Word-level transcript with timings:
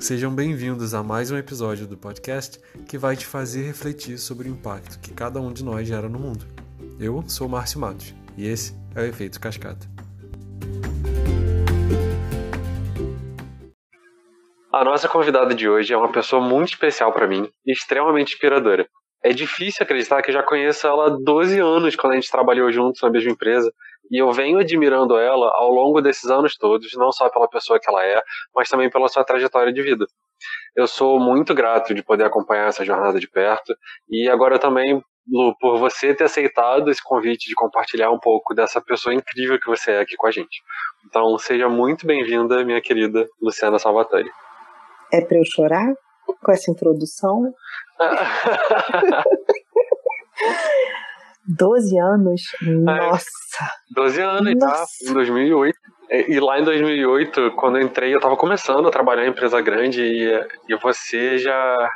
Sejam 0.00 0.34
bem-vindos 0.34 0.94
a 0.94 1.02
mais 1.02 1.30
um 1.30 1.36
episódio 1.36 1.86
do 1.86 1.94
podcast 1.94 2.58
que 2.88 2.96
vai 2.96 3.14
te 3.14 3.26
fazer 3.26 3.66
refletir 3.66 4.16
sobre 4.16 4.48
o 4.48 4.50
impacto 4.50 4.98
que 4.98 5.12
cada 5.12 5.38
um 5.38 5.52
de 5.52 5.62
nós 5.62 5.86
gera 5.86 6.08
no 6.08 6.18
mundo. 6.18 6.46
Eu 6.98 7.22
sou 7.28 7.46
Márcio 7.46 7.78
Matos 7.78 8.14
e 8.34 8.48
esse 8.48 8.74
é 8.96 9.02
o 9.02 9.04
Efeito 9.04 9.38
Cascata. 9.38 9.86
A 14.72 14.82
nossa 14.82 15.06
convidada 15.06 15.54
de 15.54 15.68
hoje 15.68 15.92
é 15.92 15.96
uma 15.96 16.10
pessoa 16.10 16.40
muito 16.40 16.70
especial 16.70 17.12
para 17.12 17.28
mim 17.28 17.46
e 17.66 17.70
extremamente 17.70 18.32
inspiradora. 18.32 18.88
É 19.22 19.34
difícil 19.34 19.82
acreditar 19.82 20.22
que 20.22 20.30
eu 20.30 20.34
já 20.34 20.42
conheço 20.42 20.86
ela 20.86 21.08
há 21.08 21.10
12 21.10 21.60
anos 21.60 21.94
quando 21.94 22.14
a 22.14 22.16
gente 22.16 22.30
trabalhou 22.30 22.72
juntos 22.72 23.02
na 23.02 23.10
mesma 23.10 23.32
empresa 23.32 23.70
e 24.10 24.18
eu 24.18 24.32
venho 24.32 24.58
admirando 24.58 25.16
ela 25.16 25.50
ao 25.54 25.70
longo 25.70 26.00
desses 26.00 26.28
anos 26.30 26.56
todos, 26.56 26.90
não 26.94 27.12
só 27.12 27.28
pela 27.30 27.48
pessoa 27.48 27.78
que 27.78 27.88
ela 27.88 28.04
é, 28.04 28.20
mas 28.54 28.68
também 28.68 28.90
pela 28.90 29.08
sua 29.08 29.24
trajetória 29.24 29.72
de 29.72 29.80
vida. 29.80 30.06
Eu 30.74 30.86
sou 30.86 31.20
muito 31.20 31.54
grato 31.54 31.94
de 31.94 32.02
poder 32.02 32.24
acompanhar 32.24 32.68
essa 32.68 32.84
jornada 32.84 33.20
de 33.20 33.28
perto 33.28 33.74
e 34.08 34.28
agora 34.28 34.58
também, 34.58 35.00
Lu, 35.30 35.54
por 35.60 35.78
você 35.78 36.14
ter 36.14 36.24
aceitado 36.24 36.90
esse 36.90 37.02
convite 37.02 37.48
de 37.48 37.54
compartilhar 37.54 38.10
um 38.10 38.18
pouco 38.18 38.54
dessa 38.54 38.80
pessoa 38.80 39.14
incrível 39.14 39.60
que 39.60 39.68
você 39.68 39.92
é 39.92 40.00
aqui 40.00 40.16
com 40.16 40.26
a 40.26 40.30
gente. 40.30 40.62
Então, 41.06 41.36
seja 41.38 41.68
muito 41.68 42.06
bem-vinda, 42.06 42.64
minha 42.64 42.80
querida 42.80 43.28
Luciana 43.40 43.78
Salvatore. 43.78 44.30
É 45.12 45.20
para 45.20 45.38
eu 45.38 45.44
chorar 45.44 45.92
com 46.42 46.52
essa 46.52 46.70
introdução? 46.70 47.52
12 51.46 51.98
anos? 51.98 52.42
Nossa! 52.62 53.70
12 53.94 54.20
anos? 54.20 54.54
Nossa. 54.56 55.04
tá? 55.04 55.10
Em 55.10 55.12
2008. 55.14 55.78
E 56.28 56.40
lá 56.40 56.58
em 56.58 56.64
2008, 56.64 57.52
quando 57.52 57.78
eu 57.78 57.82
entrei, 57.82 58.12
eu 58.12 58.18
estava 58.18 58.36
começando 58.36 58.86
a 58.88 58.90
trabalhar 58.90 59.24
em 59.24 59.30
empresa 59.30 59.60
grande 59.60 60.02
e, 60.02 60.48
e 60.68 60.76
você 60.76 61.38
já, 61.38 61.90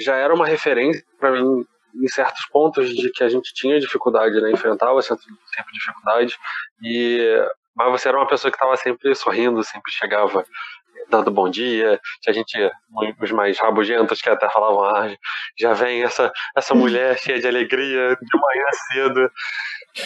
já 0.00 0.16
era 0.16 0.34
uma 0.34 0.46
referência 0.46 1.04
para 1.20 1.30
mim 1.30 1.64
em 1.94 2.08
certos 2.08 2.44
pontos 2.50 2.88
de 2.88 3.10
que 3.10 3.22
a 3.22 3.28
gente 3.28 3.52
tinha 3.54 3.78
dificuldade, 3.78 4.40
né? 4.40 4.50
Enfrentava 4.50 5.00
sempre, 5.02 5.24
sempre 5.54 5.72
dificuldade. 5.72 6.36
E, 6.82 7.46
mas 7.76 7.90
você 7.90 8.08
era 8.08 8.18
uma 8.18 8.26
pessoa 8.26 8.50
que 8.50 8.56
estava 8.56 8.76
sempre 8.76 9.14
sorrindo, 9.14 9.62
sempre 9.62 9.92
chegava 9.92 10.44
dando 11.12 11.30
bom 11.30 11.50
dia, 11.50 12.00
a 12.26 12.32
gente, 12.32 12.56
os 13.20 13.30
mais 13.32 13.58
rabugentos 13.60 14.22
que 14.22 14.30
até 14.30 14.48
falavam, 14.48 14.84
ah, 14.84 15.14
já 15.58 15.74
vem 15.74 16.02
essa, 16.02 16.32
essa 16.56 16.74
mulher 16.74 17.18
cheia 17.20 17.38
de 17.38 17.46
alegria 17.46 18.16
de 18.16 18.40
manhã 18.40 18.64
cedo, 18.88 19.30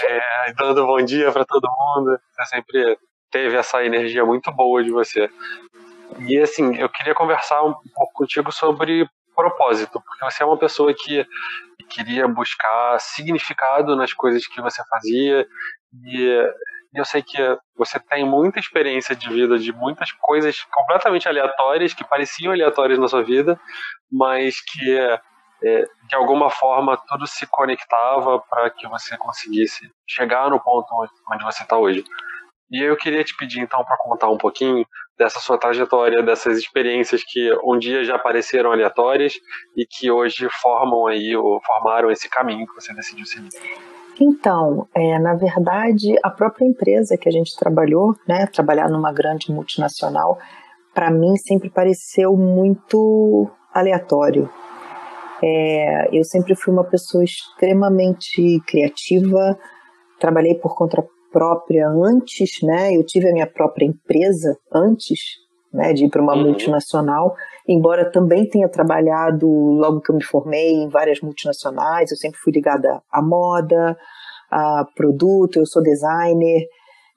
é, 0.02 0.52
dando 0.54 0.84
bom 0.84 1.00
dia 1.04 1.30
para 1.30 1.44
todo 1.44 1.68
mundo. 1.70 2.18
Você 2.32 2.56
sempre 2.56 2.98
teve 3.30 3.56
essa 3.56 3.84
energia 3.84 4.24
muito 4.24 4.50
boa 4.50 4.82
de 4.82 4.90
você. 4.90 5.30
E 6.28 6.38
assim, 6.40 6.74
eu 6.76 6.88
queria 6.88 7.14
conversar 7.14 7.62
um 7.62 7.74
pouco 7.94 8.12
contigo 8.12 8.50
sobre 8.50 9.08
propósito, 9.34 10.00
porque 10.00 10.24
você 10.24 10.42
é 10.42 10.46
uma 10.46 10.58
pessoa 10.58 10.92
que 10.92 11.24
queria 11.88 12.26
buscar 12.26 12.98
significado 12.98 13.94
nas 13.94 14.12
coisas 14.12 14.44
que 14.46 14.60
você 14.60 14.82
fazia 14.88 15.46
e 16.04 16.52
eu 16.94 17.04
sei 17.04 17.22
que 17.22 17.36
você 17.76 17.98
tem 17.98 18.24
muita 18.24 18.58
experiência 18.58 19.14
de 19.14 19.28
vida 19.28 19.58
de 19.58 19.72
muitas 19.72 20.10
coisas 20.12 20.62
completamente 20.72 21.28
aleatórias, 21.28 21.94
que 21.94 22.04
pareciam 22.04 22.52
aleatórias 22.52 22.98
na 22.98 23.08
sua 23.08 23.22
vida, 23.22 23.58
mas 24.10 24.56
que 24.60 24.98
é, 25.64 25.84
de 26.08 26.14
alguma 26.14 26.50
forma 26.50 26.96
tudo 27.08 27.26
se 27.26 27.46
conectava 27.46 28.38
para 28.40 28.70
que 28.70 28.86
você 28.88 29.16
conseguisse 29.16 29.90
chegar 30.06 30.50
no 30.50 30.60
ponto 30.60 30.86
onde 31.32 31.44
você 31.44 31.62
está 31.62 31.76
hoje. 31.76 32.04
E 32.70 32.82
eu 32.82 32.96
queria 32.96 33.22
te 33.22 33.36
pedir 33.36 33.60
então 33.60 33.84
para 33.84 33.96
contar 33.96 34.28
um 34.28 34.38
pouquinho 34.38 34.84
dessa 35.16 35.38
sua 35.40 35.56
trajetória, 35.56 36.22
dessas 36.22 36.58
experiências 36.58 37.22
que 37.24 37.52
um 37.64 37.78
dia 37.78 38.04
já 38.04 38.18
pareceram 38.18 38.72
aleatórias 38.72 39.34
e 39.76 39.86
que 39.86 40.10
hoje 40.10 40.48
formam 40.60 41.06
aí 41.06 41.34
ou 41.36 41.60
formaram 41.64 42.10
esse 42.10 42.28
caminho 42.28 42.66
que 42.66 42.74
você 42.74 42.92
decidiu 42.92 43.24
seguir. 43.24 43.50
Então, 44.20 44.88
é, 44.94 45.18
na 45.18 45.34
verdade, 45.34 46.14
a 46.22 46.30
própria 46.30 46.66
empresa 46.66 47.16
que 47.18 47.28
a 47.28 47.32
gente 47.32 47.54
trabalhou, 47.56 48.14
né, 48.26 48.46
trabalhar 48.46 48.88
numa 48.88 49.12
grande 49.12 49.52
multinacional, 49.52 50.38
para 50.94 51.10
mim 51.10 51.36
sempre 51.36 51.68
pareceu 51.68 52.34
muito 52.34 53.50
aleatório. 53.72 54.50
É, 55.42 56.08
eu 56.16 56.24
sempre 56.24 56.54
fui 56.54 56.72
uma 56.72 56.84
pessoa 56.84 57.22
extremamente 57.22 58.58
criativa, 58.66 59.58
trabalhei 60.18 60.54
por 60.54 60.74
conta 60.74 61.04
própria 61.30 61.86
antes, 61.88 62.62
né? 62.62 62.96
Eu 62.96 63.04
tive 63.04 63.28
a 63.28 63.32
minha 63.32 63.46
própria 63.46 63.84
empresa 63.84 64.56
antes, 64.72 65.20
né, 65.76 65.92
de 65.92 66.06
ir 66.06 66.08
para 66.08 66.22
uma 66.22 66.34
uhum. 66.34 66.44
multinacional, 66.44 67.34
embora 67.68 68.10
também 68.10 68.48
tenha 68.48 68.68
trabalhado 68.68 69.46
logo 69.46 70.00
que 70.00 70.10
eu 70.10 70.16
me 70.16 70.24
formei 70.24 70.72
em 70.72 70.88
várias 70.88 71.20
multinacionais, 71.20 72.10
eu 72.10 72.16
sempre 72.16 72.38
fui 72.38 72.52
ligada 72.52 73.02
à 73.12 73.22
moda, 73.22 73.96
a 74.50 74.86
produto, 74.96 75.58
eu 75.58 75.66
sou 75.66 75.82
designer, 75.82 76.66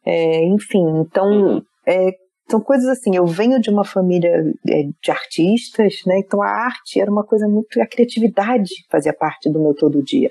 é, 0.06 0.44
enfim, 0.46 0.84
então 1.00 1.26
uhum. 1.26 1.62
é, 1.88 2.12
são 2.50 2.60
coisas 2.60 2.88
assim, 2.90 3.16
eu 3.16 3.26
venho 3.26 3.62
de 3.62 3.70
uma 3.70 3.86
família 3.86 4.44
é, 4.68 4.84
de 5.02 5.12
artistas, 5.12 6.02
né, 6.06 6.20
então 6.20 6.42
a 6.42 6.50
arte 6.50 7.00
era 7.00 7.10
uma 7.10 7.24
coisa 7.24 7.48
muito, 7.48 7.82
a 7.82 7.88
criatividade 7.88 8.70
fazia 8.92 9.14
parte 9.14 9.50
do 9.50 9.60
meu 9.60 9.74
todo 9.74 10.04
dia. 10.04 10.30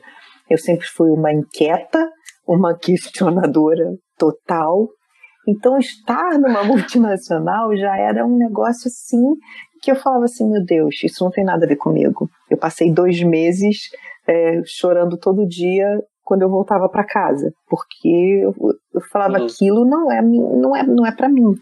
Eu 0.51 0.59
sempre 0.59 0.87
fui 0.87 1.11
uma 1.11 1.33
inquieta, 1.33 2.07
uma 2.47 2.77
questionadora 2.79 3.95
total, 4.19 4.89
então, 5.49 5.79
estar 5.79 6.39
numa 6.39 6.63
multinacional 6.65 7.75
já 7.75 7.97
era 7.97 8.25
um 8.27 8.37
negócio 8.37 8.89
assim 8.89 9.35
que 9.81 9.91
eu 9.91 9.97
falava 9.97 10.25
assim: 10.25 10.49
meu 10.49 10.65
Deus, 10.65 10.97
isso 11.03 11.25
não 11.25 11.31
tem 11.31 11.45
nada 11.45 11.65
a 11.65 11.69
ver 11.69 11.77
comigo. 11.77 12.29
Eu 12.51 12.59
passei 12.59 12.93
dois 12.93 13.23
meses 13.23 13.89
é, 14.27 14.61
chorando 14.67 15.17
todo 15.17 15.49
dia 15.49 15.87
quando 16.23 16.43
eu 16.43 16.51
voltava 16.51 16.89
para 16.91 17.07
casa, 17.07 17.51
porque 17.71 18.43
eu, 18.43 18.55
eu 18.93 19.01
falava 19.11 19.39
uhum. 19.39 19.47
aquilo 19.47 19.87
não 19.87 20.13
é 20.13 20.21
não 20.21 20.77
é 20.77 20.83
não 20.83 21.07
é 21.07 21.13
para 21.13 21.29
mim. 21.29 21.55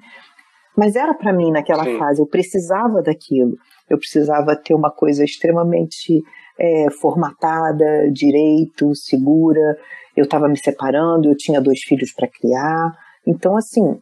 Mas 0.77 0.97
era 0.97 1.15
para 1.15 1.33
mim 1.33 1.53
naquela 1.53 1.85
Sim. 1.85 1.99
fase, 1.99 2.21
eu 2.21 2.27
precisava 2.27 3.01
daquilo. 3.01 3.57
Eu 3.89 3.97
precisava 3.97 4.57
ter 4.57 4.75
uma 4.75 4.91
coisa 4.91 5.25
extremamente 5.25 6.23
é, 6.59 6.91
formatada, 6.91 8.11
direito, 8.13 8.95
segura. 8.95 9.79
Eu 10.15 10.25
estava 10.25 10.49
me 10.49 10.59
separando, 10.59 11.31
eu 11.31 11.37
tinha 11.37 11.61
dois 11.61 11.81
filhos 11.81 12.13
para 12.13 12.29
criar. 12.29 12.93
Então, 13.26 13.56
assim, 13.56 13.98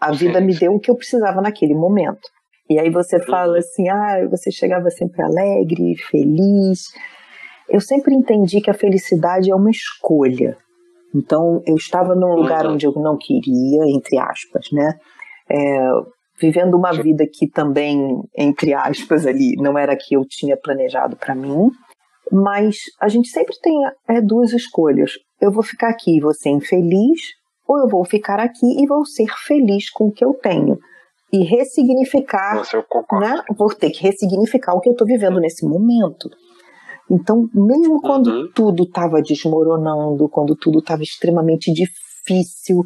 a 0.00 0.12
vida 0.12 0.40
me 0.40 0.54
deu 0.56 0.74
o 0.74 0.80
que 0.80 0.90
eu 0.90 0.96
precisava 0.96 1.40
naquele 1.40 1.74
momento. 1.74 2.28
E 2.68 2.78
aí 2.78 2.90
você 2.90 3.18
fala 3.24 3.52
uhum. 3.52 3.58
assim, 3.58 3.88
ah, 3.88 4.26
você 4.28 4.50
chegava 4.50 4.90
sempre 4.90 5.22
alegre, 5.22 5.96
feliz. 6.10 6.88
Eu 7.68 7.80
sempre 7.80 8.14
entendi 8.14 8.60
que 8.60 8.70
a 8.70 8.74
felicidade 8.74 9.50
é 9.50 9.54
uma 9.54 9.70
escolha. 9.70 10.56
Então, 11.14 11.62
eu 11.66 11.76
estava 11.76 12.14
num 12.14 12.34
lugar 12.34 12.66
uhum. 12.66 12.74
onde 12.74 12.86
eu 12.86 12.92
não 12.92 13.16
queria, 13.16 13.84
entre 13.86 14.18
aspas, 14.18 14.66
né? 14.72 14.98
É, 15.48 15.90
vivendo 16.38 16.76
uma 16.76 16.92
vida 16.92 17.24
que 17.32 17.48
também, 17.48 18.20
entre 18.36 18.74
aspas, 18.74 19.26
ali, 19.26 19.54
não 19.56 19.78
era 19.78 19.96
que 19.96 20.14
eu 20.14 20.24
tinha 20.28 20.56
planejado 20.56 21.16
para 21.16 21.34
mim. 21.34 21.70
Mas 22.30 22.78
a 23.00 23.08
gente 23.08 23.28
sempre 23.28 23.54
tem 23.62 23.78
é, 24.08 24.20
duas 24.20 24.52
escolhas. 24.52 25.12
Eu 25.40 25.52
vou 25.52 25.62
ficar 25.62 25.88
aqui 25.88 26.16
e 26.16 26.20
vou 26.20 26.34
ser 26.34 26.50
infeliz, 26.50 27.20
ou 27.66 27.78
eu 27.78 27.88
vou 27.88 28.04
ficar 28.04 28.38
aqui 28.40 28.66
e 28.82 28.86
vou 28.86 29.04
ser 29.04 29.26
feliz 29.46 29.90
com 29.90 30.06
o 30.06 30.12
que 30.12 30.24
eu 30.24 30.34
tenho. 30.34 30.78
E 31.32 31.44
ressignificar, 31.44 32.62
né? 33.12 33.42
Vou 33.58 33.68
ter 33.74 33.90
que 33.90 34.02
ressignificar 34.02 34.74
o 34.74 34.80
que 34.80 34.88
eu 34.88 34.92
estou 34.92 35.06
vivendo 35.06 35.40
nesse 35.40 35.66
momento. 35.66 36.30
Então, 37.10 37.48
mesmo 37.52 38.00
quando 38.00 38.28
uhum. 38.28 38.50
tudo 38.54 38.84
estava 38.84 39.20
desmoronando, 39.20 40.28
quando 40.28 40.56
tudo 40.56 40.78
estava 40.78 41.02
extremamente 41.02 41.72
difícil, 41.72 42.82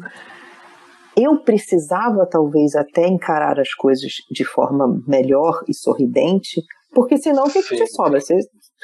eu 1.15 1.37
precisava 1.43 2.25
talvez 2.25 2.75
até 2.75 3.07
encarar 3.07 3.59
as 3.59 3.73
coisas 3.73 4.11
de 4.29 4.45
forma 4.45 5.01
melhor 5.07 5.63
e 5.67 5.73
sorridente, 5.73 6.61
porque 6.93 7.17
senão 7.17 7.43
o 7.43 7.49
que, 7.49 7.63
que 7.63 7.75
te 7.75 7.87
sobra? 7.87 8.19
Você 8.19 8.35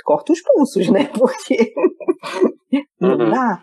corta 0.04 0.34
os 0.34 0.42
pulsos, 0.42 0.90
né? 0.90 1.06
Porque 1.14 1.74
não 3.00 3.12
uhum. 3.12 3.30
dá. 3.30 3.62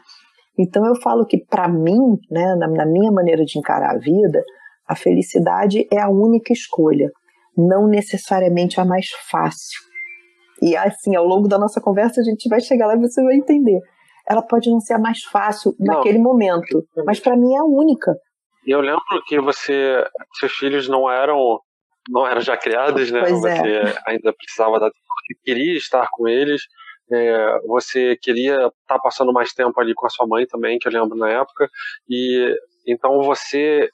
Então 0.59 0.87
eu 0.87 0.95
falo 0.97 1.27
que 1.27 1.39
para 1.39 1.69
mim, 1.69 2.19
né, 2.31 2.55
na, 2.57 2.69
na 2.69 2.87
minha 2.87 3.11
maneira 3.11 3.45
de 3.45 3.59
encarar 3.59 3.95
a 3.95 3.99
vida, 3.99 4.43
a 4.87 4.95
felicidade 4.95 5.87
é 5.93 6.01
a 6.01 6.09
única 6.09 6.53
escolha, 6.53 7.11
não 7.57 7.87
necessariamente 7.87 8.81
a 8.81 8.85
mais 8.85 9.11
fácil. 9.31 9.81
E 10.63 10.77
assim, 10.77 11.17
ao 11.17 11.27
longo 11.27 11.49
da 11.49 11.59
nossa 11.59 11.81
conversa, 11.81 12.21
a 12.21 12.25
gente 12.25 12.49
vai 12.49 12.61
chegar 12.61 12.87
lá 12.87 12.95
e 12.95 13.01
você 13.01 13.23
vai 13.23 13.35
entender. 13.35 13.81
Ela 14.27 14.43
pode 14.43 14.71
não 14.71 14.81
ser 14.81 14.95
a 14.95 14.99
mais 14.99 15.23
fácil 15.25 15.75
não. 15.79 15.97
naquele 15.97 16.19
momento, 16.19 16.87
mas 17.05 17.21
para 17.21 17.37
mim 17.37 17.55
é 17.55 17.59
a 17.59 17.65
única. 17.65 18.15
Eu 18.67 18.81
lembro 18.81 19.03
que 19.27 19.39
você, 19.41 20.03
seus 20.39 20.53
filhos 20.53 20.89
não 20.89 21.11
eram, 21.11 21.61
não 22.09 22.27
eram 22.27 22.41
já 22.41 22.57
criados, 22.57 23.11
né? 23.11 23.21
Pois 23.21 23.41
você 23.41 23.49
é. 23.49 23.99
ainda 24.07 24.33
precisava 24.33 24.81
da, 24.81 24.91
queria 25.45 25.77
estar 25.77 26.09
com 26.13 26.27
eles. 26.27 26.63
É, 27.13 27.59
você 27.67 28.17
queria 28.21 28.55
estar 28.55 28.73
tá 28.87 28.99
passando 28.99 29.33
mais 29.33 29.53
tempo 29.53 29.79
ali 29.81 29.93
com 29.95 30.07
a 30.07 30.11
sua 30.11 30.27
mãe 30.27 30.47
também, 30.47 30.79
que 30.79 30.89
eu 30.89 30.93
lembro 30.93 31.17
na 31.17 31.29
época, 31.29 31.69
e 32.09 32.55
então 32.87 33.23
você 33.23 33.89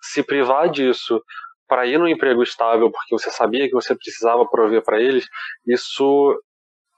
se 0.00 0.22
privar 0.22 0.70
disso 0.70 1.20
para 1.68 1.86
ir 1.86 1.98
no 1.98 2.08
emprego 2.08 2.42
estável, 2.42 2.90
porque 2.90 3.18
você 3.18 3.30
sabia 3.30 3.66
que 3.66 3.74
você 3.74 3.94
precisava 3.94 4.46
prover 4.48 4.82
para 4.82 5.00
eles, 5.00 5.26
isso 5.66 6.40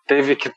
teve 0.06 0.36
que 0.36 0.50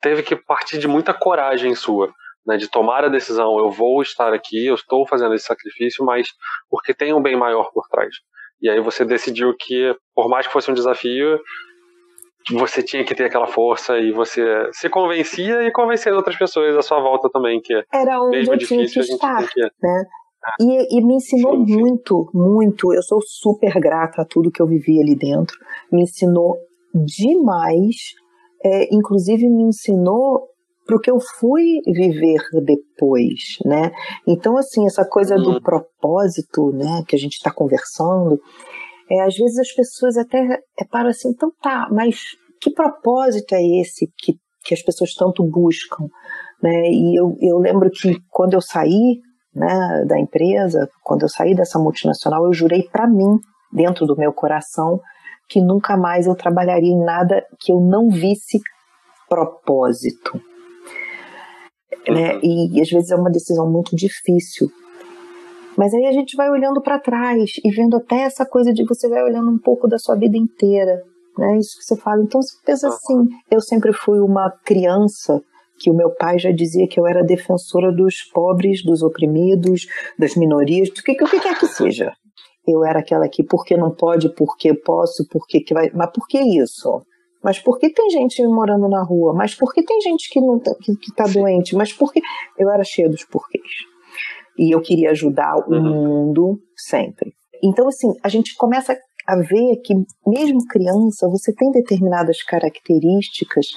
teve 0.00 0.22
que 0.22 0.34
partir 0.34 0.78
de 0.78 0.88
muita 0.88 1.12
coragem 1.12 1.74
sua, 1.74 2.10
né, 2.46 2.56
de 2.56 2.68
tomar 2.68 3.04
a 3.04 3.08
decisão, 3.08 3.58
eu 3.58 3.70
vou 3.70 4.00
estar 4.00 4.32
aqui, 4.32 4.66
eu 4.66 4.74
estou 4.74 5.06
fazendo 5.06 5.34
esse 5.34 5.44
sacrifício, 5.44 6.04
mas 6.04 6.28
porque 6.70 6.94
tem 6.94 7.12
um 7.12 7.22
bem 7.22 7.36
maior 7.36 7.70
por 7.72 7.86
trás. 7.88 8.14
E 8.62 8.68
aí 8.68 8.80
você 8.80 9.04
decidiu 9.04 9.54
que, 9.58 9.94
por 10.14 10.28
mais 10.28 10.46
que 10.46 10.52
fosse 10.52 10.70
um 10.70 10.74
desafio, 10.74 11.38
você 12.52 12.82
tinha 12.82 13.04
que 13.04 13.14
ter 13.14 13.24
aquela 13.24 13.46
força 13.46 13.98
e 13.98 14.12
você 14.12 14.42
se 14.72 14.88
convencia 14.88 15.62
e 15.62 15.72
convencia 15.72 16.14
outras 16.14 16.36
pessoas 16.36 16.76
à 16.76 16.82
sua 16.82 17.00
volta 17.00 17.28
também, 17.30 17.60
que 17.60 17.74
era 17.92 18.20
onde 18.20 18.38
mesmo 18.38 18.54
eu 18.54 18.58
difícil, 18.58 19.02
tinha 19.02 19.04
que 19.04 19.12
estar, 19.12 19.48
que... 19.48 19.60
né? 19.60 20.04
E, 20.58 20.98
e, 20.98 21.04
me 21.04 21.16
ensinou 21.16 21.52
sim, 21.54 21.66
sim. 21.66 21.76
muito, 21.76 22.30
muito. 22.32 22.94
Eu 22.94 23.02
sou 23.02 23.20
super 23.20 23.78
grata 23.78 24.22
a 24.22 24.24
tudo 24.24 24.50
que 24.50 24.62
eu 24.62 24.66
vivi 24.66 24.98
ali 24.98 25.14
dentro. 25.14 25.54
Me 25.92 26.02
ensinou 26.02 26.56
demais. 26.94 27.96
É, 28.64 28.94
inclusive 28.94 29.48
me 29.48 29.64
ensinou 29.64 30.48
para 30.86 30.96
o 30.96 31.00
que 31.00 31.10
eu 31.10 31.18
fui 31.38 31.80
viver 31.86 32.40
depois, 32.64 33.58
né? 33.64 33.92
Então 34.26 34.56
assim 34.56 34.86
essa 34.86 35.04
coisa 35.04 35.36
do 35.36 35.52
uhum. 35.52 35.60
propósito, 35.60 36.72
né, 36.72 37.04
que 37.06 37.14
a 37.14 37.18
gente 37.18 37.34
está 37.34 37.52
conversando, 37.52 38.40
é, 39.10 39.20
às 39.22 39.36
vezes 39.36 39.58
as 39.58 39.72
pessoas 39.72 40.16
até 40.16 40.38
é, 40.78 40.84
param 40.84 41.10
assim, 41.10 41.30
então 41.30 41.52
tá, 41.60 41.88
mas 41.90 42.20
que 42.60 42.70
propósito 42.70 43.54
é 43.54 43.62
esse 43.80 44.06
que, 44.18 44.34
que 44.64 44.74
as 44.74 44.82
pessoas 44.82 45.14
tanto 45.14 45.42
buscam? 45.42 46.06
Né? 46.62 46.90
E 46.90 47.18
eu, 47.18 47.36
eu 47.40 47.58
lembro 47.58 47.90
que 47.90 48.16
quando 48.28 48.54
eu 48.54 48.60
saí 48.60 49.20
né, 49.54 50.04
da 50.06 50.18
empresa, 50.18 50.88
quando 51.02 51.22
eu 51.22 51.28
saí 51.28 51.54
dessa 51.54 51.78
multinacional, 51.78 52.44
eu 52.44 52.52
jurei 52.52 52.84
para 52.84 53.08
mim, 53.08 53.38
dentro 53.72 54.06
do 54.06 54.16
meu 54.16 54.32
coração, 54.32 55.00
que 55.48 55.60
nunca 55.60 55.96
mais 55.96 56.26
eu 56.26 56.34
trabalharia 56.34 56.92
em 56.92 57.04
nada 57.04 57.44
que 57.58 57.72
eu 57.72 57.80
não 57.80 58.08
visse 58.08 58.60
propósito. 59.28 60.40
Né? 62.08 62.38
E 62.42 62.80
às 62.80 62.88
vezes 62.88 63.10
é 63.10 63.16
uma 63.16 63.30
decisão 63.30 63.68
muito 63.70 63.96
difícil, 63.96 64.68
mas 65.80 65.94
aí 65.94 66.04
a 66.04 66.12
gente 66.12 66.36
vai 66.36 66.50
olhando 66.50 66.82
para 66.82 66.98
trás 66.98 67.52
e 67.64 67.70
vendo 67.70 67.96
até 67.96 68.24
essa 68.24 68.44
coisa 68.44 68.70
de 68.70 68.84
você 68.84 69.08
vai 69.08 69.22
olhando 69.22 69.50
um 69.50 69.58
pouco 69.58 69.88
da 69.88 69.96
sua 69.98 70.14
vida 70.14 70.36
inteira, 70.36 71.00
né? 71.38 71.56
Isso 71.56 71.78
que 71.78 71.84
você 71.84 71.96
fala. 71.96 72.22
Então 72.22 72.42
você 72.42 72.54
pensa 72.66 72.88
assim, 72.88 73.16
eu 73.50 73.62
sempre 73.62 73.90
fui 73.94 74.20
uma 74.20 74.50
criança 74.62 75.40
que 75.78 75.90
o 75.90 75.94
meu 75.94 76.10
pai 76.10 76.38
já 76.38 76.52
dizia 76.52 76.86
que 76.86 77.00
eu 77.00 77.06
era 77.06 77.24
defensora 77.24 77.90
dos 77.90 78.16
pobres, 78.24 78.84
dos 78.84 79.02
oprimidos, 79.02 79.86
das 80.18 80.36
minorias, 80.36 80.90
do 80.90 81.02
que, 81.02 81.12
o 81.12 81.26
que 81.26 81.40
quer 81.40 81.58
que 81.58 81.66
seja. 81.66 82.12
Eu 82.68 82.84
era 82.84 82.98
aquela 82.98 83.26
que 83.26 83.42
porque 83.42 83.74
não 83.74 83.90
pode, 83.90 84.28
porque 84.34 84.74
posso, 84.74 85.26
porque 85.30 85.60
que 85.60 85.72
vai, 85.72 85.90
mas 85.94 86.10
por 86.12 86.28
que 86.28 86.38
isso? 86.38 87.00
Mas 87.42 87.58
por 87.58 87.78
que 87.78 87.88
tem 87.88 88.10
gente 88.10 88.46
morando 88.46 88.86
na 88.86 89.02
rua? 89.02 89.32
Mas 89.32 89.54
por 89.54 89.72
que 89.72 89.82
tem 89.82 89.98
gente 90.02 90.28
que 90.28 90.42
não 90.42 90.58
tá, 90.58 90.74
que, 90.74 90.94
que 90.94 91.14
tá 91.14 91.24
doente? 91.24 91.74
Mas 91.74 91.90
por 91.90 92.12
que 92.12 92.20
eu 92.58 92.68
era 92.68 92.84
cheia 92.84 93.08
dos 93.08 93.24
porquês? 93.24 93.88
E 94.60 94.74
eu 94.74 94.82
queria 94.82 95.10
ajudar 95.12 95.56
o 95.56 95.72
uhum. 95.72 95.82
mundo 95.82 96.60
sempre. 96.76 97.32
Então, 97.64 97.88
assim, 97.88 98.08
a 98.22 98.28
gente 98.28 98.54
começa 98.56 98.94
a 99.26 99.36
ver 99.36 99.76
que, 99.82 99.94
mesmo 100.26 100.66
criança, 100.68 101.26
você 101.30 101.54
tem 101.54 101.70
determinadas 101.70 102.42
características 102.42 103.68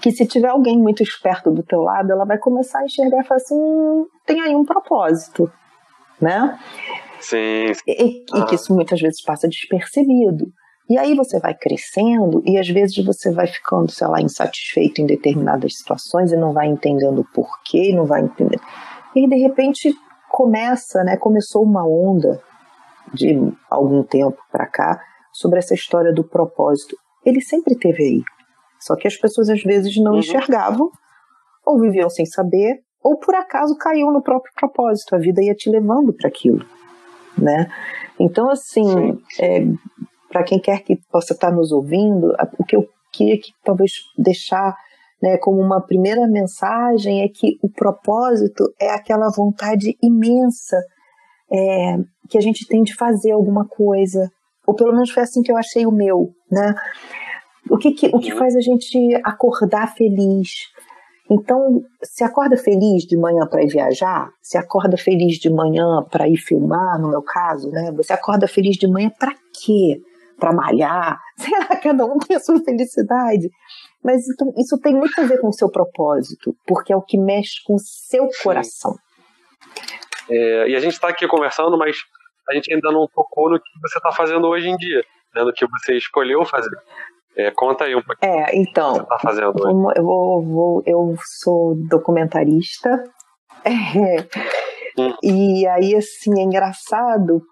que, 0.00 0.12
se 0.12 0.26
tiver 0.26 0.48
alguém 0.48 0.78
muito 0.78 1.02
esperto 1.02 1.50
do 1.50 1.64
teu 1.64 1.80
lado, 1.80 2.12
ela 2.12 2.24
vai 2.24 2.38
começar 2.38 2.78
a 2.78 2.84
enxergar 2.84 3.20
e 3.20 3.26
falar 3.26 3.40
assim: 3.40 3.56
hum, 3.56 4.06
tem 4.24 4.40
aí 4.40 4.54
um 4.54 4.64
propósito, 4.64 5.50
né? 6.20 6.56
Sim. 7.18 7.72
E, 7.86 8.24
e 8.32 8.44
que 8.46 8.54
isso 8.54 8.72
muitas 8.72 9.00
vezes 9.00 9.22
passa 9.22 9.48
despercebido. 9.48 10.46
E 10.88 10.98
aí 10.98 11.14
você 11.14 11.40
vai 11.40 11.54
crescendo 11.54 12.42
e 12.44 12.58
às 12.58 12.68
vezes 12.68 13.02
você 13.04 13.32
vai 13.32 13.46
ficando, 13.46 13.90
sei 13.90 14.06
lá, 14.06 14.20
insatisfeito 14.20 15.00
em 15.00 15.06
determinadas 15.06 15.78
situações 15.78 16.30
e 16.30 16.36
não 16.36 16.52
vai 16.52 16.66
entendendo 16.66 17.20
o 17.20 17.32
porquê, 17.32 17.94
não 17.94 18.04
vai 18.04 18.20
entender. 18.20 18.60
E 19.14 19.28
de 19.28 19.36
repente 19.36 19.94
começa, 20.30 21.04
né, 21.04 21.16
começou 21.16 21.62
uma 21.62 21.86
onda 21.86 22.42
de 23.12 23.36
algum 23.70 24.02
tempo 24.02 24.36
para 24.50 24.66
cá 24.66 25.00
sobre 25.32 25.58
essa 25.58 25.74
história 25.74 26.12
do 26.12 26.24
propósito. 26.24 26.96
Ele 27.24 27.40
sempre 27.40 27.76
teve 27.76 28.02
aí. 28.02 28.22
Só 28.80 28.96
que 28.96 29.06
as 29.06 29.16
pessoas 29.16 29.48
às 29.48 29.62
vezes 29.62 29.96
não 29.96 30.12
uhum. 30.12 30.18
enxergavam, 30.18 30.90
ou 31.64 31.80
viviam 31.80 32.10
sem 32.10 32.26
saber, 32.26 32.80
ou 33.02 33.18
por 33.18 33.34
acaso 33.34 33.76
caiu 33.76 34.10
no 34.10 34.22
próprio 34.22 34.52
propósito. 34.54 35.14
A 35.14 35.18
vida 35.18 35.42
ia 35.42 35.54
te 35.54 35.70
levando 35.70 36.12
para 36.12 36.28
aquilo, 36.28 36.64
né? 37.38 37.70
Então, 38.18 38.50
assim, 38.50 39.18
é, 39.40 39.64
para 40.28 40.42
quem 40.42 40.58
quer 40.58 40.82
que 40.82 40.96
possa 41.10 41.32
estar 41.32 41.50
nos 41.50 41.72
ouvindo, 41.72 42.34
o 42.58 42.64
que 42.64 42.76
eu 42.76 42.88
queria 43.12 43.38
que 43.38 43.52
talvez 43.62 43.92
deixar 44.18 44.76
né, 45.24 45.38
como 45.38 45.58
uma 45.58 45.80
primeira 45.80 46.26
mensagem 46.26 47.22
é 47.22 47.28
que 47.28 47.58
o 47.62 47.70
propósito 47.70 48.70
é 48.78 48.90
aquela 48.90 49.30
vontade 49.30 49.96
imensa 50.02 50.76
é, 51.50 51.96
que 52.28 52.36
a 52.36 52.42
gente 52.42 52.66
tem 52.66 52.82
de 52.82 52.94
fazer 52.94 53.30
alguma 53.30 53.66
coisa, 53.66 54.30
ou 54.66 54.74
pelo 54.74 54.92
menos 54.92 55.10
foi 55.10 55.22
assim 55.22 55.40
que 55.40 55.50
eu 55.50 55.56
achei 55.56 55.86
o 55.86 55.90
meu, 55.90 56.28
né? 56.50 56.74
O 57.70 57.78
que, 57.78 57.92
que 57.92 58.08
o 58.08 58.18
que 58.18 58.32
uhum. 58.32 58.38
faz 58.38 58.54
a 58.54 58.60
gente 58.60 58.98
acordar 59.24 59.94
feliz? 59.94 60.50
Então, 61.30 61.80
se 62.02 62.22
acorda 62.22 62.54
feliz 62.58 63.04
de 63.04 63.16
manhã 63.16 63.46
para 63.46 63.62
ir 63.62 63.68
viajar, 63.68 64.28
se 64.42 64.58
acorda 64.58 64.98
feliz 64.98 65.38
de 65.38 65.48
manhã 65.48 66.02
para 66.10 66.28
ir 66.28 66.36
filmar, 66.36 67.00
no 67.00 67.08
meu 67.08 67.22
caso, 67.22 67.70
né? 67.70 67.90
Você 67.92 68.12
acorda 68.12 68.46
feliz 68.46 68.76
de 68.76 68.86
manhã 68.86 69.10
para 69.18 69.32
quê? 69.54 70.02
Para 70.38 70.52
malhar? 70.52 71.18
Sei 71.38 71.58
lá, 71.58 71.76
cada 71.76 72.04
um 72.04 72.18
tem 72.18 72.36
a 72.36 72.40
sua 72.40 72.62
felicidade. 72.62 73.48
Mas 74.04 74.28
então, 74.28 74.52
isso 74.58 74.78
tem 74.80 74.94
muito 74.94 75.18
a 75.18 75.24
ver 75.24 75.40
com 75.40 75.48
o 75.48 75.52
seu 75.52 75.70
propósito, 75.70 76.54
porque 76.66 76.92
é 76.92 76.96
o 76.96 77.02
que 77.02 77.16
mexe 77.16 77.62
com 77.64 77.74
o 77.74 77.78
seu 77.78 78.28
coração. 78.42 78.94
É, 80.30 80.68
e 80.68 80.76
a 80.76 80.80
gente 80.80 80.92
está 80.92 81.08
aqui 81.08 81.26
conversando, 81.26 81.78
mas 81.78 81.96
a 82.48 82.54
gente 82.54 82.72
ainda 82.72 82.92
não 82.92 83.06
tocou 83.08 83.50
no 83.50 83.58
que 83.58 83.70
você 83.80 83.98
está 83.98 84.12
fazendo 84.12 84.46
hoje 84.46 84.68
em 84.68 84.76
dia, 84.76 85.02
né, 85.34 85.42
no 85.42 85.52
que 85.52 85.66
você 85.66 85.96
escolheu 85.96 86.44
fazer. 86.44 86.76
É, 87.36 87.50
conta 87.50 87.84
aí 87.84 87.96
um 87.96 88.02
pouquinho. 88.02 88.32
É, 88.32 88.50
então. 88.54 88.94
Você 88.94 89.02
está 89.02 89.18
fazendo 89.18 89.48
hoje. 89.48 89.98
Eu, 89.98 90.04
vou, 90.04 90.42
vou, 90.44 90.82
eu 90.86 91.14
sou 91.42 91.74
documentarista. 91.88 92.90
É, 93.64 95.00
hum. 95.00 95.14
E 95.22 95.66
aí, 95.66 95.96
assim, 95.96 96.38
é 96.38 96.42
engraçado 96.42 97.42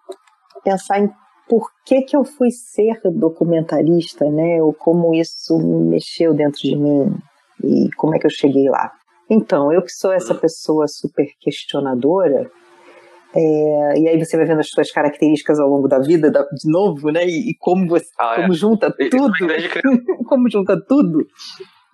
pensar 0.63 1.01
em 1.01 1.11
por 1.53 1.69
que, 1.85 2.01
que 2.01 2.17
eu 2.17 2.25
fui 2.25 2.51
ser 2.51 2.99
documentarista, 3.05 4.25
né? 4.25 4.63
Ou 4.63 4.73
como 4.73 5.13
isso 5.13 5.59
mexeu 5.59 6.33
dentro 6.33 6.63
de 6.63 6.75
mim 6.75 7.15
e 7.63 7.91
como 7.95 8.17
é 8.17 8.19
que 8.19 8.25
eu 8.25 8.31
cheguei 8.31 8.71
lá. 8.71 8.91
Então, 9.29 9.71
eu 9.71 9.83
que 9.83 9.93
sou 9.93 10.15
essa 10.15 10.35
pessoa 10.35 10.89
super 10.89 11.27
questionadora, 11.39 12.51
é, 13.37 13.99
e 13.99 14.09
aí 14.09 14.19
você 14.19 14.39
vai 14.39 14.47
vendo 14.47 14.61
as 14.61 14.71
suas 14.71 14.91
características 14.91 15.61
ao 15.61 15.69
longo 15.69 15.89
da 15.89 15.99
vida, 15.99 16.31
da, 16.31 16.41
de 16.41 16.71
novo, 16.71 17.11
né? 17.11 17.27
E, 17.27 17.51
e 17.51 17.55
como 17.59 17.87
você 17.87 18.07
ah, 18.19 18.37
como 18.37 18.55
é. 18.55 18.57
junta 18.57 18.91
tudo, 19.11 19.33
como 20.27 20.51
junta 20.51 20.83
tudo, 20.89 21.19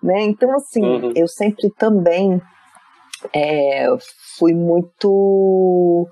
né? 0.01 0.23
Então 0.23 0.55
assim, 0.55 0.85
uhum. 0.85 1.13
eu 1.17 1.27
sempre 1.27 1.69
também 1.77 2.41
é, 3.35 3.87
fui 4.39 4.55
muito 4.55 6.07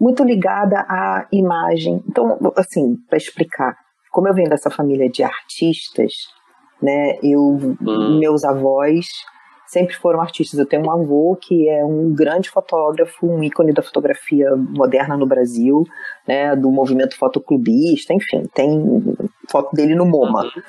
muito 0.00 0.24
ligada 0.24 0.80
à 0.88 1.26
imagem. 1.30 2.02
Então, 2.08 2.38
assim, 2.56 2.96
para 3.08 3.18
explicar, 3.18 3.76
como 4.10 4.28
eu 4.28 4.34
venho 4.34 4.48
dessa 4.48 4.70
família 4.70 5.10
de 5.10 5.22
artistas, 5.22 6.12
né, 6.82 7.18
eu, 7.22 7.40
hum. 7.40 8.18
meus 8.18 8.42
avós 8.44 9.06
sempre 9.66 9.94
foram 9.94 10.20
artistas. 10.20 10.58
Eu 10.58 10.66
tenho 10.66 10.84
um 10.84 10.90
avô 10.90 11.36
que 11.40 11.68
é 11.68 11.84
um 11.84 12.12
grande 12.12 12.50
fotógrafo, 12.50 13.26
um 13.26 13.42
ícone 13.42 13.72
da 13.72 13.82
fotografia 13.82 14.56
moderna 14.56 15.16
no 15.16 15.26
Brasil, 15.26 15.84
né, 16.26 16.56
do 16.56 16.70
movimento 16.70 17.16
fotoclubista, 17.16 18.12
enfim, 18.12 18.42
tem 18.52 18.82
foto 19.48 19.74
dele 19.74 19.94
no 19.94 20.06
MoMA. 20.06 20.44
Uhum. 20.44 20.62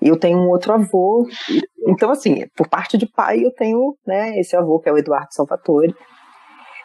Eu 0.00 0.18
tenho 0.18 0.38
um 0.38 0.48
outro 0.48 0.72
avô, 0.72 1.26
então 1.86 2.10
assim, 2.10 2.46
por 2.56 2.68
parte 2.68 2.98
de 2.98 3.06
pai 3.06 3.44
eu 3.44 3.52
tenho, 3.52 3.96
né, 4.06 4.38
esse 4.38 4.56
avô 4.56 4.78
que 4.80 4.88
é 4.88 4.92
o 4.92 4.98
Eduardo 4.98 5.32
Salvatore, 5.32 5.94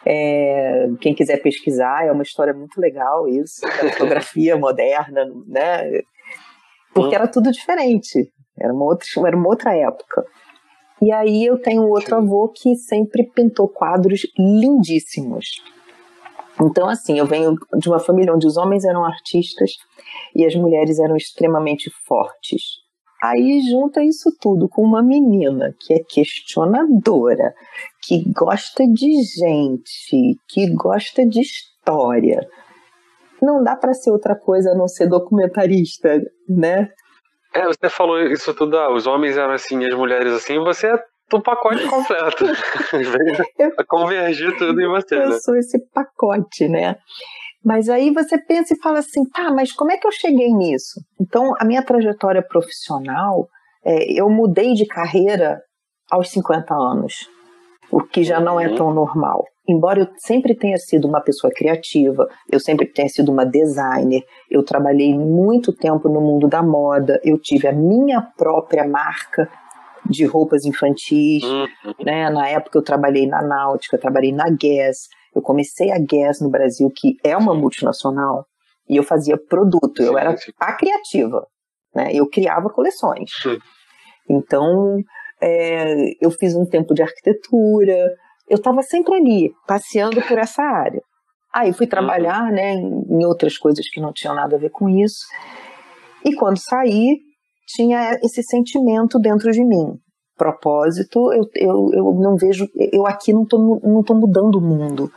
é, 0.04 0.88
quem 1.00 1.14
quiser 1.14 1.40
pesquisar, 1.40 2.04
é 2.06 2.12
uma 2.12 2.22
história 2.22 2.52
muito 2.52 2.80
legal 2.80 3.28
isso, 3.28 3.60
da 3.62 3.70
fotografia 3.92 4.56
moderna, 4.56 5.24
né? 5.46 6.02
Porque 6.92 7.14
era 7.14 7.28
tudo 7.28 7.50
diferente, 7.50 8.30
era 8.58 8.72
uma 8.72 8.84
outra, 8.84 9.06
era 9.26 9.36
uma 9.36 9.48
outra 9.48 9.76
época. 9.76 10.24
E 11.00 11.10
aí 11.10 11.44
eu 11.44 11.58
tenho 11.58 11.88
outro 11.88 12.16
avô 12.16 12.48
que 12.48 12.76
sempre 12.76 13.24
pintou 13.24 13.68
quadros 13.68 14.20
lindíssimos. 14.38 15.62
Então, 16.60 16.88
assim, 16.88 17.18
eu 17.18 17.26
venho 17.26 17.56
de 17.78 17.88
uma 17.88 17.98
família 17.98 18.32
onde 18.32 18.46
os 18.46 18.56
homens 18.56 18.84
eram 18.84 19.04
artistas 19.04 19.72
e 20.34 20.44
as 20.44 20.54
mulheres 20.54 20.98
eram 20.98 21.16
extremamente 21.16 21.90
fortes. 22.06 22.81
Aí 23.22 23.60
junta 23.70 24.02
isso 24.02 24.36
tudo 24.40 24.68
com 24.68 24.82
uma 24.82 25.00
menina 25.00 25.72
que 25.78 25.94
é 25.94 26.00
questionadora, 26.00 27.54
que 28.02 28.24
gosta 28.32 28.84
de 28.84 29.12
gente, 29.22 30.36
que 30.48 30.74
gosta 30.74 31.24
de 31.24 31.40
história. 31.40 32.40
não 33.40 33.62
dá 33.62 33.76
para 33.76 33.94
ser 33.94 34.10
outra 34.10 34.34
coisa 34.34 34.72
a 34.72 34.74
não 34.74 34.88
ser 34.88 35.06
documentarista, 35.06 36.20
né? 36.48 36.90
É, 37.54 37.64
você 37.66 37.88
falou 37.88 38.20
isso 38.22 38.52
tudo, 38.54 38.76
ah, 38.76 38.92
os 38.92 39.06
homens 39.06 39.36
eram 39.36 39.52
assim, 39.52 39.84
as 39.84 39.94
mulheres 39.94 40.32
assim, 40.32 40.58
você 40.58 40.88
é 40.88 40.98
do 41.30 41.40
pacote 41.40 41.86
completo. 41.86 42.44
Convergir 43.88 44.56
tudo 44.58 44.80
em 44.80 44.88
você, 44.88 45.14
eu 45.14 45.28
né? 45.28 45.38
sou 45.40 45.56
esse 45.56 45.78
pacote, 45.92 46.68
né? 46.68 46.96
Mas 47.64 47.88
aí 47.88 48.10
você 48.10 48.36
pensa 48.38 48.74
e 48.74 48.80
fala 48.80 48.98
assim, 48.98 49.24
tá, 49.30 49.52
mas 49.52 49.72
como 49.72 49.92
é 49.92 49.96
que 49.96 50.06
eu 50.06 50.12
cheguei 50.12 50.52
nisso? 50.52 51.00
Então, 51.20 51.52
a 51.58 51.64
minha 51.64 51.84
trajetória 51.84 52.42
profissional, 52.42 53.48
é, 53.84 54.12
eu 54.12 54.28
mudei 54.28 54.74
de 54.74 54.86
carreira 54.86 55.60
aos 56.10 56.30
50 56.30 56.74
anos, 56.74 57.28
o 57.90 58.02
que 58.02 58.24
já 58.24 58.40
não 58.40 58.60
é 58.60 58.68
uhum. 58.68 58.74
tão 58.74 58.92
normal. 58.92 59.44
Embora 59.68 60.00
eu 60.00 60.08
sempre 60.16 60.56
tenha 60.56 60.76
sido 60.76 61.06
uma 61.06 61.20
pessoa 61.20 61.52
criativa, 61.54 62.26
eu 62.50 62.58
sempre 62.58 62.86
tenha 62.86 63.08
sido 63.08 63.30
uma 63.30 63.46
designer, 63.46 64.24
eu 64.50 64.64
trabalhei 64.64 65.16
muito 65.16 65.72
tempo 65.72 66.08
no 66.08 66.20
mundo 66.20 66.48
da 66.48 66.62
moda, 66.62 67.20
eu 67.22 67.38
tive 67.38 67.68
a 67.68 67.72
minha 67.72 68.20
própria 68.36 68.86
marca 68.86 69.48
de 70.04 70.24
roupas 70.24 70.64
infantis, 70.64 71.44
uhum. 71.44 71.94
né? 72.04 72.28
Na 72.28 72.48
época 72.48 72.76
eu 72.76 72.82
trabalhei 72.82 73.26
na 73.26 73.40
Náutica, 73.40 73.96
trabalhei 73.96 74.32
na 74.32 74.50
Guess, 74.50 75.08
eu 75.34 75.42
comecei 75.42 75.90
a 75.90 75.98
Guess 75.98 76.40
no 76.40 76.50
Brasil, 76.50 76.90
que 76.94 77.16
é 77.24 77.36
uma 77.36 77.54
multinacional, 77.54 78.46
e 78.88 78.96
eu 78.96 79.02
fazia 79.02 79.38
produto, 79.38 80.02
eu 80.02 80.18
era 80.18 80.34
a 80.58 80.72
criativa, 80.72 81.46
né? 81.94 82.10
Eu 82.12 82.28
criava 82.28 82.68
coleções. 82.68 83.30
Então, 84.28 84.98
é, 85.40 86.24
eu 86.24 86.30
fiz 86.30 86.54
um 86.54 86.66
tempo 86.66 86.94
de 86.94 87.02
arquitetura, 87.02 88.12
eu 88.48 88.56
estava 88.56 88.82
sempre 88.82 89.14
ali, 89.14 89.52
passeando 89.66 90.20
por 90.22 90.38
essa 90.38 90.62
área. 90.62 91.02
Aí 91.52 91.72
fui 91.72 91.86
trabalhar, 91.86 92.50
né, 92.50 92.74
em 92.74 93.24
outras 93.26 93.58
coisas 93.58 93.88
que 93.90 94.00
não 94.00 94.12
tinham 94.12 94.34
nada 94.34 94.56
a 94.56 94.58
ver 94.58 94.70
com 94.70 94.88
isso. 94.88 95.26
E 96.24 96.34
quando 96.34 96.58
saí, 96.58 97.18
tinha 97.66 98.18
esse 98.22 98.42
sentimento 98.42 99.18
dentro 99.18 99.50
de 99.50 99.62
mim. 99.64 99.98
Propósito, 100.36 101.32
eu, 101.32 101.44
eu, 101.54 101.90
eu 101.92 102.14
não 102.14 102.36
vejo, 102.36 102.66
eu 102.74 103.06
aqui 103.06 103.32
não 103.32 103.42
estou 103.42 103.80
não 103.82 104.02
tô 104.02 104.14
mudando 104.14 104.56
o 104.56 104.60
mundo, 104.60 105.10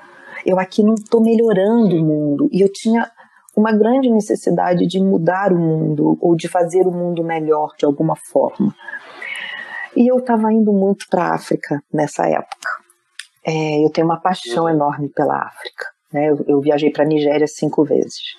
eu 0.45 0.59
aqui 0.59 0.83
não 0.83 0.93
estou 0.93 1.21
melhorando 1.21 1.95
o 1.95 2.05
mundo. 2.05 2.49
E 2.51 2.61
eu 2.61 2.71
tinha 2.71 3.09
uma 3.55 3.71
grande 3.71 4.09
necessidade 4.09 4.85
de 4.85 4.99
mudar 4.99 5.51
o 5.51 5.57
mundo, 5.57 6.17
ou 6.21 6.35
de 6.35 6.47
fazer 6.47 6.85
o 6.85 6.91
mundo 6.91 7.23
melhor 7.23 7.73
de 7.77 7.85
alguma 7.85 8.15
forma. 8.15 8.75
E 9.95 10.11
eu 10.11 10.17
estava 10.17 10.51
indo 10.51 10.73
muito 10.73 11.05
para 11.09 11.23
a 11.23 11.35
África 11.35 11.81
nessa 11.91 12.27
época. 12.27 12.69
É, 13.45 13.85
eu 13.85 13.89
tenho 13.89 14.07
uma 14.07 14.19
paixão 14.19 14.67
enorme 14.67 15.09
pela 15.09 15.37
África. 15.37 15.85
Né? 16.11 16.29
Eu, 16.29 16.45
eu 16.47 16.61
viajei 16.61 16.91
para 16.91 17.03
a 17.03 17.07
Nigéria 17.07 17.47
cinco 17.47 17.85
vezes. 17.85 18.35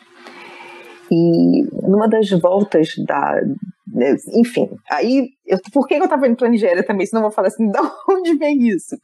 E 1.11 1.63
numa 1.83 2.09
das 2.09 2.29
voltas 2.31 2.89
da, 3.07 3.41
né, 3.87 4.15
enfim, 4.35 4.69
aí, 4.91 5.29
eu, 5.47 5.59
por 5.73 5.87
que 5.87 5.95
eu 5.95 6.09
tava 6.09 6.27
indo 6.27 6.37
pra 6.37 6.49
Nigéria 6.49 6.83
também? 6.83 7.07
Senão 7.07 7.23
eu 7.23 7.29
vou 7.29 7.35
falar 7.35 7.49
assim, 7.49 7.69
da 7.73 7.81
onde 8.09 8.37
vem 8.37 8.69
isso? 8.69 8.97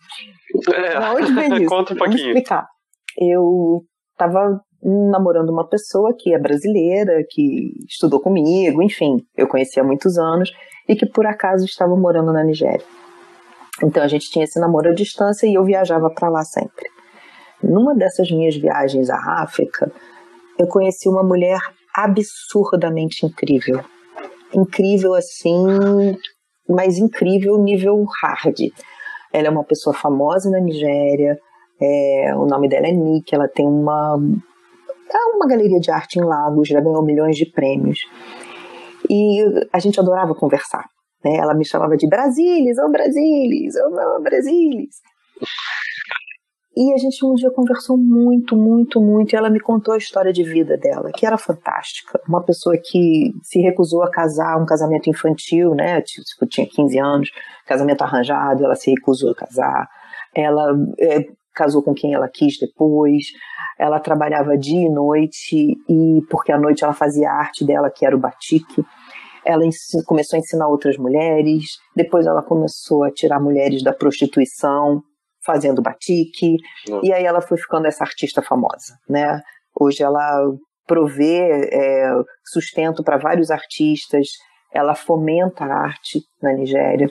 É, 0.75 1.01
da 1.01 1.15
onde 1.15 1.33
vem 1.33 1.55
isso? 1.63 1.67
Conta 1.67 1.95
um 1.95 1.97
pouquinho. 1.97 2.19
Vou 2.19 2.29
explicar. 2.29 2.69
Eu 3.19 3.83
tava 4.17 4.61
namorando 4.83 5.51
uma 5.51 5.69
pessoa 5.69 6.15
que 6.19 6.35
é 6.35 6.39
brasileira, 6.39 7.25
que 7.29 7.73
estudou 7.89 8.21
comigo, 8.21 8.83
enfim, 8.83 9.17
eu 9.37 9.47
conhecia 9.47 9.83
há 9.83 9.87
muitos 9.87 10.19
anos, 10.19 10.51
e 10.89 10.97
que 10.97 11.07
por 11.07 11.25
acaso 11.27 11.65
estava 11.65 11.95
morando 11.97 12.33
na 12.33 12.43
Nigéria. 12.43 12.85
Então 13.83 14.03
a 14.03 14.09
gente 14.09 14.31
tinha 14.31 14.45
esse 14.45 14.59
namoro 14.61 14.91
à 14.91 14.95
distância 14.95 15.47
e 15.47 15.55
eu 15.55 15.65
viajava 15.65 16.11
para 16.11 16.29
lá 16.29 16.43
sempre. 16.43 16.87
Numa 17.63 17.95
dessas 17.95 18.31
minhas 18.31 18.57
viagens 18.57 19.09
à 19.09 19.43
África, 19.43 19.91
eu 20.59 20.67
conheci 20.67 21.09
uma 21.09 21.23
mulher 21.23 21.61
absurdamente 21.95 23.25
incrível 23.25 23.85
incrível 24.55 25.15
assim, 25.15 26.17
mas 26.69 26.99
incrível 26.99 27.59
nível 27.59 28.05
hard. 28.23 28.59
Ela 29.33 29.49
é 29.49 29.51
uma 29.51 29.65
pessoa 29.65 29.95
famosa 29.95 30.51
na 30.51 30.61
Nigéria, 30.61 31.39
é, 31.83 32.35
o 32.37 32.47
nome 32.47 32.69
dela 32.69 32.87
é 32.87 32.93
Nick, 32.93 33.35
ela 33.35 33.49
tem 33.49 33.67
uma, 33.67 34.17
é 35.13 35.37
uma 35.37 35.47
galeria 35.49 35.81
de 35.81 35.91
arte 35.91 36.19
em 36.19 36.25
Lagos, 36.25 36.69
já 36.69 36.81
ganhou 36.81 37.05
milhões 37.05 37.37
de 37.37 37.51
prêmios. 37.51 37.99
E 39.11 39.43
a 39.73 39.79
gente 39.81 39.99
adorava 39.99 40.35
conversar. 40.35 40.85
Né? 41.25 41.37
Ela 41.37 41.55
me 41.55 41.65
chamava 41.65 41.97
de 41.97 42.09
Brasilis, 42.09 42.79
ô 42.79 42.87
oh, 42.87 42.91
Brasilis, 42.91 43.75
ô 43.77 44.17
oh, 44.17 44.23
Brasilis. 44.23 44.95
E 46.75 46.95
a 46.95 46.97
gente 46.97 47.25
um 47.27 47.35
dia 47.35 47.51
conversou 47.51 47.99
muito, 47.99 48.57
muito, 48.57 48.99
muito, 48.99 49.35
e 49.35 49.37
ela 49.37 49.51
me 49.51 49.61
contou 49.61 49.93
a 49.93 49.99
história 49.99 50.33
de 50.33 50.43
vida 50.43 50.77
dela, 50.79 51.11
que 51.13 51.27
era 51.27 51.37
fantástica. 51.37 52.19
Uma 52.27 52.43
pessoa 52.43 52.77
que 52.83 53.31
se 53.43 53.61
recusou 53.61 54.03
a 54.03 54.11
casar, 54.11 54.57
um 54.57 54.65
casamento 54.65 55.11
infantil, 55.11 55.75
né? 55.75 56.01
Tipo, 56.01 56.47
tinha 56.47 56.67
15 56.67 56.99
anos, 56.99 57.31
casamento 57.67 58.03
arranjado, 58.03 58.65
ela 58.65 58.75
se 58.75 58.91
recusou 58.91 59.33
a 59.33 59.35
casar. 59.35 59.87
Ela 60.35 60.73
é, 60.99 61.27
casou 61.55 61.83
com 61.83 61.95
quem 61.95 62.15
ela 62.15 62.29
quis 62.29 62.59
depois. 62.59 63.25
Ela 63.79 64.01
trabalhava 64.01 64.57
dia 64.57 64.87
e 64.87 64.91
noite, 64.91 65.77
e 65.89 66.23
porque 66.31 66.53
à 66.53 66.59
noite 66.59 66.85
ela 66.85 66.93
fazia 66.93 67.29
a 67.29 67.35
arte 67.35 67.65
dela, 67.65 67.91
que 67.91 68.05
era 68.05 68.17
o 68.17 68.21
batik. 68.21 68.85
Ela 69.45 69.65
começou 70.07 70.37
a 70.37 70.41
ensinar 70.41 70.69
outras 70.69 70.97
mulheres, 70.97 71.65
depois 71.97 72.27
ela 72.27 72.43
começou 72.43 73.03
a 73.05 73.11
tirar 73.11 73.41
mulheres 73.41 73.83
da 73.83 73.93
prostituição, 73.93 75.03
fazendo 75.45 75.83
batik, 75.83 76.57
uhum. 76.89 77.01
e 77.03 77.13
aí 77.13 77.25
ela 77.25 77.41
foi 77.41 77.59
ficando 77.59 77.87
essa 77.87 78.05
artista 78.05 78.41
famosa, 78.41 78.95
né? 79.09 79.41
Hoje 79.79 80.03
ela 80.03 80.49
provê 80.87 81.69
é, 81.73 82.13
sustento 82.45 83.03
para 83.03 83.17
vários 83.17 83.51
artistas, 83.51 84.29
ela 84.73 84.95
fomenta 84.95 85.65
a 85.65 85.87
arte 85.87 86.21
na 86.41 86.53
Nigéria 86.53 87.09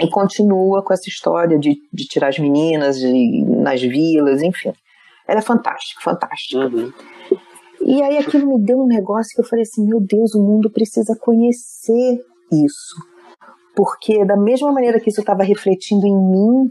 e 0.00 0.08
continua 0.08 0.82
com 0.84 0.92
essa 0.92 1.08
história 1.08 1.58
de, 1.58 1.76
de 1.92 2.04
tirar 2.04 2.28
as 2.28 2.38
meninas 2.38 2.98
de, 2.98 3.44
nas 3.46 3.80
vilas, 3.80 4.42
enfim. 4.42 4.72
Ela 5.26 5.40
é 5.40 5.42
fantástica, 5.42 6.00
fantástica. 6.02 6.66
Uhum. 6.66 6.92
E 7.80 8.02
aí 8.02 8.18
aquilo 8.18 8.46
me 8.46 8.64
deu 8.64 8.78
um 8.78 8.86
negócio 8.86 9.34
que 9.34 9.40
eu 9.40 9.46
falei 9.46 9.62
assim, 9.62 9.86
meu 9.86 10.00
Deus, 10.00 10.34
o 10.34 10.42
mundo 10.42 10.70
precisa 10.70 11.16
conhecer 11.20 12.20
isso. 12.52 12.96
Porque 13.74 14.24
da 14.24 14.36
mesma 14.36 14.72
maneira 14.72 15.00
que 15.00 15.10
isso 15.10 15.20
estava 15.20 15.42
refletindo 15.42 16.06
em 16.06 16.16
mim, 16.16 16.70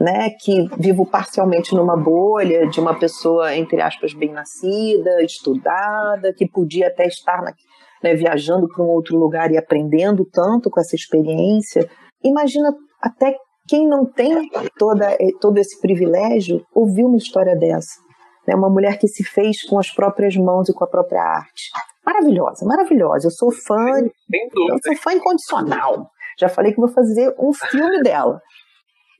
né, 0.00 0.30
que 0.30 0.68
vivo 0.78 1.06
parcialmente 1.06 1.74
numa 1.74 1.96
bolha 1.96 2.66
de 2.68 2.80
uma 2.80 2.94
pessoa, 2.94 3.54
entre 3.54 3.80
aspas, 3.80 4.14
bem 4.14 4.32
nascida, 4.32 5.22
estudada, 5.22 6.32
que 6.34 6.46
podia 6.48 6.88
até 6.88 7.06
estar 7.06 7.42
na, 7.42 7.54
né, 8.02 8.14
viajando 8.14 8.68
para 8.68 8.84
um 8.84 8.88
outro 8.88 9.18
lugar 9.18 9.50
e 9.50 9.56
aprendendo 9.56 10.24
tanto 10.24 10.70
com 10.70 10.80
essa 10.80 10.94
experiência. 10.94 11.88
Imagina 12.24 12.74
até 13.00 13.36
quem 13.68 13.88
não 13.88 14.04
tem 14.04 14.48
toda, 14.78 15.12
eh, 15.12 15.32
todo 15.40 15.58
esse 15.58 15.80
privilégio 15.80 16.64
ouvir 16.74 17.04
uma 17.04 17.16
história 17.16 17.56
dessa. 17.56 18.00
Né, 18.46 18.54
uma 18.54 18.70
mulher 18.70 18.98
que 18.98 19.08
se 19.08 19.24
fez 19.24 19.64
com 19.64 19.78
as 19.78 19.90
próprias 19.90 20.36
mãos 20.36 20.68
e 20.68 20.72
com 20.72 20.84
a 20.84 20.86
própria 20.86 21.20
arte. 21.20 21.70
Maravilhosa, 22.04 22.64
maravilhosa. 22.64 23.26
Eu 23.26 23.32
sou 23.32 23.50
fã, 23.50 23.98
eu 23.98 24.78
sou 24.84 24.96
fã 24.96 25.12
incondicional. 25.12 26.08
Já 26.38 26.48
falei 26.48 26.72
que 26.72 26.80
vou 26.80 26.88
fazer 26.88 27.34
um 27.40 27.52
filme 27.52 28.02
dela. 28.02 28.40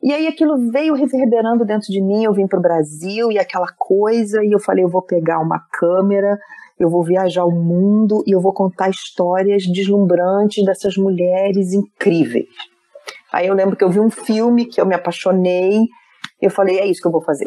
E 0.02 0.12
aí 0.12 0.28
aquilo 0.28 0.70
veio 0.70 0.94
reverberando 0.94 1.64
dentro 1.64 1.88
de 1.88 2.00
mim, 2.00 2.22
eu 2.22 2.32
vim 2.32 2.46
para 2.46 2.58
o 2.58 2.62
Brasil 2.62 3.32
e 3.32 3.38
aquela 3.38 3.66
coisa, 3.76 4.44
e 4.44 4.52
eu 4.52 4.60
falei, 4.60 4.84
eu 4.84 4.88
vou 4.88 5.02
pegar 5.02 5.40
uma 5.40 5.58
câmera, 5.72 6.38
eu 6.78 6.88
vou 6.88 7.02
viajar 7.02 7.44
o 7.44 7.50
mundo 7.50 8.22
e 8.26 8.30
eu 8.32 8.40
vou 8.40 8.52
contar 8.52 8.90
histórias 8.90 9.64
deslumbrantes 9.64 10.64
dessas 10.64 10.96
mulheres 10.96 11.72
incríveis. 11.72 12.46
Aí 13.36 13.48
eu 13.48 13.54
lembro 13.54 13.76
que 13.76 13.84
eu 13.84 13.90
vi 13.90 14.00
um 14.00 14.08
filme 14.08 14.64
que 14.64 14.80
eu 14.80 14.86
me 14.86 14.94
apaixonei, 14.94 15.82
eu 16.40 16.50
falei, 16.50 16.78
é 16.78 16.86
isso 16.86 17.02
que 17.02 17.06
eu 17.06 17.12
vou 17.12 17.20
fazer. 17.20 17.46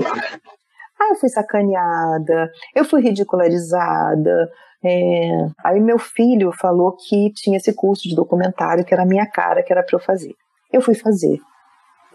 Aí 1.02 1.10
eu 1.10 1.16
fui 1.16 1.30
sacaneada, 1.30 2.52
eu 2.76 2.86
fui 2.86 3.02
ridicularizada. 3.02 4.52
É... 4.86 5.30
Aí 5.66 5.80
meu 5.80 5.98
filho 5.98 6.52
falou 6.52 6.96
que 6.96 7.34
tinha 7.34 7.58
esse 7.58 7.74
curso 7.74 8.08
de 8.08 8.16
documentário 8.16 8.86
que 8.86 8.94
era 8.94 9.02
a 9.02 9.06
minha 9.06 9.26
cara, 9.26 9.64
que 9.64 9.74
era 9.74 9.82
para 9.82 9.96
eu 9.96 10.00
fazer. 10.00 10.36
Eu 10.72 10.80
fui 10.80 10.94
fazer 10.94 11.40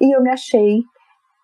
e 0.01 0.15
eu 0.15 0.23
me 0.23 0.31
achei 0.31 0.79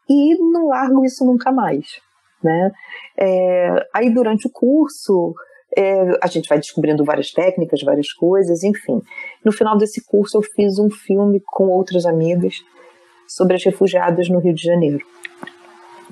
e 0.08 0.38
não 0.52 0.68
largo 0.68 1.04
isso 1.04 1.26
nunca 1.26 1.50
mais, 1.50 2.00
né? 2.40 2.70
É, 3.18 3.88
aí 3.92 4.08
durante 4.08 4.46
o 4.46 4.52
curso 4.52 5.34
é, 5.76 6.18
a 6.22 6.26
gente 6.26 6.48
vai 6.48 6.58
descobrindo 6.58 7.04
várias 7.04 7.30
técnicas, 7.30 7.82
várias 7.82 8.12
coisas, 8.12 8.62
enfim. 8.64 9.00
No 9.44 9.52
final 9.52 9.76
desse 9.76 10.04
curso 10.04 10.38
eu 10.38 10.42
fiz 10.42 10.78
um 10.78 10.90
filme 10.90 11.40
com 11.44 11.68
outras 11.68 12.06
amigas 12.06 12.56
sobre 13.28 13.54
as 13.54 13.64
refugiadas 13.64 14.28
no 14.28 14.40
Rio 14.40 14.54
de 14.54 14.62
Janeiro. 14.62 15.04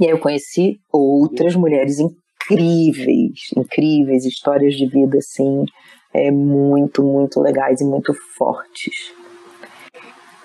E 0.00 0.04
aí 0.04 0.10
eu 0.10 0.18
conheci 0.18 0.78
outras 0.92 1.56
mulheres 1.56 1.98
incríveis, 1.98 3.50
incríveis, 3.56 4.24
histórias 4.24 4.74
de 4.74 4.86
vida 4.86 5.18
assim, 5.18 5.64
é, 6.14 6.30
muito, 6.30 7.02
muito 7.02 7.40
legais 7.40 7.80
e 7.80 7.84
muito 7.84 8.14
fortes. 8.36 9.12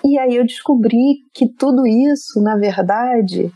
E 0.04 0.18
aí 0.18 0.36
eu 0.36 0.44
descobri 0.44 1.20
que 1.32 1.48
tudo 1.48 1.86
isso, 1.86 2.42
na 2.42 2.56
verdade, 2.56 3.50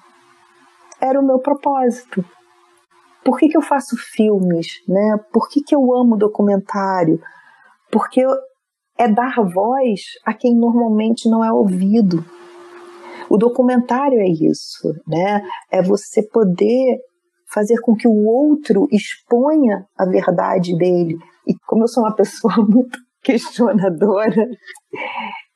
era 1.01 1.21
o 1.21 1.27
meu 1.27 1.41
propósito. 1.41 2.25
Por 3.29 3.39
que, 3.39 3.47
que 3.47 3.59
eu 3.59 3.61
faço 3.61 3.95
filmes? 3.95 4.69
Né? 4.89 5.19
Por 5.31 5.51
que, 5.51 5.61
que 5.61 5.75
eu 5.77 5.95
amo 5.95 6.17
documentário? 6.17 7.21
Porque 7.93 8.25
é 8.99 9.07
dar 9.07 9.35
voz 9.43 10.01
a 10.25 10.33
quem 10.33 10.57
normalmente 10.57 11.29
não 11.29 11.45
é 11.45 11.53
ouvido. 11.53 12.25
O 13.29 13.37
documentário 13.37 14.19
é 14.19 14.29
isso, 14.29 14.95
né? 15.07 15.43
É 15.71 15.83
você 15.83 16.23
poder 16.23 17.01
fazer 17.53 17.79
com 17.83 17.95
que 17.95 18.09
o 18.09 18.27
outro 18.27 18.89
exponha 18.91 19.85
a 19.95 20.07
verdade 20.07 20.75
dele. 20.79 21.19
E 21.47 21.55
como 21.67 21.83
eu 21.83 21.89
sou 21.89 22.05
uma 22.05 22.15
pessoa 22.15 22.57
muito 22.67 22.99
questionadora, 23.23 24.49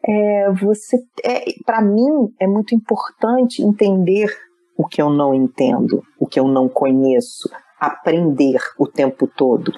é, 0.06 0.52
você, 0.52 0.98
é, 1.24 1.44
para 1.64 1.80
mim 1.80 2.34
é 2.38 2.46
muito 2.46 2.74
importante 2.74 3.62
entender 3.62 4.28
o 4.76 4.86
que 4.86 5.00
eu 5.00 5.10
não 5.10 5.34
entendo, 5.34 6.02
o 6.18 6.26
que 6.26 6.40
eu 6.40 6.48
não 6.48 6.68
conheço, 6.68 7.50
aprender 7.78 8.60
o 8.78 8.86
tempo 8.86 9.26
todo. 9.26 9.72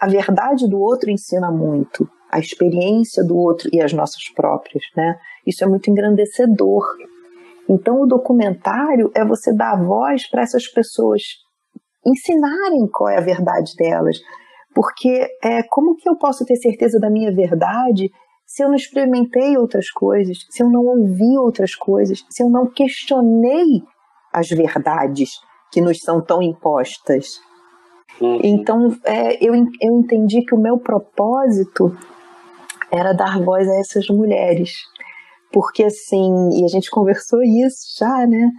A 0.00 0.08
verdade 0.08 0.68
do 0.68 0.80
outro 0.80 1.10
ensina 1.10 1.50
muito, 1.50 2.08
a 2.30 2.38
experiência 2.38 3.24
do 3.24 3.36
outro 3.36 3.68
e 3.72 3.80
as 3.80 3.92
nossas 3.92 4.28
próprias, 4.34 4.84
né? 4.96 5.18
Isso 5.46 5.64
é 5.64 5.66
muito 5.66 5.90
engrandecedor. 5.90 6.84
Então, 7.68 8.00
o 8.00 8.06
documentário 8.06 9.10
é 9.14 9.24
você 9.24 9.54
dar 9.54 9.76
voz 9.76 10.28
para 10.28 10.42
essas 10.42 10.66
pessoas 10.66 11.22
ensinarem 12.04 12.86
qual 12.90 13.10
é 13.10 13.18
a 13.18 13.24
verdade 13.24 13.74
delas. 13.76 14.18
Porque 14.74 15.26
é, 15.42 15.62
como 15.64 15.96
que 15.96 16.08
eu 16.08 16.16
posso 16.16 16.44
ter 16.44 16.56
certeza 16.56 16.98
da 16.98 17.10
minha 17.10 17.34
verdade 17.34 18.10
se 18.48 18.62
eu 18.62 18.68
não 18.68 18.74
experimentei 18.74 19.58
outras 19.58 19.90
coisas, 19.90 20.38
se 20.48 20.62
eu 20.62 20.70
não 20.70 20.80
ouvi 20.86 21.36
outras 21.36 21.74
coisas, 21.74 22.24
se 22.30 22.42
eu 22.42 22.48
não 22.48 22.66
questionei 22.66 23.82
as 24.38 24.48
verdades 24.48 25.40
que 25.70 25.80
nos 25.80 25.98
são 26.00 26.20
tão 26.20 26.40
impostas? 26.42 27.40
Uhum. 28.20 28.40
Então, 28.42 28.96
é, 29.04 29.36
eu, 29.44 29.54
eu 29.54 29.92
entendi 29.98 30.42
que 30.42 30.54
o 30.54 30.60
meu 30.60 30.78
propósito 30.78 31.96
era 32.90 33.12
dar 33.12 33.40
voz 33.40 33.68
a 33.68 33.78
essas 33.78 34.08
mulheres. 34.08 34.72
Porque, 35.52 35.84
assim, 35.84 36.50
e 36.52 36.64
a 36.64 36.68
gente 36.68 36.90
conversou 36.90 37.42
isso 37.42 37.96
já, 37.98 38.26
né? 38.26 38.50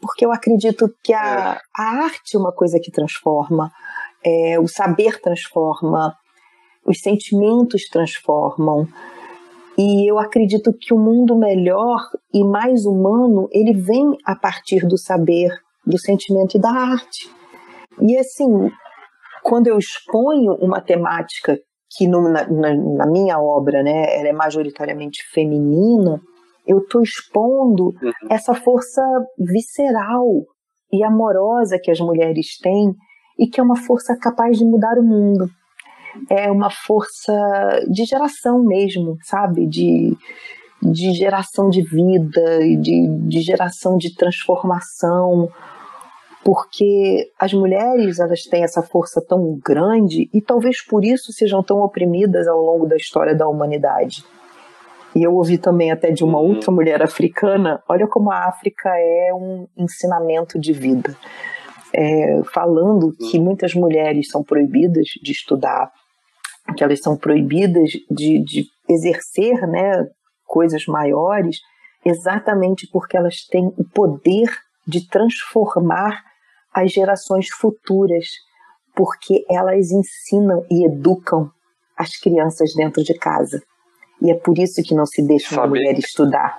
Porque 0.00 0.24
eu 0.24 0.32
acredito 0.32 0.88
que 1.02 1.12
a, 1.12 1.56
é. 1.56 1.82
a 1.82 2.04
arte 2.04 2.36
é 2.36 2.38
uma 2.38 2.52
coisa 2.52 2.78
que 2.82 2.90
transforma, 2.90 3.70
é, 4.24 4.58
o 4.58 4.66
saber 4.66 5.20
transforma, 5.20 6.14
os 6.84 7.00
sentimentos 7.00 7.88
transformam. 7.88 8.88
E 9.82 10.06
eu 10.06 10.18
acredito 10.18 10.74
que 10.78 10.92
o 10.92 10.98
mundo 10.98 11.34
melhor 11.38 12.02
e 12.34 12.44
mais 12.44 12.84
humano, 12.84 13.48
ele 13.50 13.72
vem 13.72 14.14
a 14.26 14.36
partir 14.36 14.86
do 14.86 14.98
saber, 14.98 15.48
do 15.86 15.96
sentimento 15.96 16.58
e 16.58 16.60
da 16.60 16.68
arte. 16.68 17.30
E 17.98 18.14
assim, 18.18 18.70
quando 19.42 19.68
eu 19.68 19.78
exponho 19.78 20.52
uma 20.56 20.82
temática 20.82 21.58
que 21.96 22.06
no, 22.06 22.28
na, 22.28 22.46
na, 22.46 23.06
minha 23.06 23.40
obra, 23.40 23.82
né, 23.82 24.18
ela 24.18 24.28
é 24.28 24.32
majoritariamente 24.34 25.24
feminina, 25.32 26.20
eu 26.66 26.80
estou 26.80 27.00
expondo 27.00 27.86
uhum. 27.86 28.12
essa 28.28 28.54
força 28.54 29.02
visceral 29.38 30.26
e 30.92 31.02
amorosa 31.02 31.80
que 31.82 31.90
as 31.90 32.00
mulheres 32.00 32.58
têm 32.58 32.94
e 33.38 33.46
que 33.46 33.58
é 33.58 33.62
uma 33.62 33.76
força 33.76 34.14
capaz 34.20 34.58
de 34.58 34.64
mudar 34.66 34.98
o 34.98 35.02
mundo. 35.02 35.48
É 36.28 36.50
uma 36.50 36.70
força 36.70 37.32
de 37.88 38.04
geração 38.04 38.62
mesmo, 38.64 39.16
sabe? 39.22 39.66
De, 39.66 40.16
de 40.82 41.12
geração 41.12 41.68
de 41.68 41.82
vida, 41.82 42.58
de, 42.80 43.08
de 43.28 43.40
geração 43.40 43.96
de 43.96 44.14
transformação, 44.14 45.48
porque 46.44 47.30
as 47.38 47.52
mulheres 47.52 48.18
elas 48.18 48.42
têm 48.42 48.62
essa 48.62 48.82
força 48.82 49.20
tão 49.20 49.58
grande 49.62 50.28
e 50.32 50.40
talvez 50.40 50.82
por 50.82 51.04
isso 51.04 51.32
sejam 51.32 51.62
tão 51.62 51.80
oprimidas 51.80 52.48
ao 52.48 52.60
longo 52.60 52.86
da 52.86 52.96
história 52.96 53.34
da 53.34 53.46
humanidade. 53.46 54.24
E 55.14 55.22
eu 55.22 55.34
ouvi 55.34 55.58
também 55.58 55.90
até 55.90 56.10
de 56.10 56.22
uma 56.22 56.38
uhum. 56.40 56.54
outra 56.54 56.70
mulher 56.70 57.02
africana, 57.02 57.82
olha 57.88 58.06
como 58.06 58.30
a 58.30 58.48
África 58.48 58.88
é 58.88 59.34
um 59.34 59.66
ensinamento 59.76 60.58
de 60.58 60.72
vida. 60.72 61.14
É, 61.92 62.40
falando 62.54 63.12
que 63.12 63.36
uhum. 63.36 63.44
muitas 63.44 63.74
mulheres 63.74 64.28
são 64.28 64.44
proibidas 64.44 65.06
de 65.20 65.32
estudar, 65.32 65.90
que 66.76 66.84
elas 66.84 67.00
são 67.00 67.16
proibidas 67.16 67.90
de, 68.10 68.42
de 68.44 68.66
exercer 68.88 69.66
né, 69.66 70.06
coisas 70.46 70.86
maiores, 70.86 71.58
exatamente 72.04 72.88
porque 72.92 73.16
elas 73.16 73.44
têm 73.46 73.66
o 73.76 73.84
poder 73.84 74.50
de 74.86 75.06
transformar 75.08 76.22
as 76.72 76.92
gerações 76.92 77.48
futuras, 77.48 78.28
porque 78.94 79.44
elas 79.48 79.90
ensinam 79.90 80.64
e 80.70 80.84
educam 80.86 81.50
as 81.96 82.16
crianças 82.16 82.72
dentro 82.74 83.02
de 83.02 83.14
casa. 83.14 83.62
E 84.22 84.30
é 84.30 84.34
por 84.34 84.58
isso 84.58 84.82
que 84.82 84.94
não 84.94 85.06
se 85.06 85.22
deixa 85.22 85.54
uma 85.54 85.66
mulher 85.66 85.98
estudar. 85.98 86.58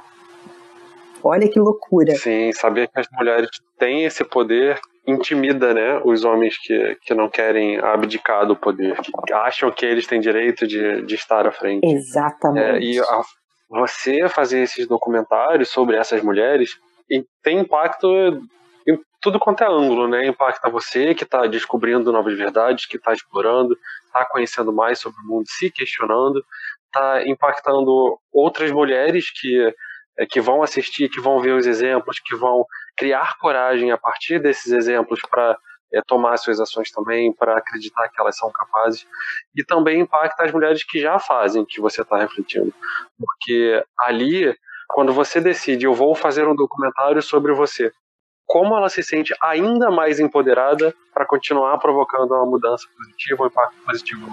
Olha 1.23 1.47
que 1.47 1.59
loucura. 1.59 2.15
Sim, 2.15 2.51
saber 2.51 2.87
que 2.87 2.99
as 2.99 3.07
mulheres 3.11 3.49
têm 3.77 4.05
esse 4.05 4.23
poder 4.23 4.79
intimida, 5.07 5.73
né, 5.73 6.01
os 6.05 6.23
homens 6.23 6.57
que, 6.57 6.97
que 7.01 7.13
não 7.13 7.29
querem 7.29 7.79
abdicar 7.79 8.45
do 8.45 8.55
poder, 8.55 8.95
que 9.25 9.33
acham 9.33 9.71
que 9.71 9.85
eles 9.85 10.05
têm 10.05 10.19
direito 10.19 10.67
de, 10.67 11.01
de 11.01 11.15
estar 11.15 11.47
à 11.47 11.51
frente. 11.51 11.85
Exatamente. 11.85 12.63
É, 12.65 12.79
e 12.79 12.99
a, 12.99 13.21
você 13.69 14.27
fazer 14.29 14.61
esses 14.61 14.87
documentários 14.87 15.69
sobre 15.69 15.95
essas 15.95 16.21
mulheres 16.21 16.71
tem 17.43 17.59
impacto 17.59 18.07
em 18.87 18.99
tudo 19.21 19.39
quanto 19.39 19.63
é 19.63 19.67
ângulo, 19.67 20.07
né? 20.07 20.25
Impacta 20.25 20.69
você 20.69 21.13
que 21.13 21.23
está 21.23 21.45
descobrindo 21.45 22.11
novas 22.11 22.37
verdades, 22.37 22.85
que 22.85 22.97
está 22.97 23.13
explorando, 23.13 23.77
está 24.05 24.25
conhecendo 24.25 24.73
mais 24.73 24.99
sobre 24.99 25.19
o 25.21 25.27
mundo, 25.27 25.45
se 25.47 25.69
questionando, 25.69 26.43
está 26.87 27.27
impactando 27.27 28.17
outras 28.31 28.71
mulheres 28.71 29.31
que, 29.31 29.73
é, 30.17 30.25
que 30.25 30.41
vão 30.41 30.63
assistir, 30.63 31.09
que 31.09 31.21
vão 31.21 31.39
ver 31.39 31.53
os 31.53 31.65
exemplos, 31.65 32.19
que 32.19 32.35
vão 32.35 32.65
criar 32.97 33.37
coragem 33.39 33.91
a 33.91 33.97
partir 33.97 34.39
desses 34.39 34.71
exemplos 34.71 35.19
para 35.29 35.57
é, 35.93 36.01
tomar 36.07 36.37
suas 36.37 36.59
ações 36.59 36.91
também, 36.91 37.33
para 37.33 37.57
acreditar 37.57 38.07
que 38.09 38.19
elas 38.19 38.37
são 38.37 38.51
capazes. 38.51 39.05
E 39.55 39.63
também 39.63 40.01
impacta 40.01 40.43
as 40.43 40.51
mulheres 40.51 40.83
que 40.83 40.99
já 40.99 41.19
fazem, 41.19 41.65
que 41.65 41.81
você 41.81 42.01
está 42.01 42.17
refletindo. 42.17 42.73
Porque 43.19 43.83
ali, 43.99 44.55
quando 44.89 45.13
você 45.13 45.41
decide, 45.41 45.85
eu 45.85 45.93
vou 45.93 46.15
fazer 46.15 46.47
um 46.47 46.55
documentário 46.55 47.21
sobre 47.21 47.53
você, 47.53 47.91
como 48.45 48.75
ela 48.75 48.89
se 48.89 49.01
sente 49.01 49.33
ainda 49.41 49.89
mais 49.89 50.19
empoderada 50.19 50.93
para 51.13 51.25
continuar 51.25 51.77
provocando 51.77 52.31
uma 52.31 52.45
mudança 52.45 52.85
positiva, 52.97 53.43
um 53.43 53.47
impacto 53.47 53.75
positivo. 53.85 54.27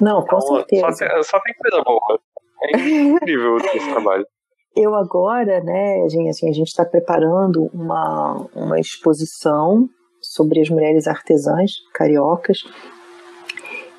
Não, 0.00 0.24
com 0.24 0.36
então, 0.36 0.40
certeza. 0.40 0.92
Só 0.92 1.06
tem, 1.06 1.22
só 1.24 1.40
tem 1.40 1.54
coisa 1.54 1.82
boa. 1.82 2.20
É 2.62 2.76
incrível 2.76 3.56
esse 3.74 3.90
trabalho. 3.90 4.26
Eu 4.74 4.94
agora, 4.94 5.62
né, 5.62 6.08
gente, 6.08 6.28
assim, 6.28 6.48
a 6.48 6.52
gente 6.52 6.68
está 6.68 6.84
preparando 6.84 7.68
uma, 7.74 8.46
uma 8.54 8.80
exposição 8.80 9.88
sobre 10.20 10.60
as 10.60 10.70
mulheres 10.70 11.06
artesãs 11.06 11.72
cariocas. 11.92 12.58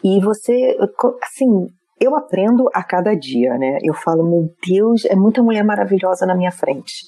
E 0.03 0.19
você, 0.19 0.77
assim, 1.21 1.67
eu 1.99 2.15
aprendo 2.15 2.69
a 2.73 2.83
cada 2.83 3.13
dia, 3.13 3.57
né? 3.57 3.77
Eu 3.83 3.93
falo, 3.93 4.23
meu 4.23 4.49
Deus, 4.67 5.05
é 5.05 5.15
muita 5.15 5.43
mulher 5.43 5.63
maravilhosa 5.63 6.25
na 6.25 6.35
minha 6.35 6.51
frente 6.51 7.03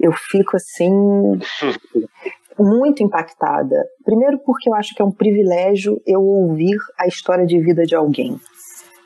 eu 0.00 0.12
fico 0.12 0.56
assim 0.56 0.90
muito 2.58 3.02
impactada. 3.02 3.84
Primeiro 4.02 4.38
porque 4.38 4.68
eu 4.68 4.74
acho 4.74 4.94
que 4.94 5.02
é 5.02 5.04
um 5.04 5.12
privilégio 5.12 6.00
eu 6.06 6.22
ouvir 6.22 6.76
a 6.98 7.06
história 7.06 7.46
de 7.46 7.60
vida 7.60 7.84
de 7.84 7.94
alguém, 7.94 8.40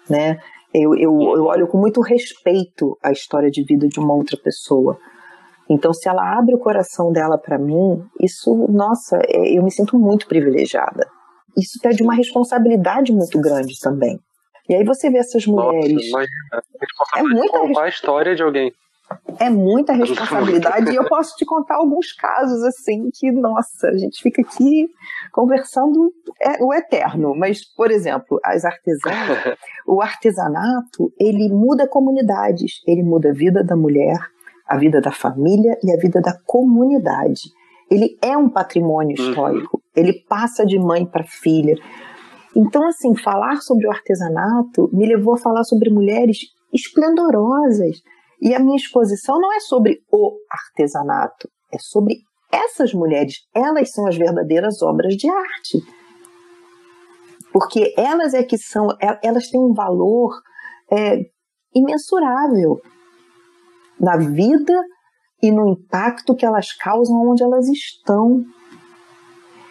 né? 0.08 0.38
Eu, 0.74 0.94
eu, 0.96 1.12
eu 1.36 1.44
olho 1.44 1.68
com 1.68 1.78
muito 1.78 2.00
respeito 2.00 2.98
a 3.02 3.12
história 3.12 3.50
de 3.50 3.62
vida 3.62 3.86
de 3.86 4.00
uma 4.00 4.14
outra 4.14 4.36
pessoa. 4.36 4.98
Então, 5.70 5.92
se 5.92 6.08
ela 6.08 6.36
abre 6.36 6.54
o 6.54 6.58
coração 6.58 7.12
dela 7.12 7.38
para 7.38 7.58
mim, 7.58 8.02
isso, 8.20 8.66
nossa, 8.68 9.18
é, 9.28 9.56
eu 9.56 9.62
me 9.62 9.70
sinto 9.70 9.98
muito 9.98 10.26
privilegiada. 10.26 11.06
Isso 11.56 11.78
pede 11.80 12.02
uma 12.02 12.14
responsabilidade 12.14 13.12
muito 13.12 13.40
grande 13.40 13.78
também. 13.80 14.18
E 14.68 14.74
aí 14.74 14.84
você 14.84 15.10
vê 15.10 15.18
essas 15.18 15.46
mulheres. 15.46 15.92
Nossa, 15.92 16.06
imagina, 16.08 16.62
é 17.16 17.22
muita 17.22 17.80
a 17.82 17.88
história 17.88 18.34
de 18.34 18.42
alguém. 18.42 18.72
É 19.38 19.50
muita 19.50 19.92
responsabilidade 19.92 20.90
e 20.90 20.96
eu 20.96 21.06
posso 21.08 21.36
te 21.36 21.44
contar 21.44 21.76
alguns 21.76 22.12
casos 22.12 22.62
assim 22.62 23.10
que, 23.12 23.30
nossa, 23.30 23.88
a 23.88 23.96
gente 23.96 24.22
fica 24.22 24.42
aqui 24.42 24.88
conversando 25.32 26.12
é, 26.40 26.62
o 26.62 26.72
eterno. 26.72 27.34
Mas, 27.36 27.64
por 27.64 27.90
exemplo, 27.90 28.40
as 28.44 28.64
artesãs, 28.64 29.56
o 29.86 30.00
artesanato, 30.00 31.12
ele 31.18 31.48
muda 31.52 31.88
comunidades, 31.88 32.80
ele 32.86 33.02
muda 33.02 33.30
a 33.30 33.34
vida 33.34 33.62
da 33.62 33.76
mulher, 33.76 34.18
a 34.66 34.76
vida 34.78 35.00
da 35.00 35.12
família 35.12 35.78
e 35.82 35.92
a 35.92 35.96
vida 35.96 36.20
da 36.20 36.36
comunidade. 36.46 37.42
Ele 37.90 38.16
é 38.22 38.36
um 38.36 38.48
patrimônio 38.48 39.16
uhum. 39.18 39.28
histórico, 39.28 39.82
ele 39.94 40.24
passa 40.28 40.64
de 40.64 40.78
mãe 40.78 41.04
para 41.04 41.24
filha. 41.24 41.76
Então, 42.56 42.86
assim, 42.86 43.14
falar 43.16 43.56
sobre 43.56 43.86
o 43.86 43.90
artesanato 43.90 44.88
me 44.92 45.06
levou 45.06 45.34
a 45.34 45.38
falar 45.38 45.64
sobre 45.64 45.90
mulheres 45.90 46.38
esplendorosas, 46.72 48.02
e 48.40 48.54
a 48.54 48.58
minha 48.58 48.76
exposição 48.76 49.38
não 49.40 49.52
é 49.52 49.60
sobre 49.60 50.00
o 50.12 50.36
artesanato, 50.50 51.48
é 51.72 51.78
sobre 51.78 52.16
essas 52.50 52.92
mulheres, 52.94 53.36
elas 53.54 53.90
são 53.90 54.06
as 54.06 54.16
verdadeiras 54.16 54.80
obras 54.82 55.14
de 55.14 55.28
arte. 55.28 55.82
Porque 57.52 57.94
elas 57.96 58.34
é 58.34 58.42
que 58.42 58.58
são, 58.58 58.88
é, 59.00 59.18
elas 59.22 59.48
têm 59.48 59.60
um 59.60 59.72
valor 59.72 60.32
é, 60.90 61.18
imensurável 61.74 62.80
na 64.00 64.16
vida 64.16 64.74
e 65.42 65.50
no 65.50 65.68
impacto 65.68 66.34
que 66.34 66.46
elas 66.46 66.72
causam 66.72 67.16
onde 67.28 67.42
elas 67.42 67.68
estão. 67.68 68.44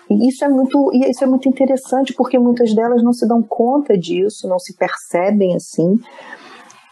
E 0.10 0.28
isso 0.28 0.44
é 0.44 0.50
muito, 0.50 0.92
isso 0.94 1.24
é 1.24 1.28
muito 1.28 1.48
interessante 1.50 2.14
porque 2.14 2.38
muitas 2.38 2.74
delas 2.76 3.02
não 3.02 3.14
se 3.14 3.28
dão 3.28 3.42
conta 3.42 3.98
disso, 3.98 4.48
não 4.48 4.60
se 4.60 4.76
percebem 4.76 5.56
assim. 5.56 6.00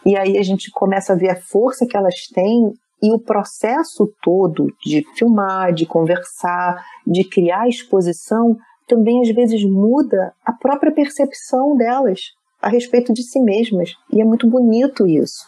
E 0.04 0.16
aí 0.16 0.36
a 0.38 0.42
gente 0.42 0.70
começa 0.70 1.12
a 1.12 1.16
ver 1.16 1.30
a 1.30 1.40
força 1.40 1.86
que 1.86 1.96
elas 1.96 2.26
têm 2.32 2.72
e 3.02 3.12
o 3.12 3.18
processo 3.18 4.12
todo 4.22 4.68
de 4.84 5.04
filmar, 5.16 5.72
de 5.72 5.84
conversar, 5.86 6.84
de 7.06 7.24
criar 7.24 7.68
exposição, 7.68 8.56
também 8.86 9.20
às 9.20 9.30
vezes 9.34 9.64
muda 9.64 10.32
a 10.44 10.52
própria 10.52 10.92
percepção 10.92 11.76
delas 11.76 12.20
a 12.60 12.68
respeito 12.68 13.12
de 13.12 13.22
si 13.22 13.40
mesmas. 13.40 13.94
E 14.12 14.20
é 14.20 14.24
muito 14.24 14.48
bonito 14.48 15.06
isso. 15.06 15.44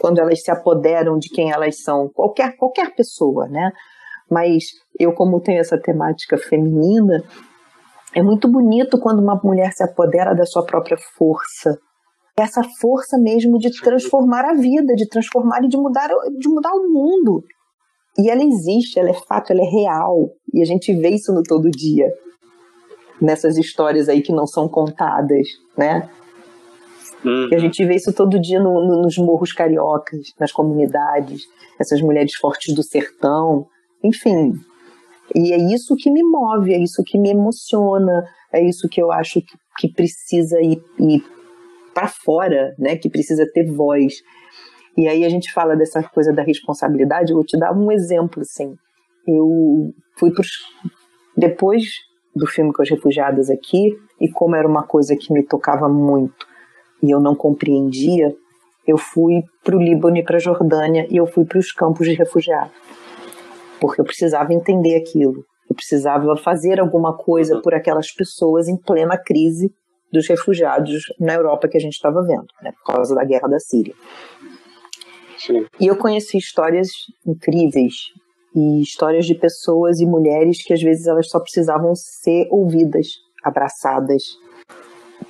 Quando 0.00 0.18
elas 0.18 0.42
se 0.42 0.50
apoderam 0.50 1.18
de 1.18 1.28
quem 1.28 1.52
elas 1.52 1.82
são, 1.82 2.08
qualquer, 2.08 2.56
qualquer 2.56 2.94
pessoa, 2.94 3.46
né? 3.46 3.70
Mas 4.28 4.64
eu, 4.98 5.12
como 5.12 5.40
tenho 5.40 5.60
essa 5.60 5.78
temática 5.78 6.36
feminina, 6.36 7.22
é 8.14 8.22
muito 8.22 8.48
bonito 8.48 8.98
quando 8.98 9.20
uma 9.20 9.40
mulher 9.42 9.72
se 9.72 9.84
apodera 9.84 10.34
da 10.34 10.44
sua 10.44 10.64
própria 10.64 10.96
força, 11.16 11.78
essa 12.38 12.62
força 12.80 13.18
mesmo 13.18 13.58
de 13.58 13.70
transformar 13.80 14.44
a 14.44 14.54
vida, 14.54 14.94
de 14.94 15.06
transformar 15.08 15.62
e 15.64 15.68
de 15.68 15.76
mudar, 15.76 16.08
de 16.38 16.48
mudar 16.48 16.72
o 16.72 16.88
mundo. 16.88 17.44
E 18.18 18.30
ela 18.30 18.42
existe, 18.42 18.98
ela 18.98 19.10
é 19.10 19.14
fato, 19.14 19.52
ela 19.52 19.60
é 19.60 19.68
real. 19.68 20.30
E 20.52 20.62
a 20.62 20.64
gente 20.64 20.94
vê 20.94 21.10
isso 21.10 21.32
no 21.32 21.42
todo 21.42 21.70
dia. 21.70 22.10
Nessas 23.20 23.56
histórias 23.56 24.08
aí 24.08 24.22
que 24.22 24.32
não 24.32 24.46
são 24.46 24.68
contadas, 24.68 25.46
né? 25.76 26.08
Uhum. 27.24 27.48
E 27.50 27.54
a 27.54 27.58
gente 27.58 27.84
vê 27.84 27.94
isso 27.94 28.12
todo 28.12 28.40
dia 28.40 28.60
no, 28.60 28.86
no, 28.86 29.02
nos 29.02 29.16
morros 29.16 29.52
cariocas, 29.52 30.32
nas 30.40 30.50
comunidades, 30.50 31.42
essas 31.78 32.00
mulheres 32.00 32.34
fortes 32.34 32.74
do 32.74 32.82
sertão, 32.82 33.66
enfim. 34.02 34.52
E 35.34 35.52
é 35.52 35.56
isso 35.56 35.94
que 35.94 36.10
me 36.10 36.22
move, 36.22 36.74
é 36.74 36.78
isso 36.78 37.02
que 37.04 37.18
me 37.18 37.30
emociona, 37.30 38.24
é 38.52 38.62
isso 38.62 38.88
que 38.88 39.00
eu 39.00 39.12
acho 39.12 39.40
que, 39.40 39.56
que 39.78 39.92
precisa 39.92 40.60
ir, 40.60 40.82
ir 40.98 41.22
para 41.94 42.08
fora, 42.08 42.74
né, 42.78 42.96
que 42.96 43.10
precisa 43.10 43.46
ter 43.52 43.70
voz. 43.70 44.14
E 44.96 45.08
aí 45.08 45.24
a 45.24 45.28
gente 45.28 45.52
fala 45.52 45.76
dessa 45.76 46.02
coisa 46.02 46.32
da 46.32 46.42
responsabilidade, 46.42 47.32
eu 47.32 47.36
vou 47.36 47.44
te 47.44 47.58
dar 47.58 47.72
um 47.72 47.90
exemplo, 47.90 48.42
assim. 48.42 48.74
Eu 49.26 49.92
fui 50.18 50.32
para 50.32 50.44
depois 51.36 51.84
do 52.34 52.46
filme 52.46 52.72
com 52.72 52.82
as 52.82 52.90
refugiadas 52.90 53.50
aqui, 53.50 53.96
e 54.20 54.28
como 54.30 54.54
era 54.54 54.66
uma 54.66 54.84
coisa 54.84 55.16
que 55.16 55.32
me 55.32 55.42
tocava 55.42 55.88
muito 55.88 56.46
e 57.02 57.10
eu 57.10 57.20
não 57.20 57.34
compreendia, 57.34 58.34
eu 58.86 58.96
fui 58.96 59.42
para 59.64 59.76
o 59.76 59.82
Líbano 59.82 60.16
e 60.16 60.22
para 60.22 60.36
a 60.36 60.40
Jordânia 60.40 61.06
e 61.10 61.16
eu 61.16 61.26
fui 61.26 61.44
para 61.44 61.58
os 61.58 61.72
campos 61.72 62.06
de 62.06 62.14
refugiados. 62.14 62.72
Porque 63.80 64.00
eu 64.00 64.04
precisava 64.04 64.54
entender 64.54 64.94
aquilo. 64.94 65.44
Eu 65.68 65.74
precisava 65.74 66.36
fazer 66.36 66.78
alguma 66.78 67.16
coisa 67.16 67.60
por 67.60 67.74
aquelas 67.74 68.12
pessoas 68.12 68.68
em 68.68 68.76
plena 68.76 69.16
crise 69.18 69.72
dos 70.12 70.28
refugiados 70.28 71.04
na 71.18 71.34
Europa 71.34 71.68
que 71.68 71.76
a 71.76 71.80
gente 71.80 71.94
estava 71.94 72.22
vendo, 72.22 72.46
né, 72.62 72.72
por 72.72 72.94
causa 72.94 73.14
da 73.14 73.24
guerra 73.24 73.48
da 73.48 73.58
Síria. 73.58 73.94
Sim. 75.38 75.66
E 75.80 75.86
eu 75.86 75.96
conheci 75.96 76.36
histórias 76.36 76.88
incríveis 77.26 77.94
e 78.54 78.82
histórias 78.82 79.26
de 79.26 79.34
pessoas 79.34 80.00
e 80.00 80.06
mulheres 80.06 80.62
que 80.62 80.72
às 80.72 80.82
vezes 80.82 81.06
elas 81.06 81.28
só 81.28 81.40
precisavam 81.40 81.94
ser 81.94 82.46
ouvidas, 82.50 83.06
abraçadas, 83.42 84.22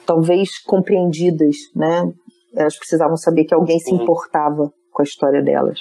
talvez 0.04 0.58
compreendidas, 0.58 1.56
né? 1.74 2.12
Elas 2.54 2.76
precisavam 2.76 3.16
saber 3.16 3.44
que 3.44 3.54
alguém 3.54 3.78
se 3.78 3.92
uhum. 3.92 4.02
importava 4.02 4.70
com 4.90 5.02
a 5.02 5.04
história 5.04 5.42
delas. 5.42 5.80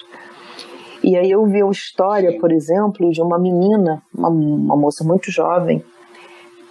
E 1.03 1.17
aí 1.17 1.31
eu 1.31 1.45
vi 1.45 1.63
uma 1.63 1.71
história, 1.71 2.39
por 2.39 2.51
exemplo, 2.51 3.09
de 3.09 3.21
uma 3.21 3.39
menina, 3.39 4.01
uma, 4.15 4.29
uma 4.29 4.77
moça 4.77 5.03
muito 5.03 5.31
jovem, 5.31 5.83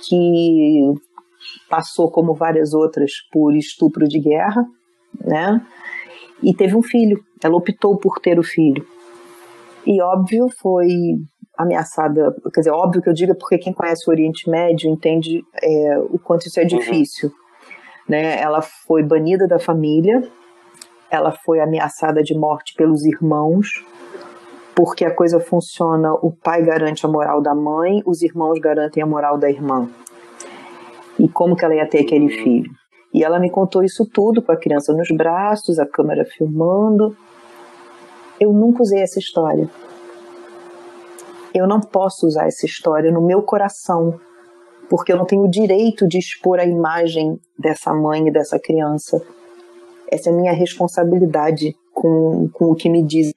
que 0.00 0.94
passou, 1.68 2.10
como 2.10 2.34
várias 2.34 2.74
outras, 2.74 3.12
por 3.32 3.54
estupro 3.54 4.06
de 4.06 4.20
guerra, 4.20 4.64
né? 5.20 5.60
E 6.42 6.54
teve 6.54 6.76
um 6.76 6.82
filho. 6.82 7.22
Ela 7.42 7.56
optou 7.56 7.96
por 7.98 8.18
ter 8.20 8.38
o 8.38 8.42
filho. 8.42 8.86
E 9.86 10.00
óbvio, 10.02 10.48
foi 10.60 10.88
ameaçada. 11.56 12.34
Quer 12.54 12.60
dizer, 12.60 12.70
óbvio 12.70 13.02
que 13.02 13.08
eu 13.08 13.14
diga 13.14 13.34
porque 13.34 13.58
quem 13.58 13.72
conhece 13.72 14.08
o 14.08 14.12
Oriente 14.12 14.48
Médio 14.48 14.90
entende 14.90 15.42
é, 15.62 15.98
o 15.98 16.18
quanto 16.18 16.46
isso 16.46 16.58
é 16.58 16.62
uhum. 16.62 16.68
difícil. 16.68 17.28
Uhum. 17.28 17.34
Né? 18.08 18.40
Ela 18.40 18.62
foi 18.62 19.02
banida 19.02 19.46
da 19.46 19.58
família, 19.58 20.22
ela 21.10 21.32
foi 21.32 21.60
ameaçada 21.60 22.22
de 22.22 22.36
morte 22.36 22.74
pelos 22.74 23.04
irmãos, 23.04 23.84
porque 24.74 25.04
a 25.04 25.14
coisa 25.14 25.38
funciona: 25.38 26.12
o 26.14 26.32
pai 26.32 26.62
garante 26.62 27.06
a 27.06 27.08
moral 27.08 27.40
da 27.40 27.54
mãe, 27.54 28.02
os 28.04 28.22
irmãos 28.22 28.58
garantem 28.58 29.02
a 29.02 29.06
moral 29.06 29.38
da 29.38 29.50
irmã 29.50 29.88
e 31.20 31.28
como 31.28 31.54
que 31.54 31.64
ela 31.64 31.74
ia 31.74 31.86
ter 31.86 32.00
aquele 32.00 32.30
filho. 32.30 32.70
E 33.12 33.22
ela 33.22 33.38
me 33.38 33.50
contou 33.50 33.82
isso 33.82 34.06
tudo 34.06 34.40
com 34.40 34.52
a 34.52 34.56
criança 34.56 34.92
nos 34.92 35.08
braços, 35.14 35.78
a 35.78 35.86
câmera 35.86 36.24
filmando. 36.24 37.16
Eu 38.38 38.52
nunca 38.52 38.82
usei 38.82 39.00
essa 39.00 39.18
história. 39.18 39.68
Eu 41.52 41.66
não 41.66 41.80
posso 41.80 42.26
usar 42.26 42.46
essa 42.46 42.64
história 42.64 43.10
no 43.10 43.20
meu 43.20 43.42
coração, 43.42 44.18
porque 44.88 45.12
eu 45.12 45.16
não 45.16 45.26
tenho 45.26 45.42
o 45.42 45.50
direito 45.50 46.06
de 46.06 46.18
expor 46.18 46.60
a 46.60 46.64
imagem 46.64 47.38
dessa 47.58 47.92
mãe 47.92 48.28
e 48.28 48.30
dessa 48.30 48.58
criança. 48.58 49.20
Essa 50.10 50.30
é 50.30 50.32
a 50.32 50.36
minha 50.36 50.52
responsabilidade 50.52 51.74
com, 51.92 52.48
com 52.52 52.66
o 52.66 52.74
que 52.74 52.88
me 52.88 53.02
diz. 53.02 53.32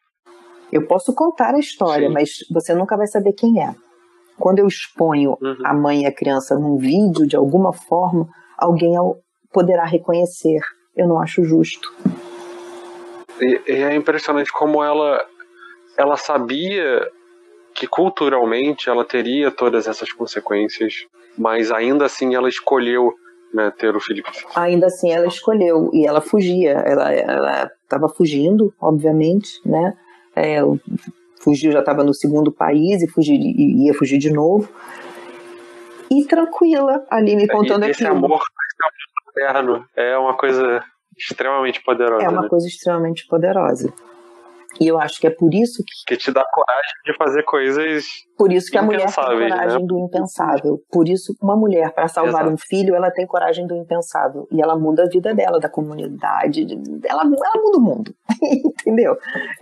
Eu 0.72 0.88
posso 0.88 1.14
contar 1.14 1.56
a 1.56 1.60
história, 1.60 2.08
Sim. 2.08 2.14
mas 2.14 2.30
você 2.52 2.74
nunca 2.74 2.96
vai 2.96 3.08
saber 3.08 3.34
quem 3.34 3.62
é. 3.62 3.76
Quando 4.40 4.60
eu 4.60 4.68
exponho 4.68 5.38
uhum. 5.42 5.58
a 5.64 5.74
mãe 5.74 6.04
e 6.04 6.06
a 6.06 6.14
criança 6.14 6.56
num 6.56 6.78
vídeo, 6.78 7.28
de 7.28 7.36
alguma 7.36 7.74
forma, 7.74 8.28
alguém 8.58 8.94
poderá 9.52 9.86
reconhecer. 9.86 10.60
Eu 10.96 11.08
não 11.08 11.20
acho 11.20 11.44
justo. 11.44 11.94
E, 13.40 13.62
e 13.68 13.76
é 13.84 13.96
impressionante 13.96 14.52
como 14.52 14.84
ela, 14.84 15.26
ela 15.98 16.18
sabia 16.18 17.08
que 17.74 17.88
culturalmente 17.88 18.90
ela 18.90 19.04
teria 19.04 19.50
todas 19.50 19.88
essas 19.88 20.12
consequências, 20.12 21.06
mas 21.38 21.72
ainda 21.72 22.06
assim 22.06 22.36
ela 22.36 22.48
escolheu 22.48 23.12
né, 23.54 23.72
ter 23.78 23.96
o 23.96 24.00
Felipe. 24.00 24.30
Ainda 24.56 24.88
assim 24.88 25.12
ela 25.12 25.28
escolheu 25.28 25.90
e 25.94 26.06
ela 26.06 26.22
fugia, 26.22 26.72
ela 26.72 27.72
estava 27.84 28.10
fugindo, 28.10 28.74
obviamente, 28.80 29.60
né? 29.66 29.96
É, 30.36 30.60
fugiu, 31.44 31.72
já 31.72 31.80
estava 31.80 32.04
no 32.04 32.14
segundo 32.14 32.52
país 32.52 33.02
e, 33.02 33.08
fugir, 33.08 33.36
e 33.36 33.86
ia 33.86 33.94
fugir 33.94 34.18
de 34.18 34.32
novo. 34.32 34.70
E 36.10 36.26
tranquila, 36.26 37.06
ali 37.10 37.36
me 37.36 37.48
contando 37.48 37.84
esse 37.84 38.06
aquilo. 38.06 38.26
Amor, 38.26 38.42
esse 39.36 39.58
amor 39.58 39.86
é 39.96 40.18
uma 40.18 40.36
coisa 40.36 40.84
extremamente 41.18 41.84
poderosa. 41.84 42.24
É 42.24 42.30
uma 42.30 42.44
né? 42.44 42.50
coisa 42.50 42.68
extremamente 42.68 43.28
poderosa. 43.28 43.94
E 44.80 44.88
eu 44.88 45.00
acho 45.00 45.20
que 45.20 45.28
é 45.28 45.30
por 45.30 45.54
isso 45.54 45.84
que. 45.86 46.16
Que 46.16 46.18
te 46.18 46.32
dá 46.32 46.44
coragem 46.52 46.94
de 47.06 47.16
fazer 47.18 47.44
coisas. 47.44 48.06
Por 48.38 48.52
isso 48.52 48.72
que 48.72 48.78
a 48.78 48.82
mulher 48.82 49.06
tem 49.06 49.14
coragem 49.14 49.80
né? 49.80 49.86
do 49.86 50.00
impensável. 50.00 50.80
Por 50.92 51.08
isso, 51.08 51.36
uma 51.42 51.56
mulher, 51.56 51.94
para 51.94 52.08
salvar 52.08 52.42
Exato. 52.42 52.54
um 52.54 52.58
filho, 52.58 52.96
ela 52.96 53.12
tem 53.12 53.28
coragem 53.28 53.68
do 53.68 53.76
impensável. 53.76 54.48
E 54.52 54.62
ela 54.62 54.78
muda 54.78 55.04
a 55.04 55.08
vida 55.08 55.34
dela, 55.34 55.60
da 55.60 55.70
comunidade. 55.70 56.66
Ela, 57.06 57.22
ela 57.24 57.62
muda 57.62 57.78
o 57.78 57.82
mundo. 57.82 58.16
Entendeu? 58.42 59.16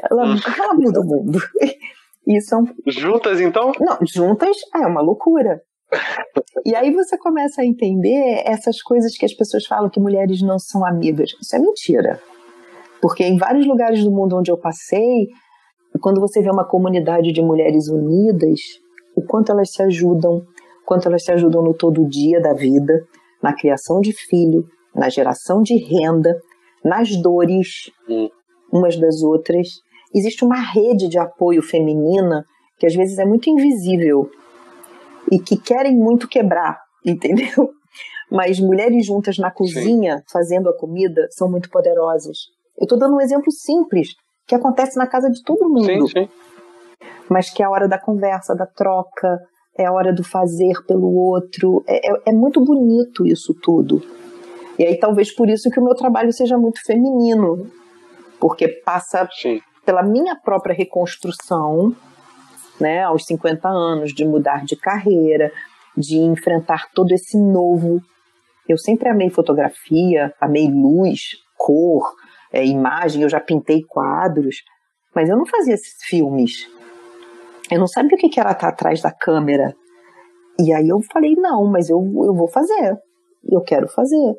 Ela, 0.10 0.26
hum. 0.26 0.36
ela 0.58 0.74
muda 0.74 1.02
o 1.02 1.06
mundo. 1.06 1.39
E 2.28 2.39
são... 2.39 2.63
Juntas, 2.86 3.41
então? 3.41 3.71
Não, 3.80 3.97
juntas 4.06 4.56
é 4.76 4.86
uma 4.86 5.02
loucura. 5.02 5.60
E 6.65 6.76
aí 6.76 6.91
você 6.93 7.17
começa 7.17 7.62
a 7.62 7.65
entender 7.65 8.43
essas 8.45 8.82
coisas 8.82 9.17
que 9.17 9.26
as 9.26 9.34
pessoas 9.34 9.65
falam 9.65 9.89
que 9.89 10.00
mulheres 10.00 10.41
não 10.41 10.60
são 10.60 10.86
amigas. 10.86 11.32
Isso 11.41 11.56
é 11.56 11.60
mentira. 11.60 12.21
Porque 13.02 13.24
em 13.24 13.38
vários 13.38 13.66
lugares 13.66 14.04
do 14.04 14.12
mundo 14.12 14.38
onde 14.38 14.52
eu 14.52 14.58
passei, 14.58 15.28
quando 16.00 16.22
você 16.22 16.42
vê 16.42 16.50
uma 16.50 16.66
comunidade 16.66 17.32
de 17.32 17.42
mulheres 17.42 17.88
unidas, 17.88 18.60
o 19.16 19.22
quanto 19.22 19.52
elas 19.52 19.72
se 19.72 19.82
ajudam, 19.82 20.38
o 20.38 20.86
quanto 20.86 21.08
elas 21.08 21.24
se 21.24 21.32
ajudam 21.32 21.64
no 21.64 21.74
todo 21.74 22.08
dia 22.08 22.40
da 22.40 22.54
vida, 22.54 23.06
na 23.42 23.54
criação 23.54 24.00
de 24.00 24.14
filho, 24.14 24.68
na 24.96 25.10
geração 25.10 25.62
de 25.62 25.76
renda, 25.76 26.40
nas 26.84 27.10
dores 27.22 27.92
hum. 28.08 28.30
umas 28.72 28.98
das 28.98 29.22
outras. 29.22 29.68
Existe 30.14 30.46
uma 30.46 30.60
rede 30.60 31.08
de 31.08 31.18
apoio 31.18 31.62
feminina 31.62 32.46
que 32.78 32.86
às 32.86 32.96
vezes 32.96 33.20
é 33.20 33.26
muito 33.26 33.50
invisível 33.50 34.30
e 35.32 35.40
que 35.40 35.56
querem 35.56 35.96
muito 35.96 36.28
quebrar, 36.28 36.80
entendeu? 37.06 37.72
Mas 38.30 38.60
mulheres 38.60 39.06
juntas 39.06 39.38
na 39.38 39.52
cozinha, 39.52 40.18
Sim. 40.18 40.24
fazendo 40.32 40.70
a 40.70 40.78
comida, 40.78 41.28
são 41.32 41.50
muito 41.50 41.70
poderosas. 41.70 42.38
Eu 42.82 42.86
estou 42.86 42.98
dando 42.98 43.15
um 43.15 43.22
exemplo 43.22 43.52
simples 43.52 44.15
que 44.48 44.56
acontece 44.56 44.98
na 44.98 45.06
casa 45.06 45.30
de 45.30 45.44
todo 45.44 45.70
mundo. 45.70 45.86
Sim, 45.86 46.08
sim. 46.08 46.30
mas 47.30 47.52
que 47.52 47.62
é 47.62 47.65
a 47.65 47.70
hora 47.70 47.88
da 47.88 48.00
conversa, 48.00 48.56
da 48.56 48.65
troca, 48.65 49.39
é 49.78 49.86
a 49.86 49.91
hora 49.91 50.12
do 50.12 50.24
fazer 50.24 50.84
pelo 50.88 51.13
outro. 51.13 51.84
É, 51.88 52.12
é, 52.12 52.22
é 52.30 52.32
muito 52.34 52.60
bonito 52.60 53.24
isso 53.24 53.54
tudo. 53.54 54.02
E 54.80 54.84
aí 54.84 54.98
talvez 54.98 55.32
por 55.32 55.48
isso 55.48 55.70
que 55.70 55.80
o 55.80 55.84
meu 55.84 55.94
trabalho 55.94 56.34
seja 56.34 56.58
muito 56.58 56.84
feminino, 56.84 57.70
porque 58.39 58.67
passa 58.67 59.30
Sim. 59.32 59.62
pela 59.86 60.02
minha 60.02 60.36
própria 60.36 60.74
reconstrução, 60.74 61.96
né, 62.80 63.04
aos 63.04 63.26
50 63.28 63.70
anos, 63.70 64.12
de 64.12 64.26
mudar 64.26 64.65
de 64.65 64.76
carreira, 64.76 65.52
de 65.96 66.17
enfrentar 66.17 66.89
todo 66.96 67.12
esse 67.12 67.38
novo. 67.38 68.02
Eu 68.67 68.80
sempre 68.80 69.08
amei 69.08 69.30
fotografia, 69.30 70.34
amei 70.41 70.67
luz, 70.67 71.36
cor, 71.56 72.15
é, 72.52 72.66
imagem, 72.66 73.24
eu 73.24 73.30
já 73.30 73.40
pintei 73.40 73.82
quadros, 73.88 74.58
mas 75.16 75.30
eu 75.30 75.38
não 75.38 75.46
fazia 75.46 75.74
esses 75.74 76.04
filmes. 76.04 76.70
Eu 77.72 77.80
não 77.80 77.88
sabia 77.88 78.18
o 78.18 78.18
que 78.18 78.40
era 78.40 78.52
estar 78.52 78.68
atrás 78.70 79.02
da 79.02 79.12
câmera. 79.12 79.74
E 80.60 80.74
aí 80.74 80.90
eu 80.90 81.00
falei, 81.12 81.36
não, 81.36 81.66
mas 81.66 81.90
eu, 81.90 81.98
eu 81.98 82.36
vou 82.36 82.48
fazer. 82.48 82.98
Eu 83.50 83.62
quero 83.62 83.88
fazer. 83.88 84.36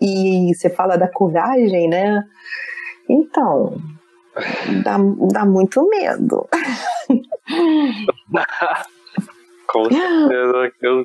E 0.00 0.54
você 0.54 0.68
fala 0.68 0.96
da 0.96 1.10
coragem, 1.10 1.88
né? 1.88 2.22
Então, 3.08 3.80
dá, 4.84 4.98
dá 5.32 5.46
muito 5.46 5.88
medo. 5.88 6.46
Com 9.66 9.84
certeza, 9.84 10.72
eu, 10.82 11.04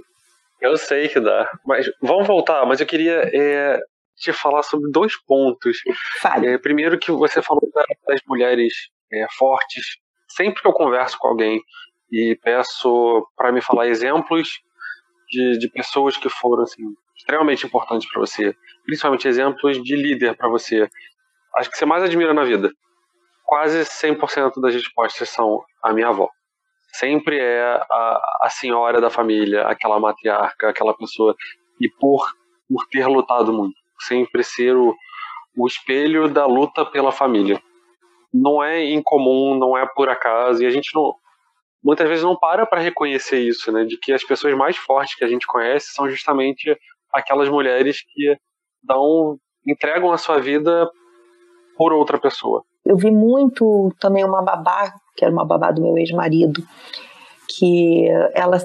eu 0.59 0.77
sei 0.77 1.07
que 1.07 1.19
dá. 1.19 1.49
Mas 1.65 1.89
vamos 2.01 2.27
voltar, 2.27 2.65
mas 2.65 2.79
eu 2.81 2.85
queria 2.85 3.29
é, 3.33 3.79
te 4.21 4.31
falar 4.31 4.63
sobre 4.63 4.91
dois 4.91 5.13
pontos. 5.25 5.77
É, 6.43 6.57
primeiro 6.57 6.97
que 6.99 7.11
você 7.11 7.41
falou 7.41 7.67
das 8.07 8.21
mulheres 8.27 8.73
é, 9.11 9.27
fortes. 9.37 9.97
Sempre 10.29 10.61
que 10.61 10.67
eu 10.67 10.73
converso 10.73 11.17
com 11.19 11.27
alguém 11.27 11.61
e 12.11 12.37
peço 12.41 13.27
para 13.35 13.51
me 13.51 13.61
falar 13.61 13.87
exemplos 13.87 14.49
de, 15.29 15.57
de 15.57 15.69
pessoas 15.69 16.15
que 16.17 16.29
foram 16.29 16.63
assim, 16.63 16.83
extremamente 17.17 17.65
importantes 17.65 18.09
para 18.09 18.19
você, 18.19 18.55
principalmente 18.85 19.27
exemplos 19.27 19.81
de 19.81 19.95
líder 19.95 20.35
para 20.35 20.49
você, 20.49 20.87
acho 21.57 21.69
que 21.69 21.77
você 21.77 21.85
mais 21.85 22.03
admira 22.03 22.33
na 22.33 22.43
vida. 22.43 22.69
Quase 23.45 23.81
100% 23.81 24.61
das 24.61 24.73
respostas 24.73 25.29
são 25.29 25.63
a 25.83 25.91
minha 25.93 26.09
avó. 26.09 26.29
Sempre 26.93 27.39
é 27.39 27.63
a, 27.89 28.21
a 28.41 28.49
senhora 28.49 28.99
da 28.99 29.09
família, 29.09 29.63
aquela 29.63 29.99
matriarca, 29.99 30.69
aquela 30.69 30.93
pessoa. 30.93 31.35
E 31.79 31.89
por, 31.89 32.25
por 32.69 32.85
ter 32.87 33.07
lutado 33.07 33.51
muito. 33.53 33.80
Sempre 34.07 34.43
ser 34.43 34.75
o, 34.75 34.95
o 35.57 35.67
espelho 35.67 36.27
da 36.29 36.45
luta 36.45 36.85
pela 36.85 37.11
família. 37.11 37.61
Não 38.33 38.63
é 38.63 38.83
incomum, 38.89 39.55
não 39.55 39.77
é 39.77 39.85
por 39.95 40.09
acaso. 40.09 40.63
E 40.63 40.65
a 40.65 40.71
gente 40.71 40.93
não, 40.95 41.13
muitas 41.83 42.07
vezes 42.07 42.23
não 42.23 42.37
para 42.37 42.65
para 42.65 42.81
reconhecer 42.81 43.39
isso, 43.39 43.71
né? 43.71 43.83
De 43.83 43.97
que 43.97 44.13
as 44.13 44.23
pessoas 44.23 44.55
mais 44.55 44.77
fortes 44.77 45.15
que 45.15 45.23
a 45.23 45.27
gente 45.27 45.45
conhece 45.47 45.93
são 45.93 46.09
justamente 46.09 46.77
aquelas 47.13 47.49
mulheres 47.49 48.01
que 48.01 48.37
dão, 48.83 49.37
entregam 49.67 50.11
a 50.11 50.17
sua 50.17 50.39
vida 50.39 50.89
por 51.77 51.93
outra 51.93 52.19
pessoa. 52.19 52.63
Eu 52.85 52.97
vi 52.97 53.11
muito 53.11 53.93
também 53.99 54.23
uma 54.23 54.41
babá, 54.41 54.93
que 55.15 55.23
era 55.23 55.33
uma 55.33 55.45
babá 55.45 55.71
do 55.71 55.81
meu 55.81 55.97
ex-marido, 55.97 56.63
que 57.57 58.07
ela 58.33 58.57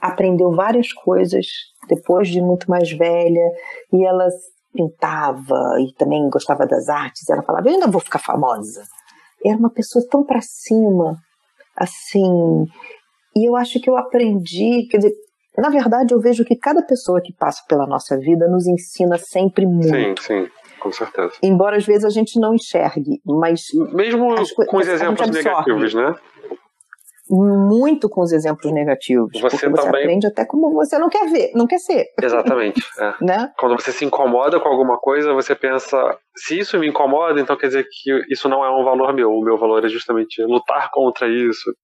aprendeu 0.00 0.50
várias 0.52 0.92
coisas 0.92 1.46
depois 1.88 2.28
de 2.28 2.40
muito 2.40 2.70
mais 2.70 2.90
velha 2.90 3.50
e 3.92 4.04
ela 4.04 4.28
pintava 4.72 5.80
e 5.80 5.92
também 5.94 6.28
gostava 6.28 6.66
das 6.66 6.88
artes. 6.88 7.28
Ela 7.28 7.42
falava: 7.42 7.68
Eu 7.68 7.74
ainda 7.74 7.86
vou 7.86 8.00
ficar 8.00 8.18
famosa. 8.18 8.82
Era 9.44 9.56
uma 9.56 9.70
pessoa 9.70 10.04
tão 10.10 10.24
para 10.24 10.40
cima, 10.40 11.16
assim. 11.76 12.66
E 13.34 13.48
eu 13.48 13.56
acho 13.56 13.80
que 13.80 13.88
eu 13.88 13.96
aprendi, 13.96 14.88
quer 14.90 14.98
dizer, 14.98 15.12
na 15.58 15.68
verdade 15.68 16.14
eu 16.14 16.20
vejo 16.20 16.44
que 16.44 16.56
cada 16.56 16.82
pessoa 16.82 17.20
que 17.20 17.32
passa 17.34 17.62
pela 17.68 17.86
nossa 17.86 18.18
vida 18.18 18.48
nos 18.48 18.66
ensina 18.66 19.18
sempre 19.18 19.66
muito. 19.66 20.22
Sim, 20.22 20.44
sim. 20.44 20.50
Com 20.80 20.92
certeza. 20.92 21.34
Embora 21.42 21.76
às 21.76 21.86
vezes 21.86 22.04
a 22.04 22.10
gente 22.10 22.38
não 22.38 22.54
enxergue, 22.54 23.20
mas. 23.24 23.66
Mesmo 23.92 24.28
com 24.66 24.76
os 24.76 24.88
exemplos 24.88 25.30
negativos, 25.30 25.94
né? 25.94 26.14
Muito 27.28 28.08
com 28.08 28.20
os 28.20 28.32
exemplos 28.32 28.72
negativos. 28.72 29.32
Você, 29.40 29.68
você 29.68 29.70
também... 29.70 30.02
aprende 30.02 30.28
até 30.28 30.44
como 30.44 30.72
você 30.72 30.96
não 30.96 31.08
quer 31.08 31.28
ver, 31.28 31.50
não 31.54 31.66
quer 31.66 31.78
ser. 31.78 32.06
Exatamente. 32.20 32.80
É. 32.98 33.12
né? 33.20 33.52
Quando 33.58 33.78
você 33.78 33.92
se 33.92 34.04
incomoda 34.04 34.58
com 34.58 34.68
alguma 34.68 34.96
coisa, 34.96 35.34
você 35.34 35.54
pensa, 35.54 36.18
se 36.34 36.58
isso 36.58 36.78
me 36.78 36.88
incomoda, 36.88 37.38
então 37.38 37.56
quer 37.56 37.66
dizer 37.66 37.84
que 37.84 38.22
isso 38.30 38.48
não 38.48 38.64
é 38.64 38.70
um 38.70 38.84
valor 38.84 39.12
meu. 39.12 39.30
O 39.30 39.42
meu 39.42 39.58
valor 39.58 39.84
é 39.84 39.88
justamente 39.88 40.42
lutar 40.42 40.90
contra 40.90 41.28
isso. 41.28 41.74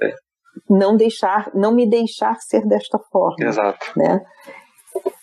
É. 0.00 0.14
Não 0.68 0.96
deixar, 0.96 1.50
não 1.54 1.74
me 1.74 1.88
deixar 1.88 2.36
ser 2.36 2.64
desta 2.68 2.98
forma. 3.10 3.44
Exato. 3.44 3.90
Né? 3.96 4.20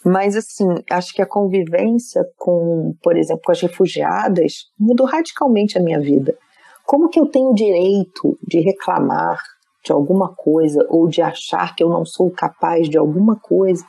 Mas, 0.04 0.36
assim, 0.36 0.68
acho 0.90 1.14
que 1.14 1.22
a 1.22 1.28
convivência 1.28 2.24
com, 2.38 2.94
por 3.02 3.16
exemplo, 3.18 3.42
com 3.46 3.52
as 3.52 3.62
refugiadas 3.62 4.54
mudou 4.78 5.06
radicalmente 5.06 5.78
a 5.78 5.82
minha 5.82 6.00
vida. 6.00 6.38
Como 6.86 7.10
que 7.10 7.20
eu 7.20 7.26
tenho 7.28 7.52
o 7.52 7.56
direito 7.56 8.38
de 8.46 8.60
reclamar 8.60 9.38
de 9.88 9.94
alguma 9.94 10.34
coisa 10.36 10.86
ou 10.90 11.08
de 11.08 11.22
achar 11.22 11.76
que 11.76 11.84
eu 11.84 11.90
não 11.90 12.06
sou 12.06 12.30
capaz 12.30 12.90
de 12.90 12.98
alguma 12.98 13.40
coisa 13.40 13.86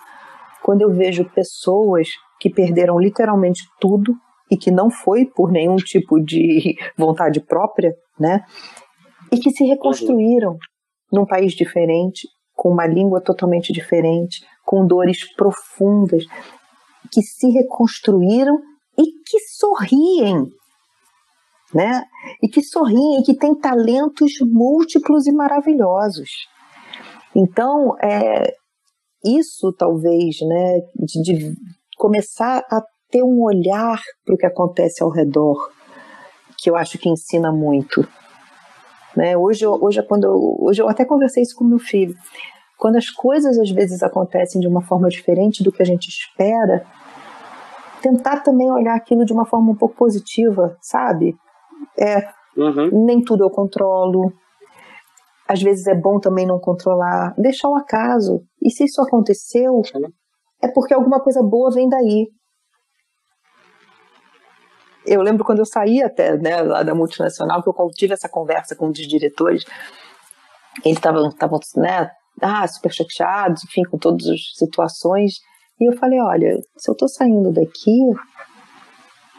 quando 0.62 0.82
eu 0.82 0.92
vejo 0.92 1.28
pessoas 1.30 2.08
que 2.40 2.48
perderam 2.48 2.98
literalmente 2.98 3.62
tudo 3.80 4.14
e 4.50 4.56
que 4.56 4.70
não 4.70 4.90
foi 4.90 5.26
por 5.26 5.50
nenhum 5.50 5.76
tipo 5.76 6.20
de 6.20 6.76
vontade 6.96 7.40
própria, 7.40 7.94
né? 8.18 8.42
E 9.32 9.38
que 9.38 9.50
se 9.50 9.64
reconstruíram 9.64 10.56
num 11.12 11.26
país 11.26 11.52
diferente, 11.52 12.28
com 12.54 12.70
uma 12.70 12.86
língua 12.86 13.20
totalmente 13.20 13.72
diferente, 13.72 14.44
com 14.64 14.86
dores 14.86 15.34
profundas, 15.34 16.24
que 17.12 17.22
se 17.22 17.48
reconstruíram 17.50 18.58
e 18.96 19.04
que 19.26 19.38
sorriem, 19.56 20.46
né? 21.74 22.02
E 22.42 22.48
que 22.48 22.62
sorriem, 22.62 23.22
que 23.22 23.36
têm 23.36 23.54
talentos 23.54 24.32
múltiplos 24.40 25.26
e 25.26 25.32
maravilhosos. 25.32 26.30
Então, 27.34 27.96
é, 28.02 28.54
isso 29.24 29.72
talvez, 29.72 30.40
né, 30.40 30.80
de, 30.96 31.22
de 31.22 31.54
começar 31.96 32.64
a 32.70 32.82
ter 33.10 33.22
um 33.22 33.42
olhar 33.42 34.00
para 34.24 34.34
o 34.34 34.38
que 34.38 34.46
acontece 34.46 35.02
ao 35.02 35.10
redor, 35.10 35.70
que 36.58 36.70
eu 36.70 36.76
acho 36.76 36.98
que 36.98 37.08
ensina 37.08 37.52
muito. 37.52 38.06
Né? 39.16 39.36
Hoje, 39.36 39.66
hoje, 39.66 40.00
é 40.00 40.02
quando 40.02 40.24
eu, 40.24 40.56
hoje 40.60 40.82
eu 40.82 40.88
até 40.88 41.04
conversei 41.04 41.42
isso 41.42 41.56
com 41.56 41.64
meu 41.64 41.78
filho 41.78 42.14
quando 42.78 42.96
as 42.96 43.10
coisas 43.10 43.58
às 43.58 43.70
vezes 43.70 44.02
acontecem 44.02 44.60
de 44.60 44.68
uma 44.68 44.80
forma 44.80 45.08
diferente 45.08 45.64
do 45.64 45.72
que 45.72 45.82
a 45.82 45.84
gente 45.84 46.08
espera, 46.08 46.86
tentar 48.00 48.40
também 48.40 48.70
olhar 48.70 48.94
aquilo 48.94 49.24
de 49.24 49.32
uma 49.32 49.44
forma 49.44 49.72
um 49.72 49.74
pouco 49.74 49.96
positiva, 49.96 50.78
sabe? 50.80 51.36
É, 51.98 52.28
uhum. 52.56 53.04
Nem 53.06 53.22
tudo 53.22 53.44
eu 53.44 53.50
controlo. 53.50 54.32
Às 55.48 55.62
vezes 55.62 55.86
é 55.86 55.94
bom 55.94 56.20
também 56.20 56.46
não 56.46 56.58
controlar, 56.58 57.34
deixar 57.38 57.68
o 57.68 57.76
acaso. 57.76 58.42
E 58.62 58.70
se 58.70 58.84
isso 58.84 59.00
aconteceu, 59.00 59.80
é 60.62 60.68
porque 60.68 60.92
alguma 60.92 61.20
coisa 61.20 61.42
boa 61.42 61.70
vem 61.70 61.88
daí. 61.88 62.26
Eu 65.06 65.22
lembro 65.22 65.44
quando 65.44 65.60
eu 65.60 65.64
saí 65.64 66.02
até 66.02 66.36
né, 66.36 66.60
lá 66.60 66.82
da 66.82 66.94
multinacional, 66.94 67.62
que 67.62 67.68
eu 67.68 67.74
tive 67.94 68.12
essa 68.12 68.28
conversa 68.28 68.76
com 68.76 68.88
um 68.88 68.92
dos 68.92 69.08
diretores. 69.08 69.64
Eles 70.84 70.98
estavam 70.98 71.30
né, 71.76 72.10
ah, 72.42 72.68
super 72.68 72.92
chateados, 72.92 73.64
enfim, 73.64 73.84
com 73.84 73.96
todas 73.96 74.26
as 74.28 74.40
situações. 74.54 75.36
E 75.80 75.88
eu 75.88 75.96
falei, 75.96 76.20
olha, 76.20 76.58
se 76.76 76.90
eu 76.90 76.94
tô 76.94 77.08
saindo 77.08 77.50
daqui, 77.52 78.00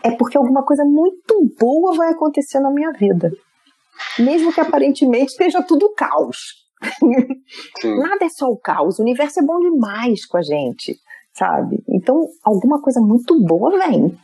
é 0.03 0.11
porque 0.11 0.37
alguma 0.37 0.63
coisa 0.63 0.83
muito 0.83 1.35
boa 1.59 1.95
vai 1.95 2.09
acontecer 2.09 2.59
na 2.59 2.71
minha 2.71 2.91
vida. 2.91 3.31
Mesmo 4.17 4.53
que 4.53 4.61
aparentemente 4.61 5.31
esteja 5.31 5.61
tudo 5.61 5.93
caos. 5.93 6.37
Nada 7.83 8.25
é 8.25 8.29
só 8.29 8.47
o 8.47 8.57
caos, 8.57 8.99
o 8.99 9.01
universo 9.01 9.39
é 9.39 9.43
bom 9.43 9.59
demais 9.59 10.25
com 10.25 10.37
a 10.37 10.41
gente, 10.41 10.95
sabe? 11.33 11.83
Então, 11.89 12.25
alguma 12.43 12.81
coisa 12.81 13.01
muito 13.01 13.37
boa 13.43 13.77
vem. 13.77 14.17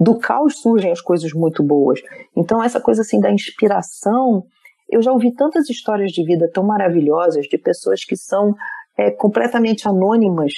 Do 0.00 0.18
caos 0.18 0.60
surgem 0.60 0.90
as 0.90 1.00
coisas 1.00 1.32
muito 1.32 1.62
boas. 1.62 2.00
Então, 2.36 2.62
essa 2.62 2.80
coisa 2.80 3.02
assim 3.02 3.20
da 3.20 3.30
inspiração 3.30 4.44
eu 4.92 5.00
já 5.00 5.10
ouvi 5.10 5.32
tantas 5.32 5.70
histórias 5.70 6.12
de 6.12 6.22
vida 6.22 6.50
tão 6.52 6.62
maravilhosas 6.62 7.46
de 7.46 7.56
pessoas 7.56 8.04
que 8.04 8.14
são 8.14 8.54
é, 8.96 9.10
completamente 9.10 9.88
anônimas. 9.88 10.52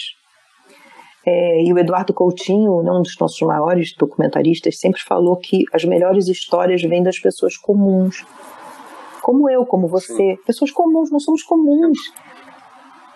É, 1.26 1.62
e 1.62 1.72
o 1.72 1.78
Eduardo 1.78 2.12
Coutinho, 2.12 2.82
né, 2.82 2.92
um 2.92 3.00
dos 3.00 3.16
nossos 3.18 3.40
maiores 3.40 3.94
documentaristas, 3.96 4.78
sempre 4.78 5.00
falou 5.02 5.37
que 5.37 5.64
as 5.72 5.84
melhores 5.84 6.28
histórias 6.28 6.82
vêm 6.82 7.02
das 7.02 7.18
pessoas 7.18 7.56
comuns. 7.56 8.24
Como 9.22 9.48
eu, 9.48 9.64
como 9.64 9.88
você. 9.88 10.37
Pessoas 10.46 10.70
comuns, 10.70 11.10
nós 11.10 11.24
somos 11.24 11.42
comuns. 11.42 11.98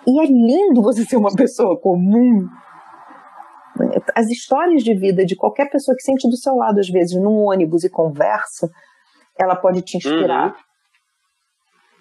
E 0.07 0.19
é 0.19 0.25
lindo 0.25 0.81
você 0.81 1.05
ser 1.05 1.17
uma 1.17 1.33
pessoa 1.35 1.79
comum. 1.79 2.47
As 4.15 4.27
histórias 4.29 4.83
de 4.83 4.95
vida 4.95 5.23
de 5.23 5.35
qualquer 5.35 5.69
pessoa 5.69 5.95
que 5.95 6.01
sente 6.01 6.27
do 6.27 6.35
seu 6.35 6.55
lado, 6.55 6.79
às 6.79 6.89
vezes, 6.89 7.15
num 7.15 7.45
ônibus 7.45 7.83
e 7.83 7.89
conversa, 7.89 8.69
ela 9.39 9.55
pode 9.55 9.81
te 9.83 9.97
inspirar. 9.97 10.47
Uhum 10.47 10.68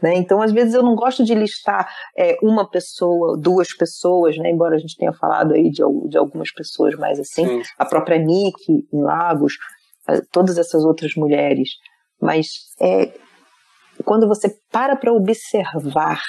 Né? 0.03 0.15
Então, 0.17 0.41
às 0.41 0.53
vezes, 0.53 0.75
eu 0.75 0.83
não 0.83 0.95
gosto 0.95 1.25
de 1.25 1.35
listar 1.35 1.93
é, 2.17 2.37
uma 2.43 2.69
pessoa, 2.69 3.37
duas 3.37 3.77
pessoas, 3.77 4.37
né? 4.39 4.51
embora 4.51 4.77
a 4.77 4.79
gente 4.79 4.97
tenha 4.97 5.13
falado 5.13 5.55
aí 5.55 5.71
de, 5.71 5.83
de 6.09 6.17
algumas 6.17 6.53
pessoas 6.53 6.95
mais 6.97 7.19
assim, 7.19 7.47
Sim. 7.47 7.63
a 7.77 7.85
própria 7.85 8.19
Nick 8.19 8.87
em 8.93 9.03
Lagos, 9.03 9.55
todas 10.31 10.57
essas 10.57 10.85
outras 10.85 11.15
mulheres. 11.17 11.71
Mas 12.21 12.47
é, 12.81 13.13
quando 14.05 14.27
você 14.27 14.55
para 14.71 14.97
para 14.97 15.13
observar 15.13 16.21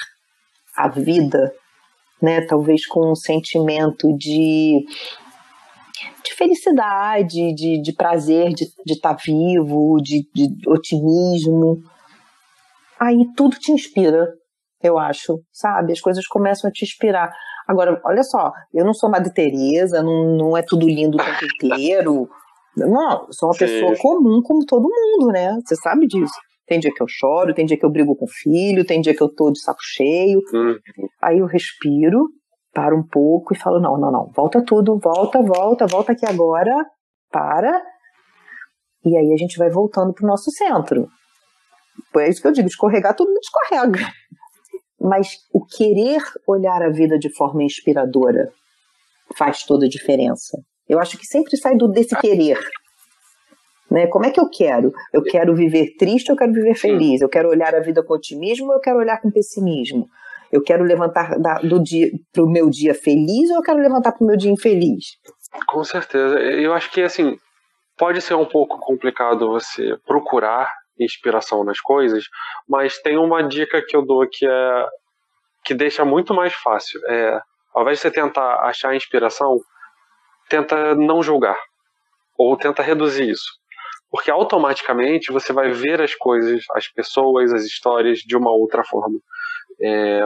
a 0.76 0.88
vida, 0.88 1.52
né, 2.20 2.40
talvez 2.42 2.86
com 2.86 3.10
um 3.10 3.14
sentimento 3.14 4.14
de, 4.16 4.84
de 6.24 6.34
felicidade, 6.34 7.54
de, 7.54 7.80
de 7.80 7.92
prazer 7.92 8.52
de 8.52 8.64
estar 8.86 9.14
tá 9.14 9.22
vivo, 9.24 10.00
de, 10.02 10.28
de 10.34 10.68
otimismo, 10.68 11.82
aí 13.00 13.24
tudo 13.36 13.56
te 13.58 13.72
inspira, 13.72 14.28
eu 14.82 14.98
acho, 14.98 15.40
sabe? 15.52 15.92
As 15.92 16.00
coisas 16.00 16.26
começam 16.26 16.68
a 16.68 16.72
te 16.72 16.84
inspirar. 16.84 17.32
Agora, 17.66 18.00
olha 18.04 18.22
só, 18.22 18.52
eu 18.74 18.84
não 18.84 18.92
sou 18.92 19.10
Madre 19.10 19.32
Teresa, 19.32 20.02
não, 20.02 20.36
não 20.36 20.56
é 20.56 20.62
tudo 20.62 20.86
lindo 20.86 21.16
o 21.16 21.24
tempo 21.24 21.44
inteiro. 21.64 22.28
Não, 22.76 23.26
eu 23.26 23.32
sou 23.32 23.48
uma 23.48 23.54
Sim. 23.54 23.66
pessoa 23.66 23.96
comum 23.98 24.40
como 24.42 24.64
todo 24.66 24.88
mundo, 24.88 25.32
né? 25.32 25.56
Você 25.64 25.76
sabe 25.76 26.06
disso. 26.06 26.34
Tem 26.66 26.78
dia 26.78 26.92
que 26.94 27.02
eu 27.02 27.08
choro, 27.08 27.52
tem 27.52 27.66
dia 27.66 27.76
que 27.76 27.84
eu 27.84 27.90
brigo 27.90 28.14
com 28.14 28.26
o 28.26 28.28
filho, 28.28 28.86
tem 28.86 29.00
dia 29.00 29.14
que 29.14 29.22
eu 29.22 29.28
tô 29.28 29.50
de 29.50 29.60
saco 29.60 29.80
cheio. 29.82 30.40
Uhum. 30.52 30.76
Aí 31.20 31.38
eu 31.38 31.46
respiro, 31.46 32.28
paro 32.72 32.96
um 32.96 33.02
pouco 33.02 33.52
e 33.52 33.58
falo: 33.58 33.80
não, 33.80 33.98
não, 33.98 34.12
não, 34.12 34.30
volta 34.34 34.64
tudo, 34.64 34.98
volta, 34.98 35.42
volta, 35.42 35.86
volta 35.86 36.12
aqui 36.12 36.24
agora, 36.26 36.72
para. 37.30 37.82
E 39.04 39.16
aí 39.16 39.32
a 39.32 39.36
gente 39.36 39.58
vai 39.58 39.68
voltando 39.68 40.12
pro 40.12 40.26
nosso 40.26 40.50
centro. 40.52 41.08
É 42.18 42.28
isso 42.28 42.40
que 42.40 42.48
eu 42.48 42.52
digo, 42.52 42.68
escorregar 42.68 43.14
todo 43.14 43.28
mundo 43.28 43.40
escorrega. 43.42 44.12
Mas 45.00 45.38
o 45.52 45.64
querer 45.64 46.22
olhar 46.46 46.82
a 46.82 46.90
vida 46.90 47.18
de 47.18 47.34
forma 47.34 47.62
inspiradora 47.62 48.52
faz 49.36 49.64
toda 49.64 49.86
a 49.86 49.88
diferença. 49.88 50.58
Eu 50.88 50.98
acho 50.98 51.16
que 51.16 51.26
sempre 51.26 51.56
sai 51.56 51.76
do 51.76 51.88
desse 51.88 52.16
querer. 52.16 52.58
Né? 53.90 54.06
Como 54.06 54.24
é 54.24 54.30
que 54.30 54.38
eu 54.38 54.48
quero? 54.48 54.92
Eu 55.12 55.22
quero 55.22 55.54
viver 55.54 55.96
triste 55.96 56.30
ou 56.30 56.34
eu 56.34 56.38
quero 56.38 56.52
viver 56.52 56.74
feliz? 56.74 57.20
Eu 57.20 57.28
quero 57.28 57.48
olhar 57.48 57.74
a 57.74 57.80
vida 57.80 58.02
com 58.02 58.14
otimismo 58.14 58.68
ou 58.68 58.74
eu 58.74 58.80
quero 58.80 58.98
olhar 58.98 59.20
com 59.20 59.30
pessimismo? 59.30 60.08
Eu 60.52 60.62
quero 60.62 60.84
levantar 60.84 61.38
da, 61.38 61.54
do 61.58 61.82
dia 61.82 62.10
para 62.32 62.44
o 62.44 62.50
meu 62.50 62.68
dia 62.68 62.94
feliz 62.94 63.50
ou 63.50 63.56
eu 63.56 63.62
quero 63.62 63.78
levantar 63.78 64.12
para 64.12 64.24
o 64.24 64.26
meu 64.26 64.36
dia 64.36 64.50
infeliz? 64.50 65.16
Com 65.68 65.82
certeza. 65.82 66.38
Eu 66.38 66.72
acho 66.72 66.90
que 66.90 67.02
assim 67.02 67.36
pode 67.96 68.20
ser 68.20 68.34
um 68.34 68.46
pouco 68.46 68.78
complicado 68.78 69.48
você 69.48 69.96
procurar 70.06 70.72
inspiração 71.00 71.64
nas 71.64 71.80
coisas, 71.80 72.24
mas 72.68 72.98
tem 72.98 73.16
uma 73.16 73.42
dica 73.42 73.82
que 73.86 73.96
eu 73.96 74.04
dou 74.04 74.26
que 74.28 74.46
é 74.46 74.86
que 75.64 75.74
deixa 75.74 76.04
muito 76.04 76.32
mais 76.32 76.54
fácil. 76.54 77.00
É, 77.06 77.40
ao 77.74 77.82
invés 77.82 77.98
de 77.98 78.02
você 78.02 78.10
tentar 78.10 78.60
achar 78.62 78.94
inspiração, 78.94 79.58
tenta 80.48 80.94
não 80.94 81.22
julgar 81.22 81.58
ou 82.36 82.56
tenta 82.56 82.82
reduzir 82.82 83.28
isso, 83.28 83.52
porque 84.10 84.30
automaticamente 84.30 85.32
você 85.32 85.52
vai 85.52 85.70
ver 85.70 86.00
as 86.00 86.14
coisas, 86.14 86.64
as 86.74 86.88
pessoas, 86.88 87.52
as 87.52 87.64
histórias 87.64 88.18
de 88.20 88.36
uma 88.36 88.50
outra 88.50 88.82
forma. 88.82 89.18
É, 89.80 90.22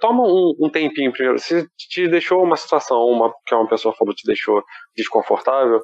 toma 0.00 0.24
um, 0.24 0.54
um, 0.60 0.70
tempinho 0.70 1.12
primeiro. 1.12 1.38
Se 1.38 1.66
te 1.76 2.08
deixou 2.08 2.42
uma 2.42 2.56
situação, 2.56 2.98
uma 3.06 3.32
que 3.46 3.54
uma 3.54 3.68
pessoa 3.68 3.94
falou 3.94 4.14
te 4.14 4.26
deixou 4.26 4.62
desconfortável, 4.96 5.80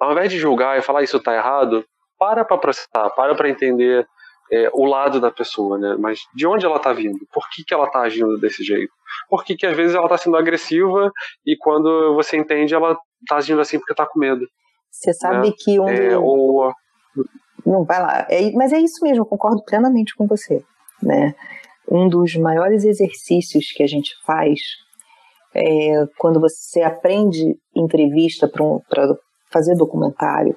ao 0.00 0.12
invés 0.12 0.30
de 0.30 0.38
julgar 0.38 0.78
e 0.78 0.82
falar 0.82 1.02
isso 1.02 1.16
está 1.16 1.34
errado, 1.34 1.84
para 2.18 2.44
para 2.44 2.58
processar, 2.58 3.10
para 3.10 3.34
para 3.34 3.48
entender 3.48 4.06
é, 4.50 4.70
o 4.72 4.84
lado 4.84 5.20
da 5.20 5.30
pessoa, 5.30 5.78
né? 5.78 5.96
Mas 5.98 6.20
de 6.34 6.46
onde 6.46 6.64
ela 6.64 6.76
está 6.76 6.92
vindo? 6.92 7.18
Por 7.32 7.48
que, 7.50 7.64
que 7.64 7.74
ela 7.74 7.86
está 7.86 8.00
agindo 8.00 8.38
desse 8.38 8.62
jeito? 8.62 8.92
Por 9.28 9.44
que, 9.44 9.56
que 9.56 9.66
às 9.66 9.76
vezes 9.76 9.94
ela 9.94 10.06
está 10.06 10.16
sendo 10.16 10.36
agressiva 10.36 11.10
e 11.46 11.56
quando 11.56 12.14
você 12.14 12.36
entende 12.36 12.74
ela 12.74 12.98
está 13.22 13.36
agindo 13.36 13.60
assim 13.60 13.78
porque 13.78 13.92
está 13.92 14.06
com 14.06 14.18
medo? 14.18 14.46
Você 14.90 15.12
sabe 15.12 15.48
né? 15.48 15.54
que 15.56 15.78
um 15.78 15.88
é, 15.88 16.16
ou... 16.16 16.72
não 17.64 17.84
vai 17.84 18.00
lá, 18.00 18.26
é, 18.30 18.50
mas 18.52 18.72
é 18.72 18.78
isso 18.78 19.02
mesmo, 19.02 19.26
concordo 19.26 19.62
plenamente 19.64 20.14
com 20.16 20.26
você, 20.26 20.62
né? 21.02 21.34
Um 21.90 22.08
dos 22.08 22.34
maiores 22.36 22.84
exercícios 22.84 23.70
que 23.72 23.82
a 23.82 23.86
gente 23.86 24.14
faz 24.24 24.60
é 25.54 26.06
quando 26.18 26.40
você 26.40 26.82
aprende 26.82 27.56
entrevista 27.74 28.48
para 28.48 28.64
um, 28.64 28.80
fazer 29.50 29.74
documentário 29.74 30.56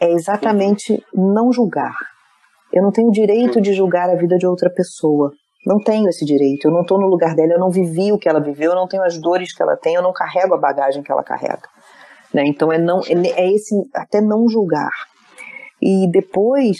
é 0.00 0.10
exatamente 0.12 1.02
não 1.14 1.52
julgar. 1.52 1.94
Eu 2.72 2.82
não 2.82 2.90
tenho 2.90 3.10
direito 3.10 3.60
de 3.60 3.72
julgar 3.72 4.08
a 4.08 4.14
vida 4.14 4.38
de 4.38 4.46
outra 4.46 4.70
pessoa. 4.70 5.32
Não 5.66 5.78
tenho 5.78 6.08
esse 6.08 6.24
direito. 6.24 6.66
Eu 6.66 6.72
não 6.72 6.82
estou 6.82 6.98
no 6.98 7.06
lugar 7.06 7.34
dela, 7.34 7.52
eu 7.52 7.58
não 7.58 7.70
vivi 7.70 8.10
o 8.12 8.18
que 8.18 8.28
ela 8.28 8.40
viveu, 8.40 8.70
eu 8.70 8.76
não 8.76 8.88
tenho 8.88 9.02
as 9.02 9.20
dores 9.20 9.54
que 9.54 9.62
ela 9.62 9.76
tem, 9.76 9.94
eu 9.94 10.02
não 10.02 10.12
carrego 10.12 10.54
a 10.54 10.58
bagagem 10.58 11.02
que 11.02 11.12
ela 11.12 11.22
carrega. 11.22 11.68
Né? 12.32 12.44
Então 12.46 12.72
é, 12.72 12.78
não, 12.78 13.00
é 13.00 13.52
esse 13.52 13.74
até 13.94 14.20
não 14.20 14.48
julgar. 14.48 14.92
E 15.82 16.10
depois, 16.10 16.78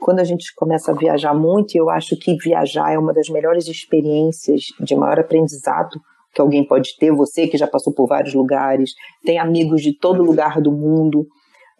quando 0.00 0.20
a 0.20 0.24
gente 0.24 0.54
começa 0.54 0.92
a 0.92 0.94
viajar 0.94 1.32
muito, 1.32 1.76
eu 1.76 1.88
acho 1.88 2.16
que 2.16 2.36
viajar 2.36 2.92
é 2.92 2.98
uma 2.98 3.14
das 3.14 3.28
melhores 3.28 3.68
experiências 3.68 4.64
de 4.80 4.94
maior 4.96 5.20
aprendizado 5.20 5.98
que 6.34 6.40
alguém 6.40 6.66
pode 6.66 6.96
ter. 6.98 7.12
Você 7.12 7.46
que 7.46 7.56
já 7.56 7.66
passou 7.66 7.94
por 7.94 8.06
vários 8.06 8.34
lugares, 8.34 8.92
tem 9.24 9.38
amigos 9.38 9.82
de 9.82 9.96
todo 9.96 10.22
lugar 10.22 10.60
do 10.60 10.72
mundo 10.72 11.26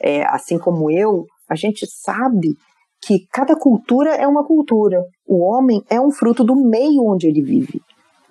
é, 0.01 0.25
assim 0.27 0.59
como 0.59 0.91
eu, 0.91 1.25
a 1.49 1.55
gente 1.55 1.87
sabe 1.87 2.55
que 3.03 3.27
cada 3.33 3.57
cultura 3.57 4.15
é 4.15 4.27
uma 4.27 4.45
cultura. 4.45 5.03
O 5.27 5.43
homem 5.43 5.83
é 5.89 6.01
um 6.01 6.11
fruto 6.11 6.45
do 6.45 6.55
meio 6.55 7.05
onde 7.05 7.27
ele 7.27 7.43
vive. 7.43 7.81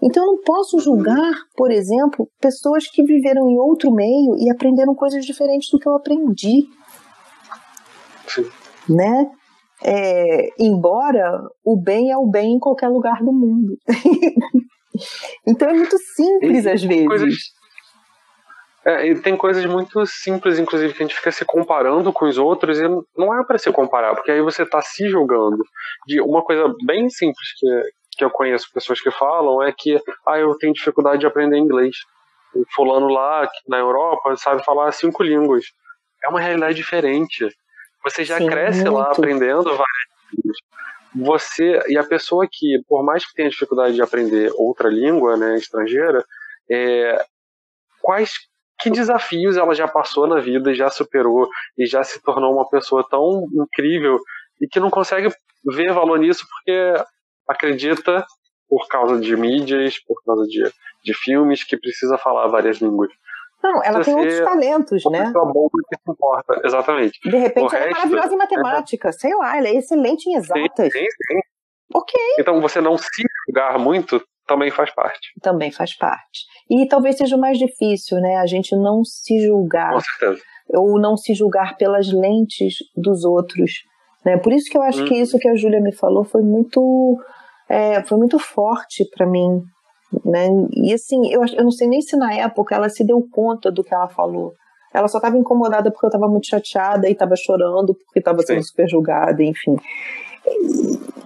Então 0.02 0.24
eu 0.24 0.32
não 0.34 0.42
posso 0.42 0.80
julgar, 0.80 1.34
por 1.56 1.72
exemplo, 1.72 2.28
pessoas 2.40 2.88
que 2.88 3.04
viveram 3.04 3.50
em 3.50 3.58
outro 3.58 3.92
meio 3.92 4.36
e 4.38 4.50
aprenderam 4.50 4.96
coisas 4.96 5.26
diferentes 5.26 5.70
do 5.72 5.78
que 5.78 5.90
eu 5.90 5.96
aprendi. 5.96 6.64
Sim. 8.28 8.46
Né? 8.88 9.30
É, 9.84 10.50
embora 10.60 11.42
o 11.64 11.82
bem 11.82 12.12
é 12.12 12.18
o 12.18 12.28
bem 12.28 12.56
em 12.56 12.60
qualquer 12.60 12.88
lugar 12.88 13.20
do 13.22 13.34
mundo. 13.34 13.76
então 15.46 15.70
é 15.70 15.74
muito 15.74 15.98
simples 16.16 16.66
às 16.66 16.84
vezes. 16.84 17.08
Coisas 17.08 17.36
é, 18.86 19.08
e 19.08 19.22
tem 19.22 19.36
coisas 19.36 19.66
muito 19.66 20.06
simples, 20.06 20.58
inclusive, 20.58 20.94
que 20.94 21.04
a 21.04 21.06
gente 21.06 21.16
fica 21.16 21.32
se 21.32 21.44
comparando 21.44 22.14
com 22.14 22.26
os 22.26 22.38
outros 22.38 22.80
e 22.80 22.88
não 23.18 23.38
é 23.38 23.44
para 23.46 23.58
se 23.58 23.72
comparar, 23.72 24.16
porque 24.16 24.32
aí 24.32 24.42
você 24.42 24.64
está 24.64 24.82
se 24.82 25.10
julgando. 25.10 25.64
De 26.08 26.22
uma 26.22 26.42
coisa 26.42 26.74
bem 26.86 27.10
simples 27.10 27.48
que, 27.58 27.82
que 28.18 28.24
eu 28.24 28.30
conheço 28.30 28.72
pessoas 28.74 29.02
que 29.02 29.12
falam 29.12 29.62
é 29.62 29.74
que 29.78 30.00
ah, 30.26 30.40
eu 30.40 30.58
tenho 30.58 30.74
dificuldade 30.74 31.20
de 31.20 31.28
aprender 31.28 31.58
inglês. 31.58 31.98
O 32.56 32.64
fulano 32.74 33.10
lá 33.10 33.48
na 33.68 33.78
Europa 33.78 34.36
sabe 34.38 34.64
falar 34.64 34.92
cinco 34.94 35.24
línguas. 35.24 35.66
É 36.24 36.30
uma 36.30 36.40
realidade 36.40 36.76
diferente. 36.76 37.48
Você 38.04 38.24
já 38.24 38.38
Sim, 38.38 38.48
cresce 38.48 38.84
muito. 38.84 38.94
lá 38.94 39.12
aprendendo 39.12 39.64
várias 39.64 39.86
línguas. 40.34 40.58
Você 41.16 41.80
e 41.90 41.98
a 41.98 42.04
pessoa 42.04 42.48
que, 42.50 42.82
por 42.88 43.04
mais 43.04 43.26
que 43.26 43.34
tenha 43.34 43.50
dificuldade 43.50 43.96
de 43.96 44.02
aprender 44.02 44.52
outra 44.56 44.90
língua, 44.90 45.36
né, 45.36 45.56
estrangeira, 45.56 46.24
é, 46.72 47.26
quais 48.02 48.49
que 48.80 48.90
desafios 48.90 49.58
ela 49.58 49.76
já 49.76 49.88
passou 49.88 50.28
na 50.28 50.40
vida, 50.40 50.74
já 50.74 50.90
superou 50.90 51.48
e 51.78 51.86
já 51.86 52.04
se 52.04 52.22
tornou 52.22 52.54
uma 52.54 52.68
pessoa 52.70 53.06
tão 53.10 53.46
incrível 53.54 54.18
e 54.62 54.68
que 54.68 54.80
não 54.80 54.90
consegue 54.90 55.30
ver 55.66 55.94
valor 55.94 56.20
nisso 56.20 56.46
porque 56.50 56.94
acredita 57.48 58.26
por 58.68 58.88
causa 58.88 59.20
de 59.20 59.36
mídias, 59.36 60.00
por 60.00 60.22
causa 60.24 60.46
de, 60.46 60.72
de 61.04 61.14
filmes 61.14 61.64
que 61.64 61.78
precisa 61.78 62.18
falar 62.18 62.48
várias 62.48 62.78
línguas. 62.78 63.10
Não, 63.62 63.84
ela 63.84 64.02
tem 64.02 64.16
outros 64.16 64.40
talentos, 64.40 65.06
uma 65.06 65.20
né? 65.20 65.32
boa 65.34 65.70
que 65.90 65.98
se 65.98 66.12
importa, 66.12 66.62
exatamente. 66.64 67.20
De 67.24 67.36
repente 67.36 67.74
o 67.74 67.76
ela 67.76 67.86
é 67.86 67.88
resto, 67.90 67.98
é 67.98 68.06
maravilhosa 68.06 68.34
em 68.34 68.38
matemática, 68.38 69.10
é... 69.10 69.12
sei 69.12 69.36
lá, 69.36 69.58
ela 69.58 69.68
é 69.68 69.76
excelente 69.76 70.30
em 70.30 70.36
exatas. 70.36 70.94
Sim, 70.94 71.00
sim, 71.00 71.08
sim. 71.28 71.40
Ok. 71.94 72.18
Então 72.40 72.62
você 72.62 72.80
não 72.80 72.98
se 72.98 73.24
julgar 73.48 73.78
muito 73.78 74.24
também 74.50 74.72
faz 74.72 74.94
parte. 74.94 75.32
Também 75.42 75.72
faz 75.72 75.96
parte. 75.96 76.42
E 76.70 76.88
talvez 76.88 77.18
seja 77.18 77.36
o 77.36 77.40
mais 77.40 77.58
difícil, 77.58 78.20
né? 78.20 78.38
A 78.38 78.48
gente 78.48 78.76
não 78.76 79.04
se 79.06 79.40
julgar. 79.40 79.94
Com 79.94 80.00
certeza. 80.00 80.42
Ou 80.70 81.00
não 81.00 81.16
se 81.16 81.34
julgar 81.36 81.78
pelas 81.78 82.12
lentes 82.12 82.78
dos 82.96 83.24
outros. 83.24 83.84
Né? 84.26 84.38
Por 84.38 84.52
isso 84.52 84.70
que 84.70 84.78
eu 84.78 84.82
acho 84.82 85.04
hum. 85.04 85.06
que 85.06 85.14
uhum. 85.14 85.22
isso 85.22 85.38
que 85.38 85.48
a 85.48 85.56
Júlia 85.56 85.80
me 85.80 85.94
falou 85.94 86.24
foi 86.24 86.42
muito, 86.42 87.18
é, 87.70 88.04
foi 88.04 88.18
muito 88.18 88.40
forte 88.40 89.06
para 89.16 89.26
mim. 89.26 89.62
Né? 90.26 90.48
E 90.74 90.94
assim, 90.94 91.32
eu, 91.32 91.42
eu 91.56 91.64
não 91.64 91.72
sei 91.72 91.88
nem 91.88 92.02
se 92.02 92.18
na 92.18 92.34
época 92.34 92.76
ela 92.76 92.90
se 92.90 93.06
deu 93.06 93.24
conta 93.32 93.72
do 93.72 93.84
que 93.84 93.94
ela 93.94 94.10
falou. 94.10 94.54
Ela 94.94 95.08
só 95.08 95.20
estava 95.20 95.38
incomodada 95.38 95.92
porque 95.92 96.06
eu 96.06 96.10
estava 96.10 96.28
muito 96.28 96.48
chateada 96.48 97.08
e 97.08 97.12
estava 97.12 97.36
chorando 97.36 97.94
porque 97.94 98.18
estava 98.18 98.42
sendo 98.42 98.64
super 98.64 98.90
julgada, 98.90 99.44
enfim. 99.44 99.76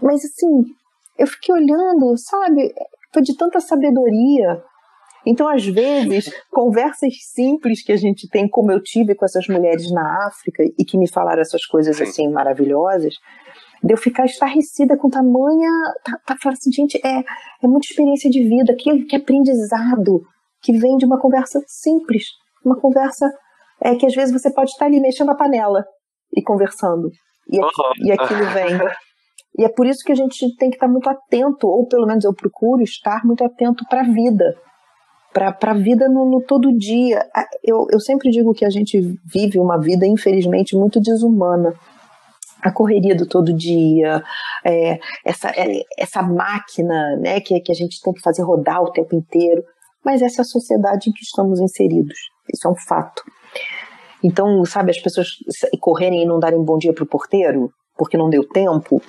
Mas 0.02 0.26
assim, 0.26 0.66
eu 1.18 1.28
fiquei 1.28 1.56
olhando, 1.56 2.18
sabe? 2.18 2.74
Foi 3.14 3.22
de 3.22 3.36
tanta 3.38 3.60
sabedoria. 3.60 4.62
Então, 5.26 5.48
às 5.48 5.66
vezes, 5.66 6.30
conversas 6.52 7.14
simples 7.34 7.84
que 7.84 7.92
a 7.92 7.98
gente 7.98 8.28
tem, 8.28 8.50
como 8.50 8.72
eu 8.72 8.82
tive 8.82 9.16
com 9.16 9.26
essas 9.26 9.48
mulheres 9.48 9.92
na 9.92 10.28
África 10.28 10.64
e 10.64 10.84
que 10.84 10.98
me 10.98 11.10
falaram 11.10 11.42
essas 11.42 11.66
coisas 11.66 11.98
Sim. 11.98 12.04
assim 12.04 12.32
maravilhosas, 12.32 13.14
de 13.82 13.94
eu 13.94 13.98
ficar 13.98 14.26
estarrecida 14.26 14.98
com 14.98 15.10
tamanha. 15.10 15.70
Tá, 16.04 16.20
tá 16.26 16.38
falando 16.42 16.58
assim, 16.58 16.72
gente, 16.72 17.00
é, 17.06 17.20
é 17.20 17.68
muita 17.68 17.88
experiência 17.88 18.30
de 18.30 18.44
vida, 18.44 18.76
que, 18.76 19.06
que 19.06 19.16
aprendizado 19.16 20.22
que 20.62 20.74
vem 20.74 20.98
de 20.98 21.06
uma 21.06 21.20
conversa 21.20 21.62
simples, 21.68 22.24
uma 22.66 22.80
conversa 22.80 23.30
é 23.82 23.96
que 23.96 24.06
às 24.06 24.16
vezes 24.16 24.32
você 24.32 24.52
pode 24.52 24.72
estar 24.72 24.86
ali 24.86 25.00
mexendo 25.02 25.30
a 25.30 25.36
panela 25.36 25.84
e 26.36 26.42
conversando. 26.42 27.10
E, 27.50 27.60
uhum. 27.60 27.70
e 28.06 28.12
aquilo 28.12 28.46
vem. 28.46 28.80
E 29.58 29.64
é 29.64 29.70
por 29.70 29.86
isso 29.86 30.04
que 30.04 30.12
a 30.12 30.16
gente 30.16 30.56
tem 30.56 30.70
que 30.70 30.78
estar 30.78 30.88
muito 30.88 31.08
atento, 31.10 31.68
ou 31.68 31.86
pelo 31.86 32.08
menos 32.08 32.24
eu 32.24 32.34
procuro 32.34 32.82
estar 32.82 33.24
muito 33.24 33.44
atento 33.44 33.86
para 33.88 34.02
a 34.02 34.04
vida, 34.04 34.56
para 35.32 35.72
a 35.72 35.74
vida 35.74 36.10
no, 36.10 36.26
no, 36.26 36.42
todo 36.42 36.76
dia. 36.76 37.24
Eu, 37.64 37.86
eu 37.92 38.00
sempre 38.00 38.30
digo 38.32 38.54
que 38.54 38.66
a 38.66 38.70
gente 38.70 39.00
vive 39.26 39.60
uma 39.60 39.80
vida, 39.80 40.08
infelizmente, 40.08 40.76
muito 40.76 41.00
desumana. 41.00 41.74
A 42.62 42.72
correria 42.72 43.14
do 43.14 43.28
todo 43.28 43.54
dia, 43.54 44.24
é, 44.64 44.98
essa, 45.26 45.50
é, 45.50 45.84
essa 45.98 46.22
máquina 46.22 47.18
né, 47.18 47.42
que, 47.42 47.60
que 47.60 47.72
a 47.72 47.76
gente 47.76 48.02
tem 48.02 48.14
que 48.14 48.22
fazer 48.22 48.42
rodar 48.42 48.82
o 48.82 48.92
tempo 48.92 49.16
inteiro. 49.16 49.64
Mas 50.04 50.22
essa 50.22 50.42
é 50.42 50.44
a 50.44 50.46
sociedade 50.46 51.10
em 51.10 51.14
que 51.14 51.24
estamos 51.24 51.60
inseridos. 51.60 52.18
Isso 52.52 52.68
é 52.68 52.72
um 52.72 52.76
fato. 52.76 53.22
Então, 54.24 54.64
sabe, 54.66 54.92
as 54.92 55.00
pessoas 55.00 55.28
correrem 55.80 56.24
e 56.24 56.26
não 56.26 56.40
darem 56.40 56.64
bom 56.64 56.78
dia 56.78 56.94
para 56.94 57.04
o 57.04 57.08
porteiro, 57.08 57.70
porque 57.98 58.18
não 58.18 58.30
deu 58.30 58.48
tempo, 58.48 59.02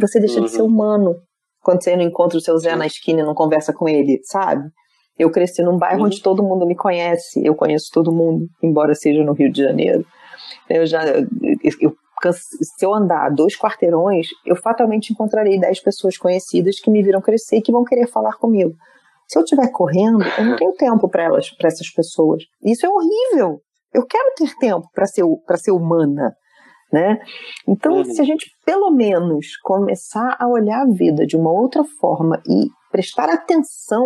você 0.00 0.18
deixa 0.18 0.38
uhum. 0.38 0.44
de 0.44 0.50
ser 0.50 0.62
uhum. 0.62 0.68
humano 0.68 1.16
quando 1.62 1.82
você 1.82 1.94
não 1.96 2.02
encontra 2.04 2.38
o 2.38 2.40
seu 2.40 2.56
Zé 2.58 2.74
na 2.74 2.86
esquina 2.86 3.20
e 3.20 3.24
não 3.24 3.34
conversa 3.34 3.72
com 3.72 3.88
ele, 3.88 4.20
sabe? 4.24 4.68
Eu 5.18 5.30
cresci 5.30 5.62
num 5.62 5.76
bairro 5.76 6.00
uhum. 6.00 6.06
onde 6.06 6.22
todo 6.22 6.42
mundo 6.42 6.66
me 6.66 6.74
conhece, 6.74 7.44
eu 7.44 7.54
conheço 7.54 7.90
todo 7.92 8.12
mundo, 8.12 8.46
embora 8.62 8.94
seja 8.94 9.22
no 9.22 9.32
Rio 9.32 9.52
de 9.52 9.62
Janeiro. 9.62 10.04
Eu 10.68 10.86
já, 10.86 11.04
eu, 11.04 11.92
se 12.32 12.84
eu 12.84 12.94
andar 12.94 13.30
dois 13.30 13.56
quarteirões, 13.56 14.28
eu 14.46 14.56
fatalmente 14.56 15.12
encontrarei 15.12 15.58
dez 15.58 15.80
pessoas 15.80 16.16
conhecidas 16.16 16.80
que 16.80 16.90
me 16.90 17.02
viram 17.02 17.20
crescer 17.20 17.56
e 17.56 17.62
que 17.62 17.72
vão 17.72 17.84
querer 17.84 18.06
falar 18.06 18.36
comigo. 18.36 18.72
Se 19.28 19.38
eu 19.38 19.42
estiver 19.42 19.70
correndo, 19.70 20.24
eu 20.38 20.44
não 20.44 20.56
tenho 20.56 20.72
tempo 20.72 21.08
para 21.08 21.24
elas, 21.24 21.50
para 21.50 21.68
essas 21.68 21.88
pessoas. 21.90 22.42
Isso 22.64 22.84
é 22.84 22.88
horrível. 22.88 23.60
Eu 23.92 24.04
quero 24.06 24.32
ter 24.36 24.56
tempo 24.58 24.88
para 24.94 25.06
ser, 25.06 25.22
ser 25.58 25.70
humana. 25.70 26.34
Né? 26.92 27.18
Então, 27.68 27.98
uhum. 27.98 28.04
se 28.04 28.20
a 28.20 28.24
gente 28.24 28.50
pelo 28.66 28.90
menos 28.90 29.56
começar 29.62 30.36
a 30.40 30.48
olhar 30.48 30.82
a 30.82 30.92
vida 30.92 31.24
de 31.24 31.36
uma 31.36 31.52
outra 31.52 31.84
forma 31.84 32.42
e 32.48 32.68
prestar 32.90 33.28
atenção 33.28 34.04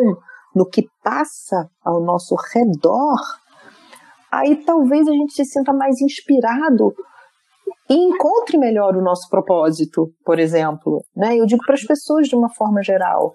no 0.55 0.69
que 0.69 0.87
passa 1.03 1.69
ao 1.83 2.03
nosso 2.03 2.37
redor, 2.53 3.19
aí 4.31 4.57
talvez 4.65 5.09
a 5.09 5.13
gente 5.13 5.33
se 5.33 5.45
sinta 5.47 5.73
mais 5.73 6.01
inspirado 6.01 6.93
e 7.89 7.95
encontre 7.95 8.59
melhor 8.59 8.97
o 8.97 9.03
nosso 9.03 9.29
propósito, 9.29 10.11
por 10.25 10.39
exemplo. 10.39 11.03
Né? 11.17 11.37
Eu 11.39 11.47
digo 11.47 11.65
para 11.65 11.75
as 11.75 11.85
pessoas 11.85 12.29
de 12.29 12.37
uma 12.37 12.53
forma 12.55 12.83
geral: 12.83 13.35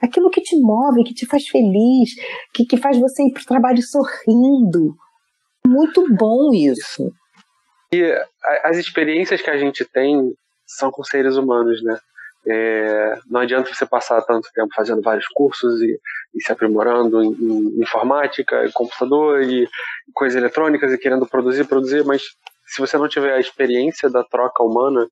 aquilo 0.00 0.30
que 0.30 0.40
te 0.40 0.58
move, 0.60 1.04
que 1.04 1.14
te 1.14 1.26
faz 1.26 1.46
feliz, 1.48 2.10
que, 2.54 2.64
que 2.64 2.76
faz 2.76 2.98
você 2.98 3.22
ir 3.22 3.32
para 3.32 3.42
o 3.42 3.46
trabalho 3.46 3.82
sorrindo. 3.82 4.94
Muito 5.66 6.04
bom 6.14 6.52
isso. 6.52 7.10
E 7.92 8.02
as 8.64 8.78
experiências 8.78 9.42
que 9.42 9.50
a 9.50 9.58
gente 9.58 9.84
tem 9.84 10.34
são 10.66 10.90
com 10.90 11.04
seres 11.04 11.36
humanos, 11.36 11.82
né? 11.82 11.98
É, 12.44 13.18
não 13.30 13.40
adianta 13.40 13.72
você 13.72 13.86
passar 13.86 14.20
tanto 14.22 14.48
tempo 14.52 14.74
fazendo 14.74 15.00
vários 15.00 15.26
cursos 15.28 15.80
e, 15.80 15.96
e 16.34 16.42
se 16.42 16.50
aprimorando 16.50 17.22
em, 17.22 17.30
em, 17.30 17.80
informática, 17.80 18.64
em 18.64 18.72
computador 18.72 19.42
e 19.42 19.68
coisas 20.12 20.36
eletrônicas 20.36 20.92
e 20.92 20.98
querendo 20.98 21.24
produzir, 21.26 21.64
produzir, 21.66 22.04
mas 22.04 22.22
se 22.66 22.80
você 22.80 22.98
não 22.98 23.08
tiver 23.08 23.34
a 23.34 23.38
experiência 23.40 24.10
da 24.10 24.24
troca 24.24 24.64
humana. 24.64 25.06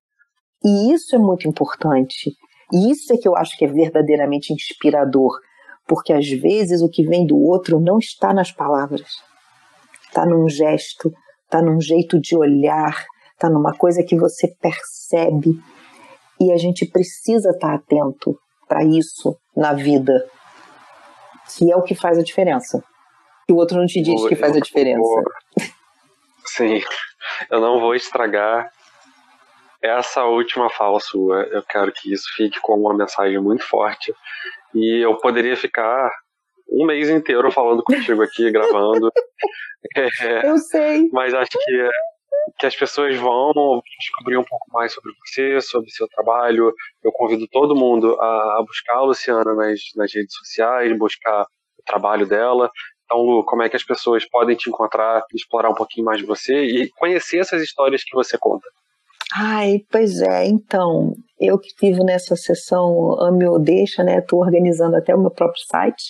E 0.64 0.92
isso 0.92 1.14
é 1.14 1.18
muito 1.18 1.46
importante. 1.46 2.32
E 2.72 2.90
isso 2.90 3.12
é 3.12 3.16
que 3.16 3.28
eu 3.28 3.36
acho 3.36 3.56
que 3.56 3.64
é 3.64 3.68
verdadeiramente 3.68 4.52
inspirador, 4.52 5.38
porque 5.86 6.12
às 6.12 6.28
vezes 6.28 6.82
o 6.82 6.90
que 6.90 7.04
vem 7.04 7.26
do 7.26 7.36
outro 7.36 7.78
não 7.78 7.98
está 7.98 8.34
nas 8.34 8.50
palavras, 8.50 9.08
está 10.08 10.26
num 10.26 10.48
gesto, 10.48 11.12
está 11.50 11.60
num 11.60 11.80
jeito 11.80 12.20
de 12.20 12.36
olhar, 12.36 13.04
está 13.32 13.50
numa 13.50 13.76
coisa 13.76 14.04
que 14.04 14.16
você 14.16 14.46
percebe. 14.60 15.50
E 16.40 16.52
a 16.52 16.56
gente 16.56 16.86
precisa 16.86 17.50
estar 17.50 17.68
tá 17.68 17.74
atento 17.74 18.38
para 18.68 18.84
isso 18.84 19.36
na 19.54 19.72
vida, 19.72 20.24
que 21.48 21.70
é 21.70 21.76
o 21.76 21.82
que 21.82 21.94
faz 21.94 22.16
a 22.16 22.22
diferença. 22.22 22.82
E 23.48 23.52
o 23.52 23.56
outro 23.56 23.76
não 23.76 23.86
te 23.86 24.00
diz 24.00 24.24
que 24.28 24.36
faz 24.36 24.56
a 24.56 24.60
diferença. 24.60 25.22
Sim, 26.46 26.80
eu 27.50 27.60
não 27.60 27.80
vou 27.80 27.94
estragar 27.94 28.70
essa 29.82 30.24
última 30.24 30.70
fala 30.70 31.00
sua. 31.00 31.42
Eu 31.50 31.62
quero 31.64 31.92
que 31.92 32.12
isso 32.12 32.24
fique 32.36 32.60
como 32.60 32.82
uma 32.82 32.96
mensagem 32.96 33.40
muito 33.40 33.64
forte. 33.64 34.14
E 34.72 35.04
eu 35.04 35.16
poderia 35.16 35.56
ficar 35.56 36.10
um 36.70 36.86
mês 36.86 37.08
inteiro 37.08 37.50
falando 37.50 37.82
contigo 37.82 38.22
aqui, 38.22 38.50
gravando. 38.50 39.10
É, 39.96 40.46
eu 40.46 40.58
sei. 40.58 41.08
Mas 41.10 41.32
acho 41.32 41.50
que, 41.52 41.88
que 42.58 42.66
as 42.66 42.76
pessoas 42.76 43.16
vão 43.16 43.80
descobrir 43.98 44.36
um 44.36 44.44
pouco 44.44 44.66
mais 44.70 44.92
sobre 44.92 45.10
você, 45.24 45.58
sobre 45.62 45.88
seu 45.88 46.06
trabalho. 46.08 46.70
Eu 47.02 47.10
convido 47.10 47.48
todo 47.50 47.74
mundo 47.74 48.14
a, 48.20 48.58
a 48.58 48.64
buscar 48.66 48.96
a 48.96 49.04
Luciana 49.04 49.54
nas, 49.54 49.80
nas 49.96 50.14
redes 50.14 50.34
sociais, 50.34 50.96
buscar 50.98 51.44
o 51.44 51.82
trabalho 51.86 52.26
dela. 52.26 52.70
Então, 53.06 53.22
Lu, 53.22 53.42
como 53.44 53.62
é 53.62 53.70
que 53.70 53.76
as 53.76 53.82
pessoas 53.82 54.28
podem 54.28 54.54
te 54.54 54.68
encontrar, 54.68 55.24
explorar 55.34 55.70
um 55.70 55.74
pouquinho 55.74 56.04
mais 56.04 56.18
de 56.18 56.26
você 56.26 56.62
e 56.62 56.90
conhecer 56.90 57.38
essas 57.38 57.62
histórias 57.62 58.04
que 58.04 58.14
você 58.14 58.36
conta? 58.38 58.68
Ai, 59.36 59.78
pois 59.90 60.20
é, 60.20 60.46
então, 60.46 61.14
eu 61.38 61.56
que 61.58 61.70
vivo 61.80 62.04
nessa 62.04 62.34
sessão 62.34 63.16
Ame 63.20 63.46
ou 63.46 63.60
Deixa, 63.60 64.02
né? 64.02 64.18
Estou 64.18 64.40
organizando 64.40 64.96
até 64.96 65.14
o 65.14 65.20
meu 65.20 65.30
próprio 65.30 65.62
site, 65.66 66.02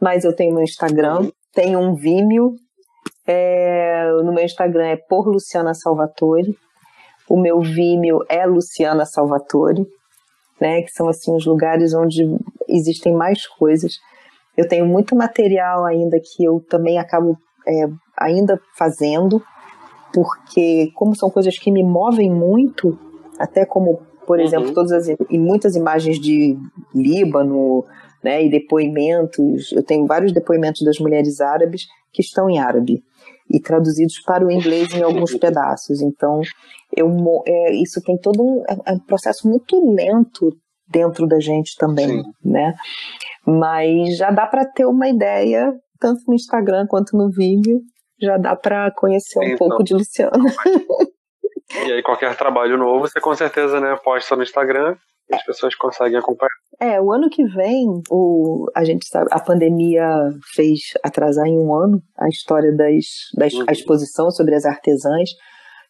mas 0.00 0.24
eu 0.24 0.34
tenho 0.34 0.54
meu 0.54 0.62
Instagram, 0.62 1.30
tenho 1.52 1.78
um 1.78 1.94
Vimeo, 1.94 2.54
é, 3.26 4.10
no 4.22 4.32
meu 4.32 4.44
Instagram 4.44 4.86
é 4.86 4.96
por 4.96 5.26
Luciana 5.26 5.74
Salvatore, 5.74 6.56
o 7.28 7.38
meu 7.38 7.60
Vimeo 7.60 8.20
é 8.28 8.46
Luciana 8.46 9.04
Salvatore, 9.04 9.86
né? 10.60 10.82
Que 10.82 10.90
são 10.90 11.08
assim 11.08 11.34
os 11.34 11.44
lugares 11.44 11.92
onde 11.92 12.22
existem 12.68 13.12
mais 13.12 13.46
coisas. 13.46 13.94
Eu 14.56 14.68
tenho 14.68 14.86
muito 14.86 15.14
material 15.14 15.84
ainda 15.84 16.18
que 16.20 16.44
eu 16.44 16.64
também 16.68 16.98
acabo 16.98 17.36
é, 17.66 17.88
ainda 18.16 18.60
fazendo, 18.78 19.42
porque 20.14 20.90
como 20.94 21.14
são 21.16 21.28
coisas 21.28 21.58
que 21.58 21.70
me 21.70 21.82
movem 21.82 22.30
muito, 22.30 22.98
até 23.38 23.66
como, 23.66 24.00
por 24.26 24.38
uhum. 24.38 24.44
exemplo, 24.44 24.72
todas 24.72 24.92
as 24.92 25.08
e 25.08 25.38
muitas 25.38 25.76
imagens 25.76 26.18
de 26.18 26.56
Líbano, 26.94 27.84
né, 28.26 28.44
e 28.44 28.50
depoimentos, 28.50 29.70
eu 29.70 29.84
tenho 29.84 30.04
vários 30.04 30.32
depoimentos 30.32 30.82
das 30.82 30.98
mulheres 30.98 31.40
árabes 31.40 31.82
que 32.12 32.20
estão 32.20 32.50
em 32.50 32.58
árabe 32.58 33.04
e 33.48 33.60
traduzidos 33.60 34.20
para 34.26 34.44
o 34.44 34.50
inglês 34.50 34.92
em 34.92 35.00
alguns 35.00 35.32
pedaços. 35.38 36.02
Então, 36.02 36.40
eu, 36.96 37.08
é, 37.46 37.72
isso 37.74 38.02
tem 38.02 38.18
todo 38.18 38.42
um, 38.42 38.64
é, 38.68 38.90
é 38.90 38.92
um 38.94 38.98
processo 38.98 39.48
muito 39.48 39.94
lento 39.94 40.50
dentro 40.88 41.24
da 41.28 41.38
gente 41.38 41.76
também, 41.78 42.08
Sim. 42.08 42.24
né? 42.44 42.74
Mas 43.46 44.16
já 44.16 44.32
dá 44.32 44.44
para 44.44 44.64
ter 44.64 44.86
uma 44.86 45.08
ideia 45.08 45.72
tanto 46.00 46.22
no 46.26 46.34
Instagram 46.34 46.86
quanto 46.88 47.16
no 47.16 47.30
vídeo 47.30 47.80
já 48.20 48.36
dá 48.38 48.56
para 48.56 48.90
conhecer 48.90 49.38
um 49.38 49.44
então, 49.44 49.68
pouco 49.68 49.84
de 49.84 49.94
Luciano. 49.94 50.44
E 51.74 51.92
aí 51.92 52.02
qualquer 52.02 52.36
trabalho 52.36 52.76
novo, 52.76 53.00
você 53.00 53.20
com 53.20 53.34
certeza 53.34 53.80
né, 53.80 53.96
posta 54.04 54.36
no 54.36 54.42
Instagram 54.42 54.96
e 55.28 55.34
as 55.34 55.44
pessoas 55.44 55.74
conseguem 55.74 56.18
acompanhar. 56.18 56.50
É, 56.80 57.00
o 57.00 57.12
ano 57.12 57.28
que 57.28 57.44
vem, 57.44 57.86
o, 58.10 58.66
a 58.74 58.84
gente 58.84 59.06
sabe, 59.08 59.26
a 59.30 59.40
pandemia 59.40 60.06
fez 60.54 60.80
atrasar 61.02 61.46
em 61.46 61.58
um 61.58 61.74
ano 61.74 62.00
a 62.18 62.28
história 62.28 62.74
das, 62.74 63.04
das 63.36 63.52
uhum. 63.54 63.64
a 63.68 63.72
exposição 63.72 64.30
sobre 64.30 64.54
as 64.54 64.64
artesãs, 64.64 65.30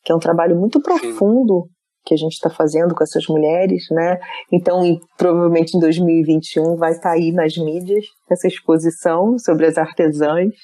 que 0.05 0.13
é 0.13 0.15
um 0.15 0.21
trabalho 0.21 0.57
muito 0.57 0.81
profundo 0.81 1.65
Sim. 1.65 1.71
que 2.07 2.15
a 2.15 2.17
gente 2.17 2.33
está 2.33 2.49
fazendo 2.49 2.95
com 2.95 3.03
essas 3.03 3.27
mulheres, 3.27 3.85
né? 3.91 4.19
Então, 4.51 4.87
e, 4.87 4.99
provavelmente 5.19 5.77
em 5.77 5.81
2021 5.81 6.77
vai 6.77 6.93
estar 6.93 7.11
tá 7.11 7.15
aí 7.17 7.33
nas 7.33 7.57
mídias 7.57 8.05
essa 8.31 8.47
exposição 8.47 9.37
sobre 9.39 9.67
as 9.67 9.77
artesãs 9.77 10.55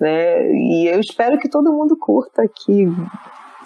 né? 0.00 0.50
E 0.52 0.88
eu 0.88 1.00
espero 1.00 1.38
que 1.38 1.48
todo 1.48 1.72
mundo 1.72 1.96
curta, 1.98 2.42
que 2.48 2.86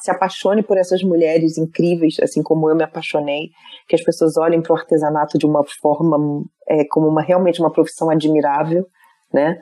se 0.03 0.11
apaixone 0.11 0.63
por 0.63 0.77
essas 0.77 1.03
mulheres 1.03 1.59
incríveis, 1.59 2.17
assim 2.23 2.43
como 2.43 2.69
eu 2.69 2.77
me 2.77 2.85
apaixonei, 2.85 3.51
que 3.89 3.95
as 3.95 4.03
pessoas 4.03 4.37
olhem 4.37 4.61
para 4.61 4.73
o 4.73 4.77
artesanato 4.77 5.39
de 5.39 5.47
uma 5.47 5.63
forma 5.81 6.45
é, 6.69 6.85
como 6.91 7.09
uma 7.09 7.23
realmente 7.23 7.61
uma 7.61 7.73
profissão 7.73 8.11
admirável, 8.11 8.87
né? 9.33 9.59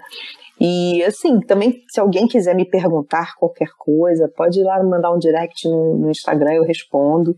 E 0.60 1.02
assim, 1.04 1.40
também 1.40 1.82
se 1.88 2.00
alguém 2.00 2.26
quiser 2.26 2.54
me 2.54 2.64
perguntar 2.64 3.34
qualquer 3.38 3.68
coisa, 3.78 4.30
pode 4.34 4.60
ir 4.60 4.64
lá 4.64 4.82
mandar 4.82 5.12
um 5.12 5.18
direct 5.18 5.68
no, 5.68 5.98
no 5.98 6.10
Instagram, 6.10 6.54
eu 6.54 6.64
respondo. 6.64 7.34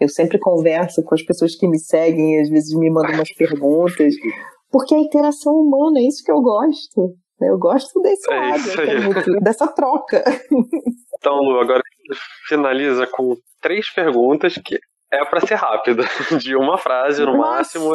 Eu 0.00 0.08
sempre 0.08 0.38
converso 0.38 1.02
com 1.02 1.14
as 1.14 1.22
pessoas 1.22 1.54
que 1.54 1.66
me 1.66 1.78
seguem, 1.78 2.40
às 2.40 2.48
vezes 2.48 2.76
me 2.76 2.90
mandam 2.90 3.14
umas 3.14 3.32
perguntas, 3.34 4.14
porque 4.70 4.94
a 4.94 4.98
interação 4.98 5.52
humana 5.52 6.00
é 6.00 6.02
isso 6.02 6.24
que 6.24 6.32
eu 6.32 6.40
gosto. 6.40 7.14
Eu 7.40 7.58
gosto 7.58 8.00
desse 8.00 8.32
é 8.32 8.36
lado, 8.36 9.40
dessa 9.42 9.66
troca. 9.68 10.22
Então, 11.18 11.36
Lu, 11.36 11.60
agora 11.60 11.80
finaliza 12.46 13.06
com 13.06 13.36
três 13.60 13.92
perguntas 13.92 14.54
que 14.54 14.78
é 15.10 15.24
para 15.24 15.40
ser 15.40 15.54
rápido, 15.54 16.02
de 16.40 16.56
uma 16.56 16.78
frase 16.78 17.24
no 17.24 17.36
Nossa. 17.36 17.56
máximo. 17.56 17.94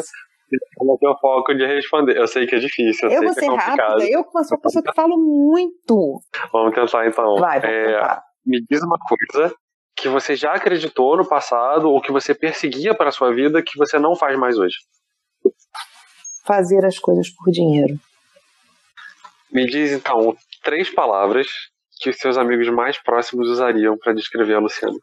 Não 0.80 0.98
tenho 0.98 1.18
foco 1.20 1.54
de 1.54 1.66
responder. 1.66 2.16
Eu 2.16 2.28
sei 2.28 2.48
que 2.48 2.56
é 2.56 2.60
difícil. 2.60 3.10
Eu, 3.10 3.16
eu 3.16 3.24
vou 3.24 3.34
ser 3.34 3.46
é 3.46 3.56
rápida. 3.56 4.10
Eu 4.10 4.24
sou 4.44 4.58
uma 4.58 4.62
pessoa 4.62 4.84
que 4.84 4.94
falo 4.94 5.18
muito. 5.18 6.22
Vamos 6.54 6.74
tentar 6.74 7.08
então. 7.08 7.36
Vai, 7.36 7.60
vamos 7.60 7.76
é, 7.76 7.86
tentar. 7.86 8.24
Me 8.46 8.64
diz 8.70 8.82
uma 8.82 8.98
coisa 8.98 9.54
que 9.96 10.08
você 10.08 10.36
já 10.36 10.54
acreditou 10.54 11.18
no 11.18 11.28
passado 11.28 11.90
ou 11.90 12.00
que 12.00 12.12
você 12.12 12.34
perseguia 12.34 12.94
para 12.94 13.10
a 13.10 13.12
sua 13.12 13.34
vida 13.34 13.64
que 13.64 13.78
você 13.78 13.98
não 13.98 14.16
faz 14.16 14.38
mais 14.38 14.58
hoje. 14.58 14.76
Fazer 16.46 16.86
as 16.86 16.98
coisas 17.00 17.30
por 17.30 17.52
dinheiro. 17.52 18.00
Me 19.52 19.66
diz 19.66 19.92
então 19.92 20.38
três 20.64 20.90
palavras 20.90 21.48
que 22.00 22.14
seus 22.14 22.38
amigos 22.38 22.70
mais 22.70 23.02
próximos 23.02 23.50
usariam 23.50 23.98
para 23.98 24.14
descrever 24.14 24.54
a 24.56 24.60
Luciana. 24.60 24.98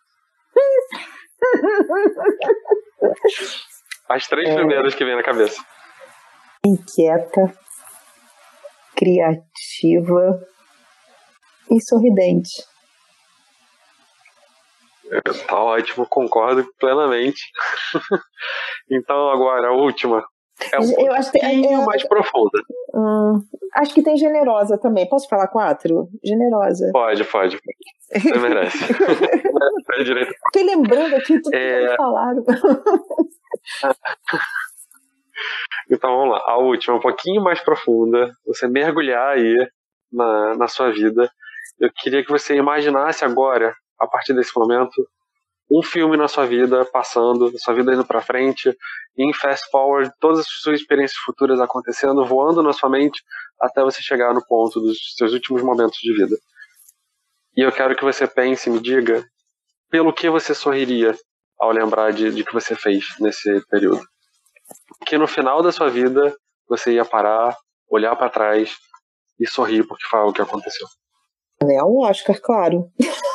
As 4.08 4.26
três 4.26 4.48
é... 4.48 4.54
primeiras 4.54 4.94
que 4.94 5.04
vem 5.04 5.16
na 5.16 5.22
cabeça. 5.22 5.62
Inquieta, 6.64 7.52
criativa 8.96 10.40
e 11.70 11.78
sorridente. 11.82 12.64
Tá 15.46 15.60
ótimo, 15.60 16.08
concordo 16.08 16.66
plenamente. 16.78 17.42
então 18.90 19.28
agora 19.30 19.68
a 19.68 19.72
última. 19.72 20.24
É 20.72 20.78
um 20.78 21.06
eu 21.06 21.12
acho 21.12 21.32
que 21.32 21.38
é, 21.38 21.52
é, 21.52 21.84
mais 21.84 22.06
profunda. 22.06 22.62
Hum, 22.94 23.42
acho 23.76 23.92
que 23.92 24.02
tem 24.02 24.16
generosa 24.16 24.78
também. 24.78 25.08
Posso 25.08 25.28
falar 25.28 25.48
quatro? 25.48 26.08
Generosa. 26.22 26.90
Pode, 26.92 27.24
pode. 27.24 27.58
Você 28.12 28.38
merece. 28.38 28.78
Fiquei 30.46 30.64
lembrando 30.64 31.16
aqui 31.16 31.40
tudo 31.40 31.54
é... 31.54 31.88
que 31.88 31.96
falaram. 31.96 32.44
então 35.90 36.16
vamos 36.16 36.34
lá. 36.34 36.42
A 36.46 36.58
última, 36.58 36.96
um 36.96 37.00
pouquinho 37.00 37.42
mais 37.42 37.60
profunda. 37.60 38.32
Você 38.46 38.68
mergulhar 38.68 39.36
aí 39.36 39.56
na, 40.12 40.56
na 40.56 40.68
sua 40.68 40.92
vida. 40.92 41.28
Eu 41.80 41.90
queria 41.92 42.24
que 42.24 42.30
você 42.30 42.54
imaginasse 42.54 43.24
agora, 43.24 43.74
a 43.98 44.06
partir 44.06 44.32
desse 44.32 44.56
momento, 44.56 44.94
um 45.70 45.82
filme 45.82 46.16
na 46.16 46.28
sua 46.28 46.46
vida 46.46 46.84
passando, 46.84 47.52
sua 47.58 47.74
vida 47.74 47.92
indo 47.92 48.04
para 48.04 48.20
frente, 48.20 48.76
em 49.16 49.32
fast 49.32 49.68
forward, 49.70 50.12
todas 50.20 50.40
as 50.40 50.46
suas 50.46 50.80
experiências 50.80 51.18
futuras 51.20 51.60
acontecendo, 51.60 52.24
voando 52.24 52.62
na 52.62 52.72
sua 52.72 52.90
mente, 52.90 53.22
até 53.60 53.82
você 53.82 54.02
chegar 54.02 54.34
no 54.34 54.44
ponto 54.46 54.80
dos 54.80 54.98
seus 55.16 55.32
últimos 55.32 55.62
momentos 55.62 55.98
de 56.00 56.12
vida. 56.12 56.36
E 57.56 57.62
eu 57.62 57.72
quero 57.72 57.96
que 57.96 58.04
você 58.04 58.26
pense 58.26 58.68
e 58.68 58.72
me 58.72 58.80
diga 58.80 59.24
pelo 59.90 60.12
que 60.12 60.28
você 60.28 60.54
sorriria 60.54 61.16
ao 61.58 61.70
lembrar 61.70 62.12
de, 62.12 62.30
de 62.30 62.44
que 62.44 62.52
você 62.52 62.74
fez 62.74 63.06
nesse 63.20 63.64
período. 63.68 64.02
Que 65.06 65.16
no 65.16 65.26
final 65.26 65.62
da 65.62 65.70
sua 65.70 65.88
vida 65.88 66.36
você 66.68 66.94
ia 66.94 67.04
parar, 67.04 67.56
olhar 67.88 68.16
para 68.16 68.30
trás 68.30 68.76
e 69.38 69.46
sorrir 69.46 69.86
porque 69.86 70.04
foi 70.06 70.18
algo 70.18 70.32
que 70.32 70.42
aconteceu. 70.42 70.86
É 71.62 71.82
o 71.82 72.00
Oscar, 72.00 72.40
claro. 72.40 72.90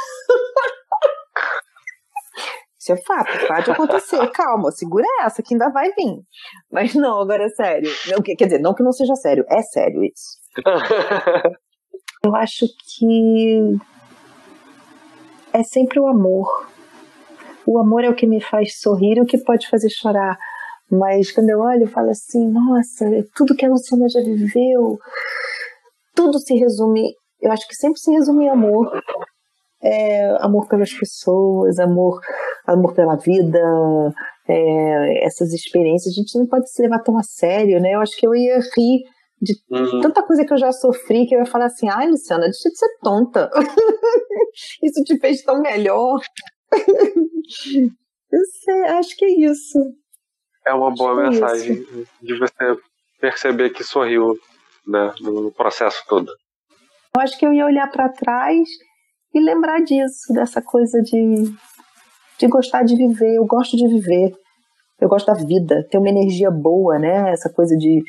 Isso 2.90 2.94
é 2.94 2.98
fato, 2.98 3.48
pode 3.48 3.72
acontecer. 3.72 4.28
Calma, 4.34 4.72
segura 4.72 5.06
essa 5.22 5.44
que 5.44 5.54
ainda 5.54 5.70
vai 5.70 5.92
vir. 5.92 6.24
Mas 6.72 6.96
não, 6.96 7.22
agora 7.22 7.44
é 7.44 7.50
sério. 7.50 7.92
Não, 8.08 8.22
quer 8.22 8.34
dizer, 8.34 8.60
não 8.60 8.74
que 8.74 8.82
não 8.82 8.92
seja 8.92 9.14
sério, 9.16 9.46
é 9.48 9.62
sério 9.62 10.04
isso. 10.04 10.40
Eu 12.26 12.36
acho 12.36 12.66
que 12.98 13.78
é 15.54 15.64
sempre 15.64 16.00
o 16.00 16.08
amor. 16.08 16.68
O 17.66 17.80
amor 17.80 18.04
é 18.04 18.10
o 18.10 18.16
que 18.16 18.28
me 18.28 18.42
faz 18.42 18.80
sorrir 18.80 19.18
e 19.18 19.22
o 19.22 19.26
que 19.26 19.38
pode 19.38 19.70
fazer 19.70 19.90
chorar. 19.90 20.38
Mas 20.92 21.32
quando 21.32 21.50
eu 21.50 21.60
olho, 21.60 21.84
eu 21.84 21.88
falo 21.88 22.10
assim: 22.10 22.52
nossa, 22.52 23.06
tudo 23.36 23.56
que 23.56 23.66
a 23.66 23.70
Luciana 23.70 24.10
já 24.10 24.20
viveu, 24.22 24.98
tudo 26.14 26.40
se 26.40 26.56
resume. 26.56 27.14
Eu 27.40 27.52
acho 27.52 27.68
que 27.68 27.76
sempre 27.76 28.00
se 28.00 28.12
resume 28.12 28.46
em 28.46 28.50
amor. 28.50 29.02
É, 29.82 30.36
amor 30.42 30.68
pelas 30.68 30.92
pessoas, 30.92 31.80
amor, 31.80 32.20
amor 32.74 32.94
pela 32.94 33.16
vida, 33.16 33.60
é, 34.48 35.26
essas 35.26 35.54
experiências. 35.54 36.14
A 36.14 36.20
gente 36.20 36.38
não 36.38 36.48
pode 36.48 36.70
se 36.72 36.82
levar 36.82 37.00
tão 37.00 37.18
a 37.18 37.24
sério, 37.24 37.80
né? 37.80 37.94
Eu 37.94 38.02
acho 38.02 38.18
que 38.18 38.28
eu 38.28 38.36
ia 38.36 38.60
rir 38.76 39.04
de 39.42 39.54
uhum. 39.72 40.02
tanta 40.02 40.22
coisa 40.24 40.46
que 40.46 40.52
eu 40.52 40.58
já 40.58 40.72
sofri 40.72 41.26
que 41.26 41.36
eu 41.36 41.40
ia 41.40 41.46
falar 41.46 41.66
assim: 41.66 41.88
ai, 41.90 42.10
Luciana, 42.10 42.44
deixa 42.44 42.70
de 42.70 42.78
ser 42.78 42.98
tonta. 43.02 43.50
Isso 44.84 45.04
te 45.04 45.18
fez 45.20 45.42
tão 45.44 45.62
melhor. 45.62 46.20
eu 48.32 48.46
sei, 48.64 48.82
acho 48.98 49.16
que 49.16 49.26
é 49.26 49.32
isso. 49.46 49.80
É 50.68 50.74
uma 50.74 50.94
boa 50.94 51.14
acho 51.14 51.22
é 51.22 51.30
mensagem 51.30 51.86
de 52.22 52.38
você 52.38 52.78
perceber 53.20 53.70
que 53.72 53.84
sorriu 53.84 54.38
né, 54.86 55.14
no 55.22 55.52
processo 55.52 56.04
todo. 56.08 56.32
Eu 57.16 57.22
acho 57.22 57.38
que 57.40 57.46
eu 57.46 57.54
ia 57.54 57.66
olhar 57.66 57.90
para 57.90 58.10
trás 58.10 58.68
e 59.34 59.40
lembrar 59.40 59.80
disso, 59.82 60.34
dessa 60.34 60.62
coisa 60.62 61.02
de, 61.02 61.52
de 62.40 62.48
gostar 62.48 62.84
de 62.84 62.96
viver. 62.96 63.36
Eu 63.36 63.46
gosto 63.46 63.76
de 63.76 63.88
viver. 63.88 64.34
Eu 65.00 65.08
gosto 65.08 65.28
da 65.28 65.34
vida, 65.34 65.86
ter 65.90 65.98
uma 65.98 66.10
energia 66.10 66.52
boa, 66.52 67.00
né? 67.00 67.32
Essa 67.32 67.50
coisa 67.50 67.76
de 67.78 68.04